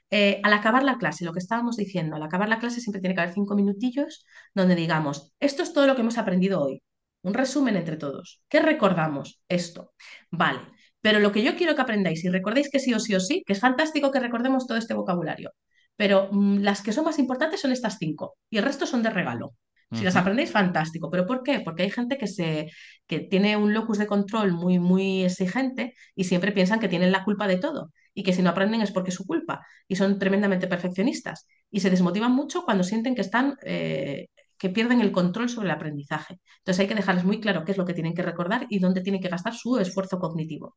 Eh, 0.09 0.39
al 0.43 0.53
acabar 0.53 0.83
la 0.83 0.97
clase, 0.97 1.25
lo 1.25 1.33
que 1.33 1.39
estábamos 1.39 1.75
diciendo, 1.75 2.15
al 2.15 2.23
acabar 2.23 2.47
la 2.49 2.59
clase 2.59 2.79
siempre 2.81 3.01
tiene 3.01 3.13
que 3.15 3.21
haber 3.21 3.33
cinco 3.33 3.55
minutillos 3.55 4.25
donde 4.53 4.75
digamos, 4.75 5.33
esto 5.39 5.63
es 5.63 5.73
todo 5.73 5.85
lo 5.87 5.95
que 5.95 6.01
hemos 6.01 6.17
aprendido 6.17 6.61
hoy. 6.61 6.81
Un 7.21 7.33
resumen 7.33 7.75
entre 7.75 7.97
todos. 7.97 8.41
¿Qué 8.47 8.59
recordamos? 8.61 9.41
Esto. 9.49 9.93
Vale. 10.31 10.59
Pero 11.01 11.19
lo 11.19 11.31
que 11.31 11.43
yo 11.43 11.55
quiero 11.55 11.75
que 11.75 11.81
aprendáis 11.81 12.23
y 12.23 12.29
recordéis 12.29 12.69
que 12.69 12.79
sí 12.79 12.93
o 12.93 12.99
sí 12.99 13.15
o 13.15 13.19
sí, 13.19 13.43
que 13.45 13.53
es 13.53 13.59
fantástico 13.59 14.11
que 14.11 14.19
recordemos 14.19 14.65
todo 14.67 14.77
este 14.77 14.93
vocabulario. 14.93 15.51
Pero 15.95 16.29
mmm, 16.31 16.59
las 16.59 16.81
que 16.81 16.93
son 16.93 17.05
más 17.05 17.19
importantes 17.19 17.61
son 17.61 17.71
estas 17.71 17.97
cinco 17.97 18.37
y 18.49 18.57
el 18.57 18.63
resto 18.63 18.85
son 18.85 19.03
de 19.03 19.09
regalo. 19.09 19.55
Si 19.93 20.03
las 20.03 20.17
aprendéis, 20.17 20.51
fantástico. 20.51 21.09
¿Pero 21.09 21.25
por 21.25 21.43
qué? 21.43 21.61
Porque 21.61 21.83
hay 21.83 21.89
gente 21.89 22.17
que, 22.17 22.27
se, 22.27 22.69
que 23.07 23.19
tiene 23.21 23.55
un 23.55 23.73
locus 23.73 23.97
de 23.97 24.05
control 24.05 24.51
muy, 24.51 24.79
muy 24.79 25.23
exigente 25.23 25.93
y 26.13 26.25
siempre 26.25 26.51
piensan 26.51 26.81
que 26.81 26.89
tienen 26.89 27.13
la 27.13 27.23
culpa 27.23 27.47
de 27.47 27.55
todo 27.57 27.93
y 28.13 28.23
que 28.23 28.33
si 28.33 28.41
no 28.41 28.49
aprenden 28.49 28.81
es 28.81 28.91
porque 28.91 29.11
es 29.11 29.15
su 29.15 29.25
culpa 29.25 29.65
y 29.87 29.95
son 29.95 30.19
tremendamente 30.19 30.67
perfeccionistas 30.67 31.47
y 31.71 31.79
se 31.79 31.89
desmotivan 31.89 32.33
mucho 32.33 32.63
cuando 32.63 32.83
sienten 32.83 33.15
que 33.15 33.21
están... 33.21 33.55
Eh, 33.63 34.27
que 34.57 34.69
pierden 34.69 35.01
el 35.01 35.11
control 35.11 35.49
sobre 35.49 35.67
el 35.67 35.75
aprendizaje. 35.75 36.39
Entonces 36.59 36.79
hay 36.81 36.87
que 36.87 36.95
dejarles 36.95 37.25
muy 37.25 37.39
claro 37.39 37.63
qué 37.65 37.71
es 37.71 37.77
lo 37.77 37.85
que 37.85 37.93
tienen 37.93 38.13
que 38.13 38.23
recordar 38.23 38.67
y 38.69 38.79
dónde 38.79 39.01
tienen 39.01 39.21
que 39.21 39.29
gastar 39.29 39.53
su 39.53 39.77
esfuerzo 39.77 40.19
cognitivo. 40.19 40.75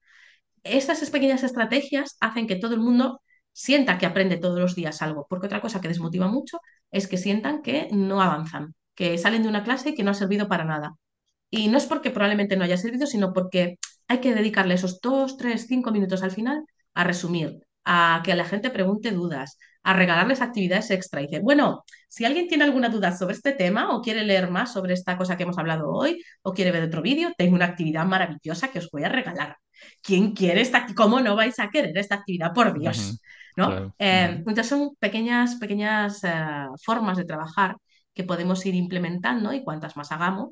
Estas 0.62 1.08
pequeñas 1.10 1.42
estrategias 1.42 2.16
hacen 2.20 2.46
que 2.46 2.56
todo 2.56 2.74
el 2.74 2.80
mundo 2.80 3.22
sienta 3.52 3.98
que 3.98 4.06
aprende 4.06 4.36
todos 4.38 4.58
los 4.60 4.74
días 4.74 5.02
algo, 5.02 5.26
porque 5.28 5.46
otra 5.46 5.60
cosa 5.60 5.80
que 5.80 5.88
desmotiva 5.88 6.28
mucho 6.28 6.60
es 6.90 7.08
que 7.08 7.18
sientan 7.18 7.62
que 7.62 7.88
no 7.92 8.22
avanzan, 8.22 8.74
que 8.94 9.18
salen 9.18 9.42
de 9.42 9.48
una 9.48 9.64
clase 9.64 9.90
y 9.90 9.94
que 9.94 10.04
no 10.04 10.10
ha 10.10 10.14
servido 10.14 10.48
para 10.48 10.64
nada. 10.64 10.94
Y 11.50 11.68
no 11.68 11.78
es 11.78 11.86
porque 11.86 12.10
probablemente 12.10 12.56
no 12.56 12.64
haya 12.64 12.76
servido, 12.76 13.06
sino 13.06 13.32
porque 13.32 13.78
hay 14.08 14.18
que 14.20 14.34
dedicarle 14.34 14.74
esos 14.74 15.00
dos, 15.00 15.36
tres, 15.36 15.66
cinco 15.66 15.90
minutos 15.92 16.22
al 16.22 16.30
final 16.30 16.64
a 16.94 17.04
resumir, 17.04 17.60
a 17.84 18.22
que 18.24 18.34
la 18.34 18.44
gente 18.44 18.70
pregunte 18.70 19.12
dudas, 19.12 19.58
a 19.82 19.92
regalarles 19.94 20.40
actividades 20.40 20.90
extra. 20.90 21.22
Y 21.22 21.26
dice, 21.26 21.40
bueno, 21.40 21.84
si 22.08 22.24
alguien 22.24 22.48
tiene 22.48 22.64
alguna 22.64 22.88
duda 22.88 23.16
sobre 23.16 23.34
este 23.34 23.52
tema 23.52 23.94
o 23.94 24.02
quiere 24.02 24.24
leer 24.24 24.50
más 24.50 24.72
sobre 24.72 24.94
esta 24.94 25.16
cosa 25.16 25.36
que 25.36 25.44
hemos 25.44 25.58
hablado 25.58 25.90
hoy 25.90 26.22
o 26.42 26.52
quiere 26.52 26.72
ver 26.72 26.84
otro 26.84 27.02
vídeo, 27.02 27.32
tengo 27.36 27.54
una 27.54 27.66
actividad 27.66 28.04
maravillosa 28.04 28.68
que 28.68 28.78
os 28.80 28.90
voy 28.90 29.04
a 29.04 29.08
regalar. 29.08 29.56
¿Quién 30.02 30.32
quiere 30.32 30.60
esta? 30.60 30.86
¿Cómo 30.94 31.20
no 31.20 31.36
vais 31.36 31.58
a 31.58 31.70
querer 31.70 31.96
esta 31.96 32.16
actividad? 32.16 32.52
Por 32.52 32.78
Dios. 32.78 32.98
Uh 32.98 33.02
-huh. 33.02 33.18
¿no? 33.56 33.66
Claro. 33.68 33.94
Eh, 33.98 34.28
uh 34.28 34.32
-huh. 34.32 34.38
Entonces 34.38 34.66
son 34.66 34.96
pequeñas, 34.98 35.56
pequeñas 35.56 36.22
uh, 36.24 36.76
formas 36.84 37.16
de 37.16 37.24
trabajar 37.24 37.76
que 38.12 38.24
podemos 38.24 38.64
ir 38.66 38.74
implementando 38.74 39.52
y 39.52 39.62
cuantas 39.64 39.96
más 39.96 40.12
hagamos, 40.12 40.50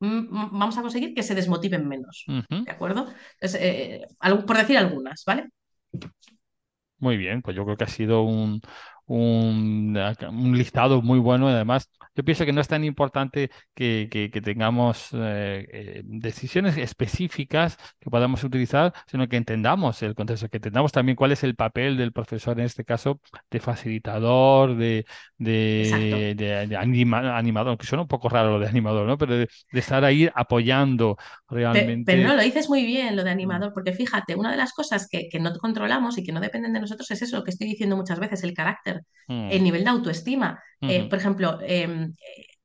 vamos 0.00 0.78
a 0.78 0.82
conseguir 0.82 1.14
que 1.14 1.22
se 1.22 1.34
desmotiven 1.34 1.86
menos. 1.86 2.24
-huh. 2.26 2.64
¿De 2.64 2.70
acuerdo? 2.70 3.06
Entonces, 3.34 3.60
eh, 3.60 4.06
por 4.46 4.56
decir 4.56 4.78
algunas, 4.78 5.24
¿vale? 5.26 5.50
Muy 7.00 7.16
bien, 7.16 7.40
pues 7.42 7.56
yo 7.56 7.64
creo 7.64 7.76
que 7.78 7.84
ha 7.84 7.86
sido 7.88 8.22
un, 8.22 8.60
un, 9.10 9.98
un, 10.28 10.56
listado 10.56 11.02
muy 11.02 11.18
bueno. 11.18 11.48
Además, 11.48 11.90
yo 12.14 12.22
pienso 12.24 12.46
que 12.46 12.52
no 12.52 12.60
es 12.60 12.68
tan 12.68 12.84
importante 12.84 13.50
que, 13.74 14.08
que, 14.08 14.30
que 14.30 14.40
tengamos 14.40 15.08
eh, 15.12 15.66
eh, 15.72 16.02
decisiones 16.04 16.76
específicas 16.76 17.76
que 17.98 18.08
podamos 18.08 18.44
utilizar, 18.44 18.92
sino 19.08 19.28
que 19.28 19.36
entendamos 19.36 20.00
el 20.04 20.14
contexto, 20.14 20.48
que 20.48 20.58
entendamos 20.58 20.92
también 20.92 21.16
cuál 21.16 21.32
es 21.32 21.42
el 21.42 21.56
papel 21.56 21.96
del 21.96 22.12
profesor, 22.12 22.58
en 22.60 22.66
este 22.66 22.84
caso, 22.84 23.20
de 23.50 23.58
facilitador, 23.58 24.76
de, 24.76 25.04
de, 25.38 26.34
de, 26.36 26.66
de 26.68 26.76
anima, 26.76 27.36
animador, 27.36 27.76
que 27.78 27.86
suena 27.86 28.02
un 28.02 28.08
poco 28.08 28.28
raro 28.28 28.52
lo 28.52 28.58
de 28.60 28.68
animador, 28.68 29.08
¿no? 29.08 29.18
Pero 29.18 29.34
de, 29.34 29.48
de 29.72 29.80
estar 29.80 30.04
ahí 30.04 30.30
apoyando 30.32 31.16
realmente. 31.48 32.12
Pero, 32.12 32.22
pero, 32.22 32.28
no, 32.28 32.36
lo 32.36 32.42
dices 32.42 32.68
muy 32.68 32.84
bien, 32.86 33.16
lo 33.16 33.24
de 33.24 33.30
animador, 33.30 33.72
porque 33.74 33.92
fíjate, 33.92 34.36
una 34.36 34.52
de 34.52 34.56
las 34.56 34.72
cosas 34.72 35.08
que, 35.10 35.28
que 35.28 35.40
no 35.40 35.52
controlamos 35.58 36.16
y 36.16 36.22
que 36.22 36.30
no 36.30 36.38
dependen 36.40 36.72
de 36.72 36.80
nosotros 36.80 37.10
es 37.10 37.22
eso, 37.22 37.38
lo 37.38 37.42
que 37.42 37.50
estoy 37.50 37.66
diciendo 37.66 37.96
muchas 37.96 38.20
veces, 38.20 38.44
el 38.44 38.54
carácter 38.54 38.99
mm. 39.28 39.50
el 39.50 39.62
nivel 39.62 39.84
de 39.84 39.90
autoestima. 39.90 40.62
Mm 40.80 40.86
-hmm. 40.86 40.90
eh, 40.90 41.08
por 41.08 41.18
ejemplo, 41.18 41.58
eh, 41.62 42.08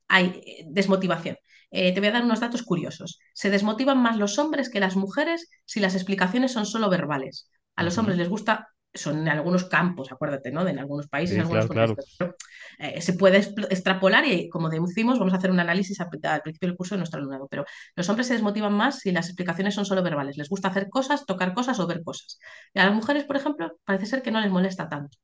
hay 0.08 0.42
desmotivación. 0.68 1.38
Eh, 1.72 1.94
te 1.94 2.00
voy 2.00 2.08
a 2.08 2.14
dar 2.14 2.24
unos 2.24 2.40
datos 2.40 2.64
curiosos. 2.64 3.20
Se 3.34 3.50
desmotivan 3.50 4.02
más 4.02 4.18
los 4.18 4.40
hombres 4.40 4.70
que 4.70 4.80
las 4.80 4.96
mujeres 4.96 5.50
si 5.66 5.82
las 5.82 5.96
explicaciones 5.96 6.54
son 6.54 6.66
solo 6.66 6.90
verbales. 6.90 7.50
A 7.76 7.84
los 7.84 7.98
hombres 7.98 8.18
les 8.18 8.30
gusta, 8.30 8.70
son 8.94 9.20
en 9.20 9.28
algunos 9.28 9.66
campos, 9.66 10.10
acuérdate, 10.10 10.52
¿no? 10.52 10.64
De 10.64 10.72
en 10.72 10.80
algunos 10.80 11.08
países, 11.08 11.34
sí, 11.34 11.36
en 11.36 11.42
algunos 11.42 11.68
claro, 11.68 11.96
claro. 12.18 12.36
Eh, 12.80 13.02
se 13.02 13.14
puede 13.14 13.40
extrapolar 13.40 14.26
y, 14.26 14.48
como 14.48 14.70
deducimos, 14.70 15.20
vamos 15.20 15.34
a 15.34 15.38
hacer 15.38 15.52
un 15.52 15.60
análisis 15.60 16.00
al 16.00 16.10
principio 16.42 16.70
del 16.70 16.78
curso 16.78 16.96
de 16.96 17.00
nuestro 17.00 17.20
alumnado. 17.20 17.48
Pero 17.50 17.66
los 17.96 18.08
hombres 18.08 18.28
se 18.28 18.34
desmotivan 18.36 18.74
más 18.74 19.00
si 19.00 19.12
las 19.12 19.28
explicaciones 19.28 19.74
son 19.74 19.86
solo 19.86 20.02
verbales. 20.02 20.38
Les 20.38 20.48
gusta 20.48 20.70
hacer 20.70 20.88
cosas, 20.90 21.26
tocar 21.26 21.54
cosas 21.54 21.78
o 21.82 21.88
ver 21.88 22.04
cosas. 22.04 22.40
Y 22.74 22.80
a 22.80 22.86
las 22.86 22.96
mujeres, 22.96 23.26
por 23.26 23.36
ejemplo, 23.36 23.78
parece 23.84 24.06
ser 24.06 24.22
que 24.22 24.32
no 24.32 24.40
les 24.40 24.52
molesta 24.52 24.88
tanto. 24.88 25.18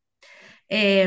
Eh, 0.74 1.05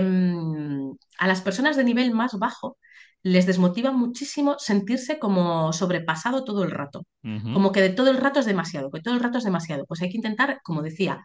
a 1.19 1.27
las 1.27 1.41
personas 1.41 1.77
de 1.77 1.85
nivel 1.85 2.13
más 2.13 2.39
bajo 2.39 2.77
les 3.23 3.47
desmotiva 3.47 3.91
muchísimo 3.91 4.57
sentirse 4.59 5.19
como 5.19 5.73
sobrepasado 5.73 6.45
todo 6.45 6.63
el 6.65 6.71
rato, 6.71 7.07
uh 7.25 7.29
-huh. 7.29 7.55
como 7.55 7.73
que 7.73 7.81
de 7.81 7.89
todo 7.91 8.11
el 8.11 8.19
rato 8.19 8.39
es 8.41 8.47
demasiado, 8.47 8.91
que 8.91 9.01
todo 9.01 9.15
el 9.15 9.21
rato 9.21 9.39
es 9.39 9.45
demasiado. 9.45 9.87
Pues 9.87 10.03
hay 10.03 10.11
que 10.11 10.19
intentar, 10.19 10.61
como 10.63 10.83
decía, 10.83 11.23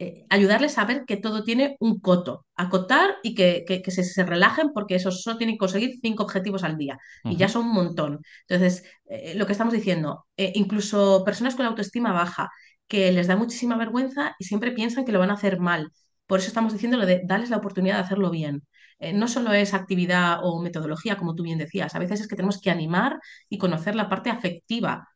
eh, 0.00 0.26
ayudarles 0.28 0.76
a 0.78 0.84
ver 0.84 1.04
que 1.06 1.16
todo 1.16 1.44
tiene 1.44 1.76
un 1.80 2.00
coto, 2.00 2.44
acotar 2.56 3.16
y 3.22 3.34
que, 3.36 3.64
que, 3.66 3.80
que 3.82 3.90
se, 3.92 4.02
se, 4.04 4.24
relajen 4.24 4.72
porque 4.74 4.96
eso 4.96 5.10
solo 5.12 5.38
tienen 5.38 5.54
que 5.54 5.60
conseguir 5.60 5.98
cinco 6.02 6.24
objetivos 6.24 6.64
al 6.64 6.76
día 6.76 6.98
uh 7.24 7.28
-huh. 7.28 7.32
y 7.34 7.36
ya 7.36 7.48
son 7.48 7.66
un 7.66 7.74
montón. 7.74 8.20
Entonces, 8.48 8.84
eh, 9.08 9.34
lo 9.36 9.46
que 9.46 9.52
estamos 9.52 9.72
diciendo, 9.72 10.26
eh, 10.36 10.52
incluso 10.56 11.22
personas 11.24 11.54
con 11.54 11.66
autoestima 11.66 12.12
baja, 12.12 12.50
que 12.88 13.12
les 13.12 13.26
da 13.28 13.36
muchísima 13.36 13.76
vergüenza 13.76 14.34
y 14.38 14.44
siempre 14.44 14.72
piensan 14.72 15.04
que 15.04 15.12
lo 15.12 15.18
van 15.20 15.30
a 15.30 15.34
hacer 15.34 15.58
mal 15.60 15.92
por 16.26 16.40
eso 16.40 16.48
estamos 16.48 16.72
diciendo 16.72 16.96
lo 16.96 17.06
de 17.06 17.22
darles 17.24 17.50
la 17.50 17.56
oportunidad 17.58 17.96
de 17.96 18.02
hacerlo 18.02 18.30
bien. 18.30 18.66
Eh, 18.98 19.12
no 19.12 19.28
solo 19.28 19.52
es 19.52 19.74
actividad 19.74 20.40
o 20.42 20.62
metodología, 20.62 21.16
como 21.16 21.34
tú 21.34 21.42
bien 21.42 21.58
decías, 21.58 21.94
a 21.94 21.98
veces 21.98 22.20
es 22.20 22.28
que 22.28 22.36
tenemos 22.36 22.60
que 22.60 22.70
animar 22.70 23.20
y 23.48 23.58
conocer 23.58 23.94
la 23.94 24.08
parte 24.08 24.30
afectiva 24.30 25.08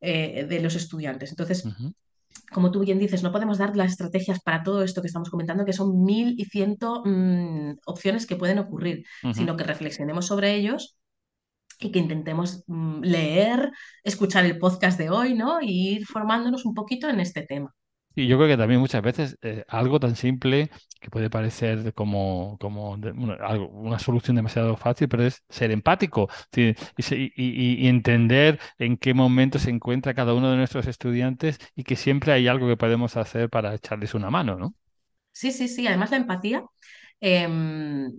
eh, 0.00 0.46
de 0.48 0.60
los 0.60 0.74
estudiantes. 0.74 1.30
Entonces, 1.30 1.64
como 2.52 2.70
tú 2.70 2.80
bien 2.80 2.98
dices, 2.98 3.22
no 3.22 3.32
podemos 3.32 3.58
dar 3.58 3.76
las 3.76 3.92
estrategias 3.92 4.40
para 4.40 4.62
todo 4.62 4.82
esto 4.82 5.00
que 5.00 5.06
estamos 5.06 5.30
comentando, 5.30 5.64
que 5.64 5.72
son 5.72 6.04
mil 6.04 6.34
y 6.38 6.44
ciento 6.44 7.02
mm, 7.04 7.78
opciones 7.86 8.26
que 8.26 8.36
pueden 8.36 8.58
ocurrir, 8.58 9.06
sino 9.32 9.56
que 9.56 9.64
reflexionemos 9.64 10.26
sobre 10.26 10.54
ellos 10.54 10.98
y 11.80 11.90
que 11.90 11.98
intentemos 11.98 12.64
mm, 12.66 13.00
leer, 13.02 13.72
escuchar 14.02 14.44
el 14.44 14.58
podcast 14.58 14.98
de 14.98 15.10
hoy, 15.10 15.34
¿no? 15.34 15.60
Y 15.60 15.96
ir 15.96 16.06
formándonos 16.06 16.64
un 16.64 16.74
poquito 16.74 17.08
en 17.08 17.20
este 17.20 17.42
tema. 17.42 17.74
Y 18.14 18.26
yo 18.28 18.36
creo 18.36 18.48
que 18.48 18.56
también 18.56 18.80
muchas 18.80 19.02
veces 19.02 19.38
eh, 19.42 19.64
algo 19.68 19.98
tan 19.98 20.14
simple 20.14 20.70
que 21.00 21.10
puede 21.10 21.30
parecer 21.30 21.92
como, 21.94 22.56
como 22.60 22.92
una, 22.92 23.98
solución 23.98 24.36
demasiado 24.36 24.76
fácil, 24.76 25.08
pero 25.08 25.24
es 25.24 25.42
ser 25.48 25.70
empático 25.70 26.28
y, 26.56 27.88
entender 27.88 28.60
en 28.78 28.96
qué 28.96 29.14
momento 29.14 29.58
se 29.58 29.70
encuentra 29.70 30.14
cada 30.14 30.32
uno 30.34 30.50
de 30.50 30.56
nuestros 30.56 30.86
estudiantes 30.86 31.58
y 31.74 31.84
que 31.84 31.96
siempre 31.96 32.32
hay 32.32 32.48
algo 32.48 32.68
que 32.68 32.76
podemos 32.76 33.16
hacer 33.16 33.50
para 33.50 33.74
echarles 33.74 34.14
una 34.14 34.30
mano, 34.30 34.56
¿no? 34.56 34.74
Sí, 35.32 35.50
sí, 35.50 35.68
sí. 35.68 35.86
Además 35.86 36.12
la 36.12 36.18
empatía 36.18 36.64
em, 37.20 38.12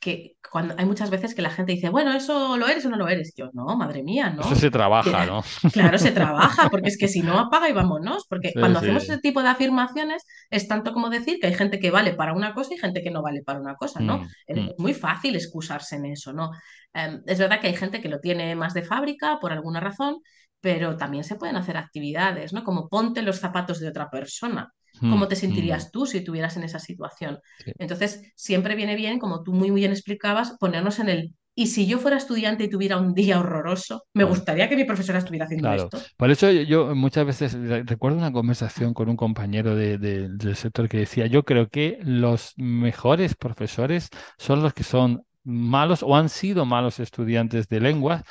que 0.00 0.36
cuando 0.50 0.74
hay 0.78 0.86
muchas 0.86 1.10
veces 1.10 1.34
que 1.34 1.42
la 1.42 1.50
gente 1.50 1.72
dice, 1.72 1.90
bueno, 1.90 2.12
eso 2.14 2.56
lo 2.56 2.66
eres 2.66 2.86
o 2.86 2.88
no 2.88 2.96
lo 2.96 3.06
eres. 3.06 3.34
Yo, 3.36 3.50
no, 3.52 3.76
madre 3.76 4.02
mía, 4.02 4.30
no. 4.30 4.40
Eso 4.40 4.54
se 4.54 4.70
trabaja, 4.70 5.26
¿no? 5.26 5.44
Claro, 5.72 5.98
se 5.98 6.10
trabaja, 6.10 6.70
porque 6.70 6.88
es 6.88 6.96
que 6.98 7.06
si 7.06 7.20
no 7.20 7.38
apaga 7.38 7.68
y 7.68 7.72
vámonos. 7.72 8.24
Porque 8.26 8.52
cuando 8.54 8.78
hacemos 8.78 9.04
ese 9.04 9.18
tipo 9.18 9.42
de 9.42 9.50
afirmaciones 9.50 10.24
es 10.48 10.66
tanto 10.66 10.92
como 10.92 11.10
decir 11.10 11.38
que 11.38 11.48
hay 11.48 11.54
gente 11.54 11.78
que 11.78 11.90
vale 11.90 12.14
para 12.14 12.32
una 12.32 12.54
cosa 12.54 12.74
y 12.74 12.78
gente 12.78 13.02
que 13.02 13.10
no 13.10 13.22
vale 13.22 13.42
para 13.42 13.60
una 13.60 13.74
cosa, 13.74 14.00
¿no? 14.00 14.18
Mm, 14.18 14.28
es 14.46 14.56
mm. 14.56 14.68
muy 14.78 14.94
fácil 14.94 15.36
excusarse 15.36 15.96
en 15.96 16.06
eso, 16.06 16.32
¿no? 16.32 16.50
Em, 16.94 17.22
es 17.26 17.38
verdad 17.38 17.60
que 17.60 17.66
hay 17.66 17.76
gente 17.76 18.00
que 18.00 18.08
lo 18.08 18.20
tiene 18.20 18.56
más 18.56 18.72
de 18.72 18.82
fábrica 18.82 19.38
por 19.38 19.52
alguna 19.52 19.80
razón, 19.80 20.16
pero 20.60 20.96
también 20.96 21.24
se 21.24 21.36
pueden 21.36 21.56
hacer 21.56 21.76
actividades, 21.76 22.54
¿no? 22.54 22.64
Como 22.64 22.88
ponte 22.88 23.20
los 23.22 23.38
zapatos 23.38 23.80
de 23.80 23.88
otra 23.88 24.08
persona. 24.08 24.72
¿Cómo 25.00 25.28
te 25.28 25.34
mm, 25.34 25.38
sentirías 25.38 25.86
mm. 25.86 25.90
tú 25.92 26.06
si 26.06 26.18
estuvieras 26.18 26.56
en 26.56 26.64
esa 26.64 26.78
situación? 26.78 27.38
Entonces, 27.78 28.22
siempre 28.36 28.76
viene 28.76 28.96
bien, 28.96 29.18
como 29.18 29.42
tú 29.42 29.52
muy, 29.52 29.70
bien 29.70 29.92
explicabas, 29.92 30.56
ponernos 30.58 30.98
en 30.98 31.08
el 31.08 31.34
y 31.54 31.66
si 31.66 31.86
yo 31.86 31.98
fuera 31.98 32.16
estudiante 32.16 32.64
y 32.64 32.70
tuviera 32.70 32.96
un 32.96 33.12
día 33.12 33.38
horroroso, 33.38 34.04
me 34.14 34.24
gustaría 34.24 34.68
que 34.68 34.76
mi 34.76 34.84
profesora 34.84 35.18
estuviera 35.18 35.44
haciendo 35.44 35.70
esto. 35.72 35.98
Por 36.16 36.30
eso 36.30 36.50
yo, 36.50 36.94
muchas 36.94 37.26
veces 37.26 37.54
recuerdo 37.86 38.16
una 38.16 38.32
conversación 38.32 38.94
con 38.94 39.08
un 39.10 39.16
compañero 39.16 39.74
del 39.74 40.56
sector 40.56 40.88
que 40.88 40.98
decía, 40.98 41.26
yo 41.26 41.42
creo 41.42 41.68
que 41.68 41.98
los 42.02 42.54
mejores 42.56 43.34
profesores 43.34 44.08
son 44.38 44.62
los 44.62 44.72
que 44.72 44.84
son 44.84 45.22
malos 45.42 46.02
o 46.02 46.16
han 46.16 46.28
sido 46.28 46.64
malos 46.64 47.00
estudiantes 47.00 47.68
de 47.68 47.80
lenguas 47.80 48.22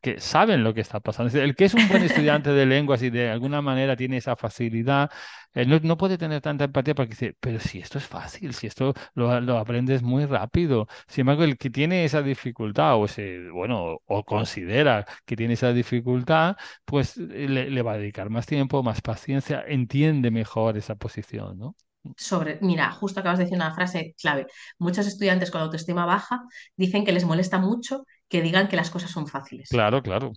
porque 0.00 0.20
saben 0.20 0.62
lo 0.64 0.74
que 0.74 0.80
está 0.80 1.00
pasando. 1.00 1.36
El 1.38 1.54
que 1.56 1.64
es 1.64 1.74
un 1.74 1.88
buen 1.88 2.02
estudiante 2.04 2.50
de 2.52 2.66
lenguas 2.66 3.02
y 3.02 3.10
de 3.10 3.30
alguna 3.30 3.60
manera 3.62 3.96
tiene 3.96 4.18
esa 4.18 4.36
facilidad, 4.36 5.10
no, 5.54 5.80
no, 5.82 5.96
puede 5.96 6.18
tener 6.18 6.40
tanta 6.40 6.64
empatía 6.64 6.94
porque 6.94 7.10
dice, 7.10 7.36
pero 7.40 7.58
si 7.58 7.80
esto 7.80 7.98
es 7.98 8.06
fácil, 8.06 8.54
si 8.54 8.68
esto 8.68 8.94
lo, 9.14 9.40
lo, 9.40 9.58
aprendes 9.58 10.02
muy 10.02 10.24
rápido. 10.26 10.86
Sin 11.08 11.22
embargo, 11.22 11.42
el 11.44 11.58
que 11.58 11.70
tiene 11.70 12.04
esa 12.04 12.22
dificultad 12.22 12.96
o 13.00 13.08
se, 13.08 13.50
bueno, 13.50 13.98
o 14.06 14.24
considera 14.24 15.04
que 15.26 15.36
tiene 15.36 15.54
esa 15.54 15.72
dificultad, 15.72 16.56
pues 16.84 17.16
le, 17.16 17.70
le 17.70 17.82
va 17.82 17.94
a 17.94 17.98
dedicar 17.98 18.30
más 18.30 18.46
tiempo, 18.46 18.82
más 18.82 19.00
paciencia, 19.00 19.64
entiende 19.66 20.30
mejor 20.30 20.76
esa 20.76 20.94
posición, 20.94 21.58
¿no? 21.58 21.76
sobre, 22.16 22.58
mira, 22.62 22.90
justo 22.92 23.20
acabas 23.20 23.38
de 23.38 23.44
decir 23.44 23.56
una 23.56 23.74
frase 23.74 24.14
clave. 24.20 24.46
Muchos 24.78 25.06
estudiantes 25.06 25.50
con 25.50 25.60
autoestima 25.60 26.06
baja 26.06 26.42
dicen 26.76 27.04
que 27.04 27.12
les 27.12 27.24
molesta 27.24 27.58
mucho 27.58 28.06
que 28.28 28.42
digan 28.42 28.68
que 28.68 28.76
las 28.76 28.90
cosas 28.90 29.10
son 29.10 29.26
fáciles. 29.26 29.68
Claro, 29.68 30.02
claro. 30.02 30.32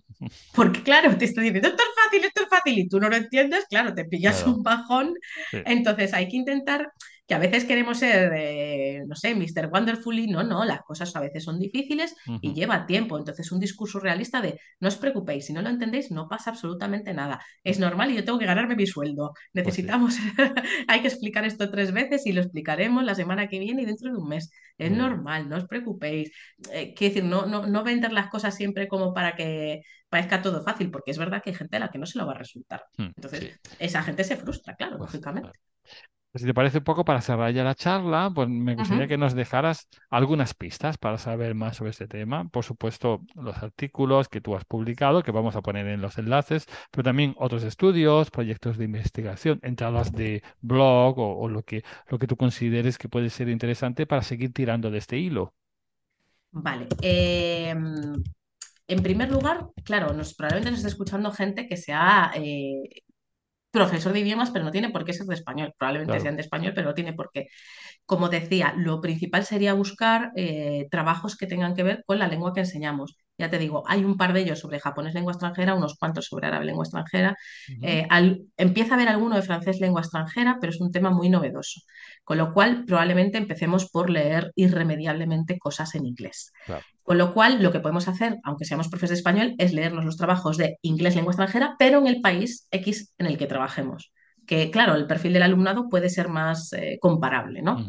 Porque 0.54 0.82
claro, 0.82 1.16
te 1.16 1.26
estoy 1.26 1.44
diciendo, 1.44 1.68
esto 1.68 1.82
es 1.82 2.04
fácil, 2.04 2.24
esto 2.24 2.42
es 2.42 2.48
fácil, 2.48 2.78
y 2.78 2.88
tú 2.88 2.98
no 2.98 3.08
lo 3.08 3.16
entiendes, 3.16 3.66
claro, 3.68 3.94
te 3.94 4.04
pillas 4.04 4.46
un 4.46 4.62
bajón. 4.62 5.14
Entonces 5.52 6.14
hay 6.14 6.28
que 6.28 6.36
intentar 6.36 6.92
que 7.26 7.34
a 7.34 7.38
veces 7.38 7.64
queremos 7.64 7.98
ser, 7.98 8.32
eh, 8.34 9.04
no 9.06 9.14
sé, 9.14 9.34
Mr. 9.34 9.68
Wonderfully, 9.72 10.26
no, 10.26 10.42
no, 10.42 10.64
las 10.64 10.82
cosas 10.82 11.14
a 11.16 11.20
veces 11.20 11.44
son 11.44 11.58
difíciles 11.58 12.14
y 12.40 12.52
lleva 12.52 12.84
tiempo. 12.86 13.16
Entonces, 13.16 13.52
un 13.52 13.60
discurso 13.60 14.00
realista 14.00 14.40
de 14.40 14.58
no 14.80 14.88
os 14.88 14.96
preocupéis, 14.96 15.46
si 15.46 15.52
no 15.52 15.62
lo 15.62 15.68
entendéis, 15.68 16.10
no 16.10 16.28
pasa 16.28 16.50
absolutamente 16.50 17.14
nada. 17.14 17.40
Es 17.62 17.78
normal 17.78 18.10
y 18.10 18.16
yo 18.16 18.24
tengo 18.24 18.38
que 18.38 18.46
ganarme 18.46 18.76
mi 18.76 18.86
sueldo. 18.86 19.32
Pues 19.52 19.66
Necesitamos, 19.66 20.16
hay 20.88 21.00
que 21.00 21.08
explicar 21.08 21.44
esto 21.44 21.70
tres 21.70 21.92
veces 21.92 22.26
y 22.26 22.32
lo 22.32 22.42
explicaremos 22.42 23.04
la 23.04 23.14
semana 23.14 23.48
que 23.48 23.58
viene 23.58 23.82
y 23.82 23.86
dentro 23.86 24.10
de 24.12 24.18
un 24.18 24.28
mes. 24.28 24.50
Es 24.76 24.90
normal, 24.90 25.48
no 25.48 25.56
os 25.56 25.66
preocupéis. 25.66 26.32
Eh, 26.72 26.92
quiero 26.94 27.14
decir, 27.14 27.24
no, 27.24 27.46
no, 27.46 27.66
no 27.66 27.84
vender 27.84 28.12
las 28.12 28.28
cosas 28.28 28.54
siempre 28.54 28.88
como 28.88 29.14
para 29.14 29.36
que 29.36 29.82
parezca 30.08 30.42
todo 30.42 30.62
fácil, 30.62 30.90
porque 30.90 31.10
es 31.12 31.18
verdad 31.18 31.42
que 31.42 31.50
hay 31.50 31.56
gente 31.56 31.76
a 31.76 31.80
la 31.80 31.90
que 31.90 31.98
no 31.98 32.06
se 32.06 32.18
lo 32.18 32.26
va 32.26 32.32
a 32.32 32.38
resultar. 32.38 32.84
Hmm, 32.98 33.12
Entonces, 33.16 33.58
esa 33.78 34.02
gente 34.02 34.24
se 34.24 34.36
frustra, 34.36 34.74
claro, 34.74 34.98
pues, 34.98 35.12
lógicamente. 35.12 35.58
Si 36.34 36.46
te 36.46 36.54
parece 36.54 36.78
un 36.78 36.84
poco, 36.84 37.04
para 37.04 37.20
cerrar 37.20 37.52
ya 37.52 37.62
la 37.62 37.74
charla, 37.74 38.32
pues 38.34 38.48
me 38.48 38.74
gustaría 38.74 39.06
que 39.06 39.18
nos 39.18 39.34
dejaras 39.34 39.88
algunas 40.08 40.54
pistas 40.54 40.96
para 40.96 41.18
saber 41.18 41.54
más 41.54 41.76
sobre 41.76 41.90
este 41.90 42.08
tema. 42.08 42.48
Por 42.48 42.64
supuesto, 42.64 43.22
los 43.34 43.62
artículos 43.62 44.28
que 44.30 44.40
tú 44.40 44.56
has 44.56 44.64
publicado, 44.64 45.22
que 45.22 45.30
vamos 45.30 45.56
a 45.56 45.60
poner 45.60 45.86
en 45.88 46.00
los 46.00 46.16
enlaces, 46.16 46.66
pero 46.90 47.04
también 47.04 47.34
otros 47.36 47.64
estudios, 47.64 48.30
proyectos 48.30 48.78
de 48.78 48.86
investigación, 48.86 49.60
entradas 49.62 50.10
de 50.12 50.42
blog 50.62 51.18
o, 51.18 51.48
lo, 51.48 51.64
que, 51.64 51.84
lo 52.08 52.18
que 52.18 52.26
tú 52.26 52.36
consideres 52.36 52.96
que 52.96 53.10
puede 53.10 53.28
ser 53.28 53.50
interesante 53.50 54.06
para 54.06 54.22
seguir 54.22 54.54
tirando 54.54 54.90
de 54.90 54.98
este 54.98 55.18
hilo. 55.18 55.52
Vale. 56.50 56.86
Em, 57.02 58.14
en 58.88 59.02
primer 59.02 59.30
lugar, 59.30 59.68
claro, 59.84 60.14
nos, 60.14 60.34
probablemente 60.34 60.70
nos 60.70 60.78
está 60.78 60.88
escuchando 60.88 61.30
gente 61.30 61.66
que 61.66 61.76
sea 61.76 62.30
eh, 62.34 63.02
profesor 63.72 64.12
de 64.12 64.20
idiomas, 64.20 64.50
pero 64.50 64.64
no 64.64 64.70
tiene 64.70 64.90
por 64.90 65.04
qué 65.04 65.12
ser 65.12 65.26
de 65.26 65.34
español. 65.34 65.74
Probablemente 65.76 66.20
sean 66.20 66.36
de 66.36 66.42
español, 66.42 66.72
pero 66.74 66.88
no 66.88 66.94
tiene 66.94 67.14
por 67.14 67.30
qué. 67.32 67.48
Como 68.04 68.28
decía, 68.28 68.74
lo 68.76 69.00
principal 69.00 69.44
sería 69.44 69.72
buscar 69.74 70.30
eh, 70.36 70.86
trabajos 70.90 71.36
que 71.36 71.46
tengan 71.46 71.74
que 71.74 71.82
ver 71.82 72.04
con 72.06 72.18
la 72.18 72.28
lengua 72.28 72.52
que 72.52 72.60
enseñamos. 72.60 73.16
Ya 73.38 73.48
te 73.48 73.58
digo, 73.58 73.82
hay 73.88 74.04
un 74.04 74.16
par 74.16 74.34
de 74.34 74.40
ellos 74.40 74.60
sobre 74.60 74.78
japonés 74.78 75.14
lengua 75.14 75.32
extranjera, 75.32 75.74
unos 75.74 75.96
cuantos 75.98 76.26
sobre 76.26 76.46
árabe 76.48 76.66
lengua 76.66 76.84
extranjera. 76.84 77.36
Eh, 77.80 78.06
empieza 78.56 78.92
a 78.92 78.94
haber 78.96 79.08
alguno 79.08 79.36
de 79.36 79.42
francés 79.42 79.80
lengua 79.80 80.02
extranjera, 80.02 80.58
pero 80.60 80.70
es 80.70 80.80
un 80.80 80.92
tema 80.92 81.10
muy 81.10 81.30
novedoso. 81.30 81.80
Con 82.24 82.38
lo 82.38 82.52
cual, 82.52 82.84
probablemente 82.84 83.36
empecemos 83.38 83.90
por 83.90 84.08
leer 84.08 84.52
irremediablemente 84.54 85.58
cosas 85.58 85.94
en 85.94 86.06
inglés. 86.06 86.52
Con 87.02 87.18
lo 87.18 87.34
cual, 87.34 87.62
lo 87.62 87.72
que 87.72 87.80
podemos 87.80 88.06
hacer, 88.06 88.38
aunque 88.44 88.64
seamos 88.64 88.88
profesores 88.88 89.18
de 89.18 89.20
español, 89.20 89.54
es 89.58 89.72
leernos 89.72 90.04
los 90.04 90.16
trabajos 90.16 90.56
de 90.56 90.78
inglés 90.82 91.16
lengua 91.16 91.32
extranjera, 91.32 91.74
pero 91.78 91.98
en 91.98 92.06
el 92.06 92.20
país 92.20 92.68
X 92.70 93.12
en 93.18 93.26
el 93.26 93.38
que 93.38 93.46
trabajemos. 93.46 94.12
Que 94.46 94.70
claro, 94.70 94.94
el 94.94 95.06
perfil 95.06 95.32
del 95.32 95.42
alumnado 95.42 95.88
puede 95.88 96.10
ser 96.10 96.28
más 96.28 96.72
eh, 96.72 96.98
comparable, 97.00 97.62
¿no? 97.62 97.84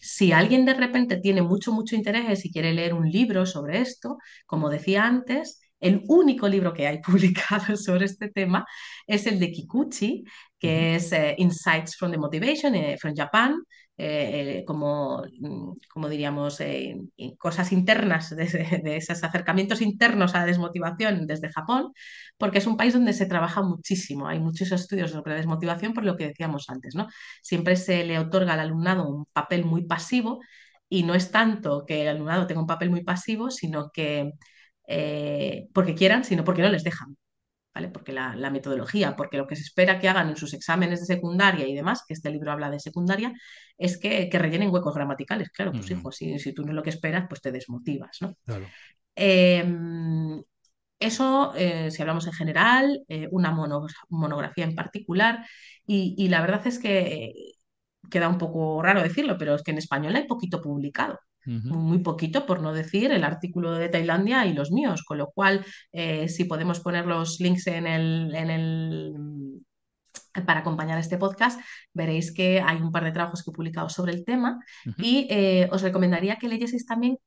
Si 0.00 0.32
alguien 0.32 0.64
de 0.64 0.74
repente 0.74 1.16
tiene 1.16 1.42
mucho, 1.42 1.72
mucho 1.72 1.96
interés 1.96 2.44
y 2.44 2.52
quiere 2.52 2.72
leer 2.72 2.94
un 2.94 3.10
libro 3.10 3.46
sobre 3.46 3.80
esto, 3.80 4.18
como 4.46 4.70
decía 4.70 5.04
antes, 5.04 5.60
el 5.80 6.02
único 6.08 6.48
libro 6.48 6.72
que 6.72 6.86
hay 6.86 7.00
publicado 7.02 7.76
sobre 7.76 8.06
este 8.06 8.28
tema 8.30 8.66
es 9.06 9.26
el 9.26 9.38
de 9.38 9.50
Kikuchi, 9.50 10.24
que 10.58 10.96
es 10.96 11.12
eh, 11.12 11.34
Insights 11.38 11.96
from 11.96 12.10
the 12.10 12.18
Motivation 12.18 12.74
eh, 12.74 12.96
from 12.98 13.14
Japan, 13.14 13.56
eh, 14.00 14.62
como, 14.66 15.24
mm, 15.40 15.72
como, 15.92 16.08
diríamos, 16.08 16.60
cosas 17.38 17.72
internas 17.72 18.30
de, 18.36 18.46
de, 18.82 18.96
esos 18.96 19.22
acercamientos 19.24 19.80
internos 19.82 20.34
a 20.34 20.40
la 20.40 20.46
desmotivación 20.46 21.26
desde 21.26 21.50
Japón, 21.52 21.92
porque 22.36 22.58
es 22.58 22.66
un 22.66 22.76
país 22.76 22.94
donde 22.94 23.12
se 23.12 23.26
trabaja 23.26 23.62
muchísimo. 23.62 24.28
Hay 24.28 24.40
muchos 24.40 24.70
estudios 24.72 25.10
sobre 25.10 25.34
desmotivación, 25.34 25.94
por 25.94 26.04
lo 26.04 26.16
que 26.16 26.28
decíamos 26.28 26.66
antes, 26.68 26.94
¿no? 26.94 27.08
Siempre 27.42 27.76
se 27.76 28.04
le 28.04 28.18
otorga 28.18 28.54
al 28.54 28.60
alumnado 28.60 29.08
un 29.08 29.24
papel 29.32 29.64
muy 29.64 29.84
pasivo 29.84 30.40
y 30.88 31.02
no 31.02 31.14
es 31.14 31.30
tanto 31.30 31.84
que 31.86 32.02
el 32.02 32.08
alumnado 32.08 32.46
tenga 32.46 32.60
un 32.60 32.66
papel 32.66 32.90
muy 32.90 33.02
pasivo, 33.04 33.50
sino 33.50 33.90
que 33.90 34.32
eh, 34.88 35.68
porque 35.72 35.94
quieran, 35.94 36.24
sino 36.24 36.44
porque 36.44 36.62
no 36.62 36.70
les 36.70 36.82
dejan. 36.82 37.16
¿vale? 37.74 37.88
Porque 37.90 38.12
la, 38.12 38.50
metodología, 38.50 39.14
porque 39.14 39.36
lo 39.36 39.46
que 39.46 39.54
se 39.54 39.62
espera 39.62 40.00
que 40.00 40.08
hagan 40.08 40.30
en 40.30 40.36
sus 40.36 40.54
exámenes 40.54 41.00
de 41.00 41.06
secundaria 41.06 41.68
y 41.68 41.74
demás, 41.74 42.02
que 42.06 42.14
este 42.14 42.30
libro 42.30 42.50
habla 42.50 42.70
de 42.70 42.80
secundaria, 42.80 43.32
es 43.76 43.98
que, 43.98 44.28
rellenen 44.32 44.70
huecos 44.70 44.94
gramaticales. 44.94 45.50
Claro, 45.50 45.72
pues 45.72 45.90
hijo, 45.90 46.10
si, 46.10 46.38
si, 46.40 46.52
tú 46.54 46.64
no 46.64 46.70
es 46.70 46.74
lo 46.74 46.82
que 46.82 46.90
esperas, 46.90 47.26
pues 47.28 47.40
te 47.40 47.52
desmotivas. 47.52 48.18
¿no? 48.20 48.34
Em, 49.14 50.42
eso, 50.98 51.52
eh, 51.54 51.90
si 51.90 52.02
hablamos 52.02 52.26
en 52.26 52.32
general, 52.32 53.04
eh, 53.08 53.28
una 53.30 53.52
monografía 54.08 54.64
en 54.64 54.74
particular, 54.74 55.46
y, 55.86 56.28
la 56.28 56.40
verdad 56.40 56.66
es 56.66 56.78
que 56.78 57.32
queda 58.10 58.28
un 58.28 58.38
poco 58.38 58.82
raro 58.82 59.02
decirlo, 59.02 59.36
pero 59.38 59.54
es 59.54 59.62
que 59.62 59.70
en 59.72 59.78
español 59.78 60.16
hay 60.16 60.26
poquito 60.26 60.60
publicado 60.62 61.18
muy 61.44 62.00
poquito, 62.00 62.44
por 62.44 62.60
no 62.60 62.72
decir 62.72 63.10
el 63.10 63.24
artículo 63.24 63.72
de 63.72 63.88
Tailandia 63.88 64.44
y 64.46 64.52
los 64.52 64.70
míos, 64.70 65.02
con 65.02 65.18
lo 65.18 65.30
cual, 65.30 65.64
eh, 65.92 66.28
si 66.28 66.44
podemos 66.44 66.80
poner 66.80 67.06
los 67.06 67.40
links 67.40 67.66
en 67.68 67.86
el, 67.86 68.34
en 68.34 68.50
el 68.50 69.14
para 70.46 70.60
acompañar 70.60 70.98
este 70.98 71.18
podcast, 71.18 71.60
veréis 71.92 72.32
que 72.32 72.60
hay 72.60 72.78
un 72.78 72.92
par 72.92 73.04
de 73.04 73.12
trabajos 73.12 73.42
que 73.42 73.50
he 73.50 73.54
publicado 73.54 73.88
sobre 73.88 74.12
el 74.12 74.24
tema 74.24 74.60
y 74.96 75.26
eh, 75.30 75.68
os 75.72 75.82
recomendaría 75.82 76.36
que 76.36 76.48
leyeseis 76.48 76.86
también 76.86 77.18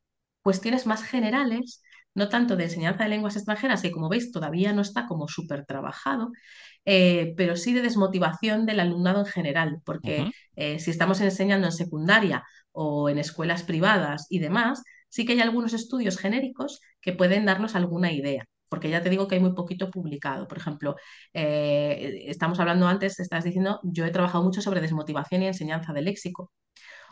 cuestiones 0.41 0.85
más 0.87 1.03
generales, 1.03 1.83
no 2.13 2.29
tanto 2.29 2.55
de 2.55 2.65
enseñanza 2.65 3.03
de 3.03 3.09
lenguas 3.09 3.35
extranjeras, 3.35 3.81
que 3.81 3.91
como 3.91 4.09
veis 4.09 4.31
todavía 4.31 4.73
no 4.73 4.81
está 4.81 5.07
como 5.07 5.27
súper 5.27 5.65
trabajado, 5.65 6.31
eh, 6.85 7.33
pero 7.37 7.55
sí 7.55 7.73
de 7.73 7.81
desmotivación 7.81 8.65
del 8.65 8.79
alumnado 8.79 9.19
en 9.19 9.25
general, 9.27 9.81
porque 9.85 10.31
eh, 10.55 10.79
si 10.79 10.91
estamos 10.91 11.21
enseñando 11.21 11.67
en 11.67 11.73
secundaria 11.73 12.43
o 12.71 13.09
en 13.09 13.17
escuelas 13.19 13.63
privadas 13.63 14.27
y 14.29 14.39
demás, 14.39 14.83
sí 15.09 15.25
que 15.25 15.33
hay 15.33 15.41
algunos 15.41 15.73
estudios 15.73 16.17
genéricos 16.17 16.81
que 17.01 17.13
pueden 17.13 17.45
darnos 17.45 17.75
alguna 17.75 18.11
idea 18.11 18.45
porque 18.71 18.89
ya 18.89 19.01
te 19.03 19.09
digo 19.09 19.27
que 19.27 19.35
hay 19.35 19.41
muy 19.41 19.53
poquito 19.53 19.91
publicado. 19.91 20.47
Por 20.47 20.57
ejemplo, 20.57 20.95
eh, 21.33 22.23
estamos 22.27 22.57
hablando 22.61 22.87
antes, 22.87 23.19
estás 23.19 23.43
diciendo, 23.43 23.81
yo 23.83 24.05
he 24.05 24.11
trabajado 24.11 24.45
mucho 24.45 24.61
sobre 24.61 24.79
desmotivación 24.79 25.43
y 25.43 25.47
enseñanza 25.47 25.91
de 25.91 26.01
léxico 26.01 26.53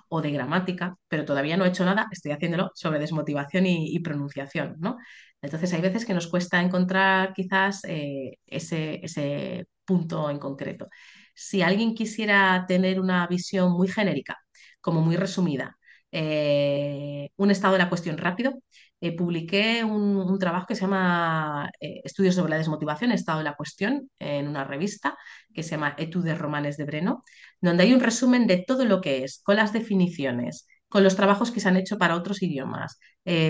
o 0.10 0.22
de 0.22 0.32
gramática, 0.32 0.98
pero 1.10 1.26
todavía 1.26 1.58
no 1.58 1.66
he 1.66 1.70
hecho 1.70 1.86
nada, 1.86 2.08
estoy 2.12 2.32
haciéndolo 2.32 2.72
sobre 2.76 3.00
desmotivación 3.00 3.66
y, 3.68 4.00
pronunciación, 4.00 4.76
¿no? 4.80 4.98
Entonces 5.42 5.74
hay 5.74 5.82
veces 5.82 6.06
que 6.06 6.14
nos 6.14 6.28
cuesta 6.28 6.62
encontrar 6.62 7.34
quizás 7.34 7.84
eh, 7.86 8.38
ese, 8.48 9.00
ese 9.06 9.68
punto 9.86 10.30
en 10.30 10.40
concreto. 10.40 10.88
Si 11.36 11.62
alguien 11.62 11.96
quisiera 11.96 12.66
tener 12.68 13.00
una 13.00 13.28
visión 13.28 13.72
muy 13.74 13.88
genérica, 13.88 14.38
como 14.82 15.02
muy 15.02 15.16
resumida, 15.16 15.78
eh, 16.12 17.30
un 17.36 17.52
estado 17.52 17.74
de 17.74 17.80
la 17.80 17.90
cuestión 17.90 18.18
rápido, 18.18 18.54
eh, 19.02 19.16
publiqué 19.16 19.84
un, 19.84 20.38
trabajo 20.40 20.68
que 20.68 20.76
se 20.76 20.82
llama 20.82 21.70
eh, 21.80 22.02
Estudios 22.04 22.36
sobre 22.36 22.52
la 22.52 22.58
desmotivación, 22.58 23.12
Estado 23.12 23.40
de 23.40 23.44
la 23.46 23.56
cuestión, 23.56 24.10
en 24.20 24.48
una 24.48 24.64
revista 24.64 25.18
que 25.54 25.64
se 25.64 25.72
llama 25.72 25.96
Etudes 25.98 26.38
Romanes 26.38 26.78
de 26.78 26.86
Breno, 26.86 27.24
donde 27.62 27.84
hay 27.84 27.94
un 27.94 28.00
resumen 28.00 28.48
de 28.48 28.64
todo 28.66 28.86
lo 28.86 29.02
que 29.02 29.24
es, 29.24 29.42
con 29.44 29.56
las 29.58 29.74
definiciones, 29.74 30.68
con 30.88 31.04
los 31.04 31.16
trabajos 31.16 31.52
que 31.52 31.60
se 31.60 31.70
han 31.70 31.78
hecho 31.78 31.98
para 31.98 32.16
otros 32.16 32.42
idiomas, 32.42 33.00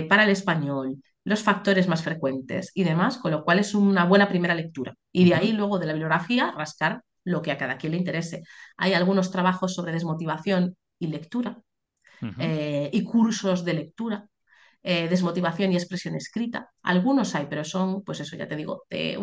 para 0.10 0.24
el 0.26 0.30
español, 0.30 0.98
los 1.24 1.44
factores 1.44 1.88
más 1.88 2.04
frecuentes 2.04 2.72
y 2.74 2.84
demás, 2.84 3.18
con 3.18 3.32
lo 3.32 3.44
cual 3.46 3.60
es 3.60 3.74
una 3.74 4.06
buena 4.06 4.28
primera 4.28 4.56
lectura. 4.56 4.96
Y 5.12 5.30
de 5.30 5.36
ahí 5.36 5.52
luego 5.54 5.80
de 5.80 5.86
la 5.86 5.94
bibliografía 5.94 6.52
rascar 6.52 7.02
lo 7.24 7.42
que 7.42 7.52
a 7.52 7.58
cada 7.58 7.78
quien 7.78 7.92
le 7.92 7.98
interese. 8.00 8.44
Hay 8.78 8.94
algunos 8.94 9.32
trabajos 9.32 9.74
sobre 9.76 9.94
desmotivación 9.94 10.76
y 11.00 11.08
lectura 11.08 11.62
y 12.92 13.04
cursos 13.04 13.64
de 13.64 13.74
lectura 13.74 14.30
eh, 14.82 15.10
desmotivación 15.10 15.74
y 15.74 15.76
expresión 15.76 16.16
escrita. 16.16 16.72
Algunos 16.84 17.36
hay, 17.36 17.48
pero 17.50 17.66
son, 17.66 18.02
pues 18.04 18.22
eso 18.22 18.38
ya 18.38 18.48
te 18.48 18.56
digo, 18.56 18.86
de, 18.90 19.18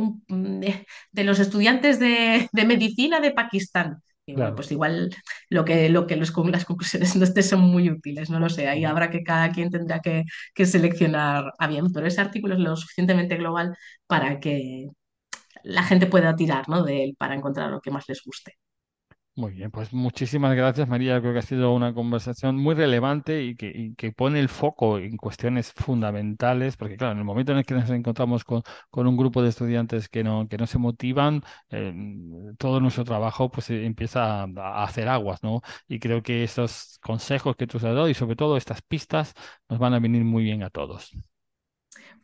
de, 1.12 1.24
los 1.24 1.38
estudiantes 1.38 1.98
de, 1.98 2.48
medicina 2.66 3.20
de 3.20 3.30
Pakistán. 3.30 4.02
Y 4.26 4.34
bueno, 4.34 4.54
pues 4.54 4.70
igual 4.72 5.14
lo 5.48 5.64
que, 5.64 5.88
lo 5.88 6.06
que 6.06 6.16
las 6.16 6.30
conclusiones 6.32 7.16
no 7.16 7.26
son 7.42 7.60
muy 7.60 7.88
útiles, 7.90 8.28
no 8.28 8.38
lo 8.40 8.50
sé. 8.50 8.68
Ahí 8.68 8.84
habrá 8.84 9.08
que 9.10 9.22
cada 9.22 9.50
quien 9.50 9.70
tendrá 9.70 10.00
que, 10.00 10.24
que 10.54 10.66
seleccionar 10.66 11.52
a 11.58 11.66
bien, 11.68 11.90
pero 11.92 12.06
ese 12.06 12.20
artículo 12.20 12.54
es 12.54 12.60
lo 12.60 12.76
suficientemente 12.76 13.36
global 13.36 13.76
para 14.06 14.40
que 14.40 14.88
la 15.64 15.82
gente 15.84 16.06
pueda 16.06 16.36
tirar 16.36 16.68
¿no? 16.68 16.84
de 16.84 17.04
él 17.04 17.16
para 17.18 17.34
encontrar 17.34 17.70
lo 17.70 17.80
que 17.80 17.90
más 17.90 18.08
les 18.08 18.22
guste. 18.24 18.54
Muy 19.38 19.52
bien, 19.52 19.70
pues 19.70 19.92
muchísimas 19.92 20.56
gracias 20.56 20.88
María. 20.88 21.20
Creo 21.20 21.34
que 21.34 21.40
ha 21.40 21.42
sido 21.42 21.74
una 21.74 21.92
conversación 21.92 22.56
muy 22.56 22.74
relevante 22.74 23.42
y 23.42 23.54
que, 23.54 23.92
que, 23.96 24.10
pone 24.10 24.40
el 24.40 24.48
foco 24.48 24.98
en 24.98 25.18
cuestiones 25.18 25.72
fundamentales, 25.74 26.78
porque 26.78 26.96
claro, 26.96 27.12
en 27.12 27.18
el 27.18 27.24
momento 27.24 27.52
en 27.52 27.58
el 27.58 27.66
que 27.66 27.74
nos 27.74 27.90
encontramos 27.90 28.44
con, 28.44 28.62
con 28.88 29.06
un 29.06 29.14
grupo 29.14 29.42
de 29.42 29.50
estudiantes 29.50 30.08
que 30.08 30.24
no, 30.24 30.48
que 30.48 30.56
no 30.56 30.66
se 30.66 30.78
motivan, 30.78 31.42
eh, 31.68 31.92
todo 32.56 32.80
nuestro 32.80 33.04
trabajo 33.04 33.50
pues 33.50 33.68
eh, 33.68 33.84
empieza 33.84 34.44
a, 34.44 34.84
hacer 34.84 35.06
aguas, 35.06 35.42
¿no? 35.42 35.60
Y 35.86 35.98
creo 35.98 36.22
que 36.22 36.42
esos 36.42 36.98
consejos 37.02 37.56
que 37.56 37.66
tú 37.66 37.76
has 37.76 37.82
dado 37.82 38.08
y 38.08 38.14
sobre 38.14 38.36
todo 38.36 38.56
estas 38.56 38.80
pistas 38.80 39.34
nos 39.68 39.78
van 39.78 39.92
a 39.92 39.98
venir 40.00 40.24
muy 40.24 40.44
bien 40.44 40.62
a 40.62 40.70
todos. 40.70 41.12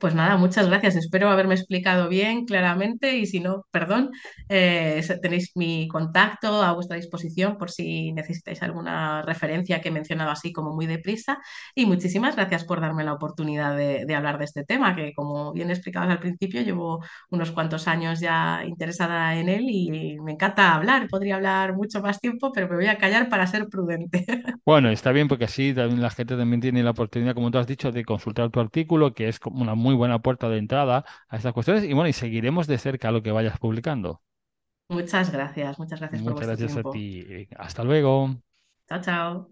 Pues 0.03 0.17
nada, 0.17 0.37
muchas 0.37 0.67
gracias. 0.67 0.97
Espero 0.97 1.31
haberme 1.31 1.55
explicado 1.55 2.09
bien, 2.09 2.45
claramente, 2.45 3.19
y 3.19 3.27
si 3.27 3.39
no, 3.39 3.67
perdón, 3.71 4.11
eh, 4.49 5.01
tenéis 5.23 5.53
mi 5.55 5.87
contacto 5.87 6.61
a 6.61 6.73
vuestra 6.73 6.97
disposición 6.97 7.57
por 7.57 7.71
si 7.71 8.11
necesitáis 8.11 8.61
alguna 8.65 9.23
referencia 9.23 9.81
que 9.81 9.91
he 9.91 9.93
mencionado 9.93 10.33
así 10.33 10.53
como 10.53 10.75
muy 10.75 10.87
deprisa. 10.87 11.39
Y 11.77 11.87
muchísimas 11.87 12.35
gracias 12.35 12.65
por 12.65 12.81
darme 12.81 13.05
la 13.05 13.13
oportunidad 13.13 13.77
de, 13.77 14.13
hablar 14.13 14.39
de 14.39 14.47
este 14.47 14.65
tema, 14.65 14.97
que 14.97 15.13
como 15.15 15.53
bien 15.53 15.71
explicabas 15.71 16.11
al 16.11 16.19
principio, 16.19 16.63
llevo 16.63 17.05
unos 17.31 17.53
cuantos 17.53 17.87
años 17.87 18.19
ya 18.19 18.65
interesada 18.67 19.37
en 19.37 19.49
él 19.49 19.67
y 19.71 20.19
me 20.21 20.33
encanta 20.33 20.75
hablar. 20.75 21.07
Podría 21.09 21.37
hablar 21.37 21.77
mucho 21.77 22.03
más 22.03 22.19
tiempo, 22.19 22.51
pero 22.53 22.69
me 22.69 22.75
voy 22.75 22.87
a 22.89 22.99
callar 22.99 23.29
para 23.29 23.47
ser 23.47 23.69
prudente. 23.69 24.27
Bueno, 24.65 24.91
está 24.91 25.11
bien 25.11 25.27
porque 25.27 25.47
así 25.47 25.75
también 25.75 26.01
la 26.01 26.11
gente 26.11 26.37
también 26.37 26.61
tiene 26.61 26.85
la 26.85 26.91
oportunidad, 26.91 27.35
como 27.35 27.51
tú 27.51 27.59
has 27.59 27.67
dicho, 27.67 27.91
de 27.91 28.05
consultar 28.05 28.51
tu 28.51 28.61
artículo, 28.61 29.13
que 29.13 29.29
es 29.29 29.41
como 29.41 29.61
una 29.61 29.75
muy 29.75 29.92
buena 29.95 30.21
puerta 30.21 30.49
de 30.49 30.59
entrada 30.59 31.05
a 31.29 31.37
estas 31.37 31.53
cuestiones 31.53 31.85
y 31.85 31.93
bueno, 31.93 32.09
y 32.09 32.13
seguiremos 32.13 32.67
de 32.67 32.79
cerca 32.79 33.11
lo 33.11 33.23
que 33.23 33.33
vayas 33.33 33.59
publicando. 33.59 34.21
Muchas 34.89 35.33
gracias, 35.33 35.79
muchas 35.79 36.01
gracias 36.01 36.23
por 36.23 36.33
Muchas 36.35 36.47
gracias 36.49 36.77
a 36.77 36.91
ti. 36.91 37.49
Hasta 37.57 37.85
luego. 37.85 38.37
Chao, 38.89 39.01
chao. 39.01 39.49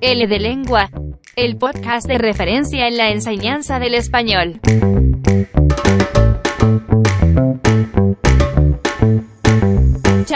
L 0.00 0.26
de 0.26 0.38
Lengua, 0.40 0.90
el 1.36 1.56
podcast 1.56 2.08
de 2.08 2.18
referencia 2.18 2.88
en 2.88 2.96
la 2.96 3.10
enseñanza 3.10 3.78
del 3.78 3.94
español. 3.94 4.60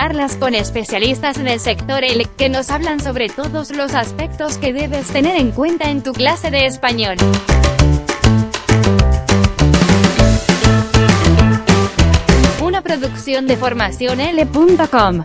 Charlas 0.07 0.37
con 0.37 0.55
especialistas 0.55 1.37
en 1.37 1.49
el 1.49 1.59
sector 1.59 2.05
L 2.05 2.25
que 2.37 2.49
nos 2.49 2.71
hablan 2.71 3.01
sobre 3.01 3.29
todos 3.29 3.75
los 3.75 3.93
aspectos 3.93 4.57
que 4.57 4.73
debes 4.73 5.09
tener 5.09 5.35
en 5.35 5.51
cuenta 5.51 5.91
en 5.91 6.01
tu 6.01 6.13
clase 6.13 6.53
de 6.53 6.65
español. 6.65 7.17
Una 12.63 12.83
producción 12.83 13.49
de 13.49 13.57
formación 13.57 14.21
L.com. 14.21 15.25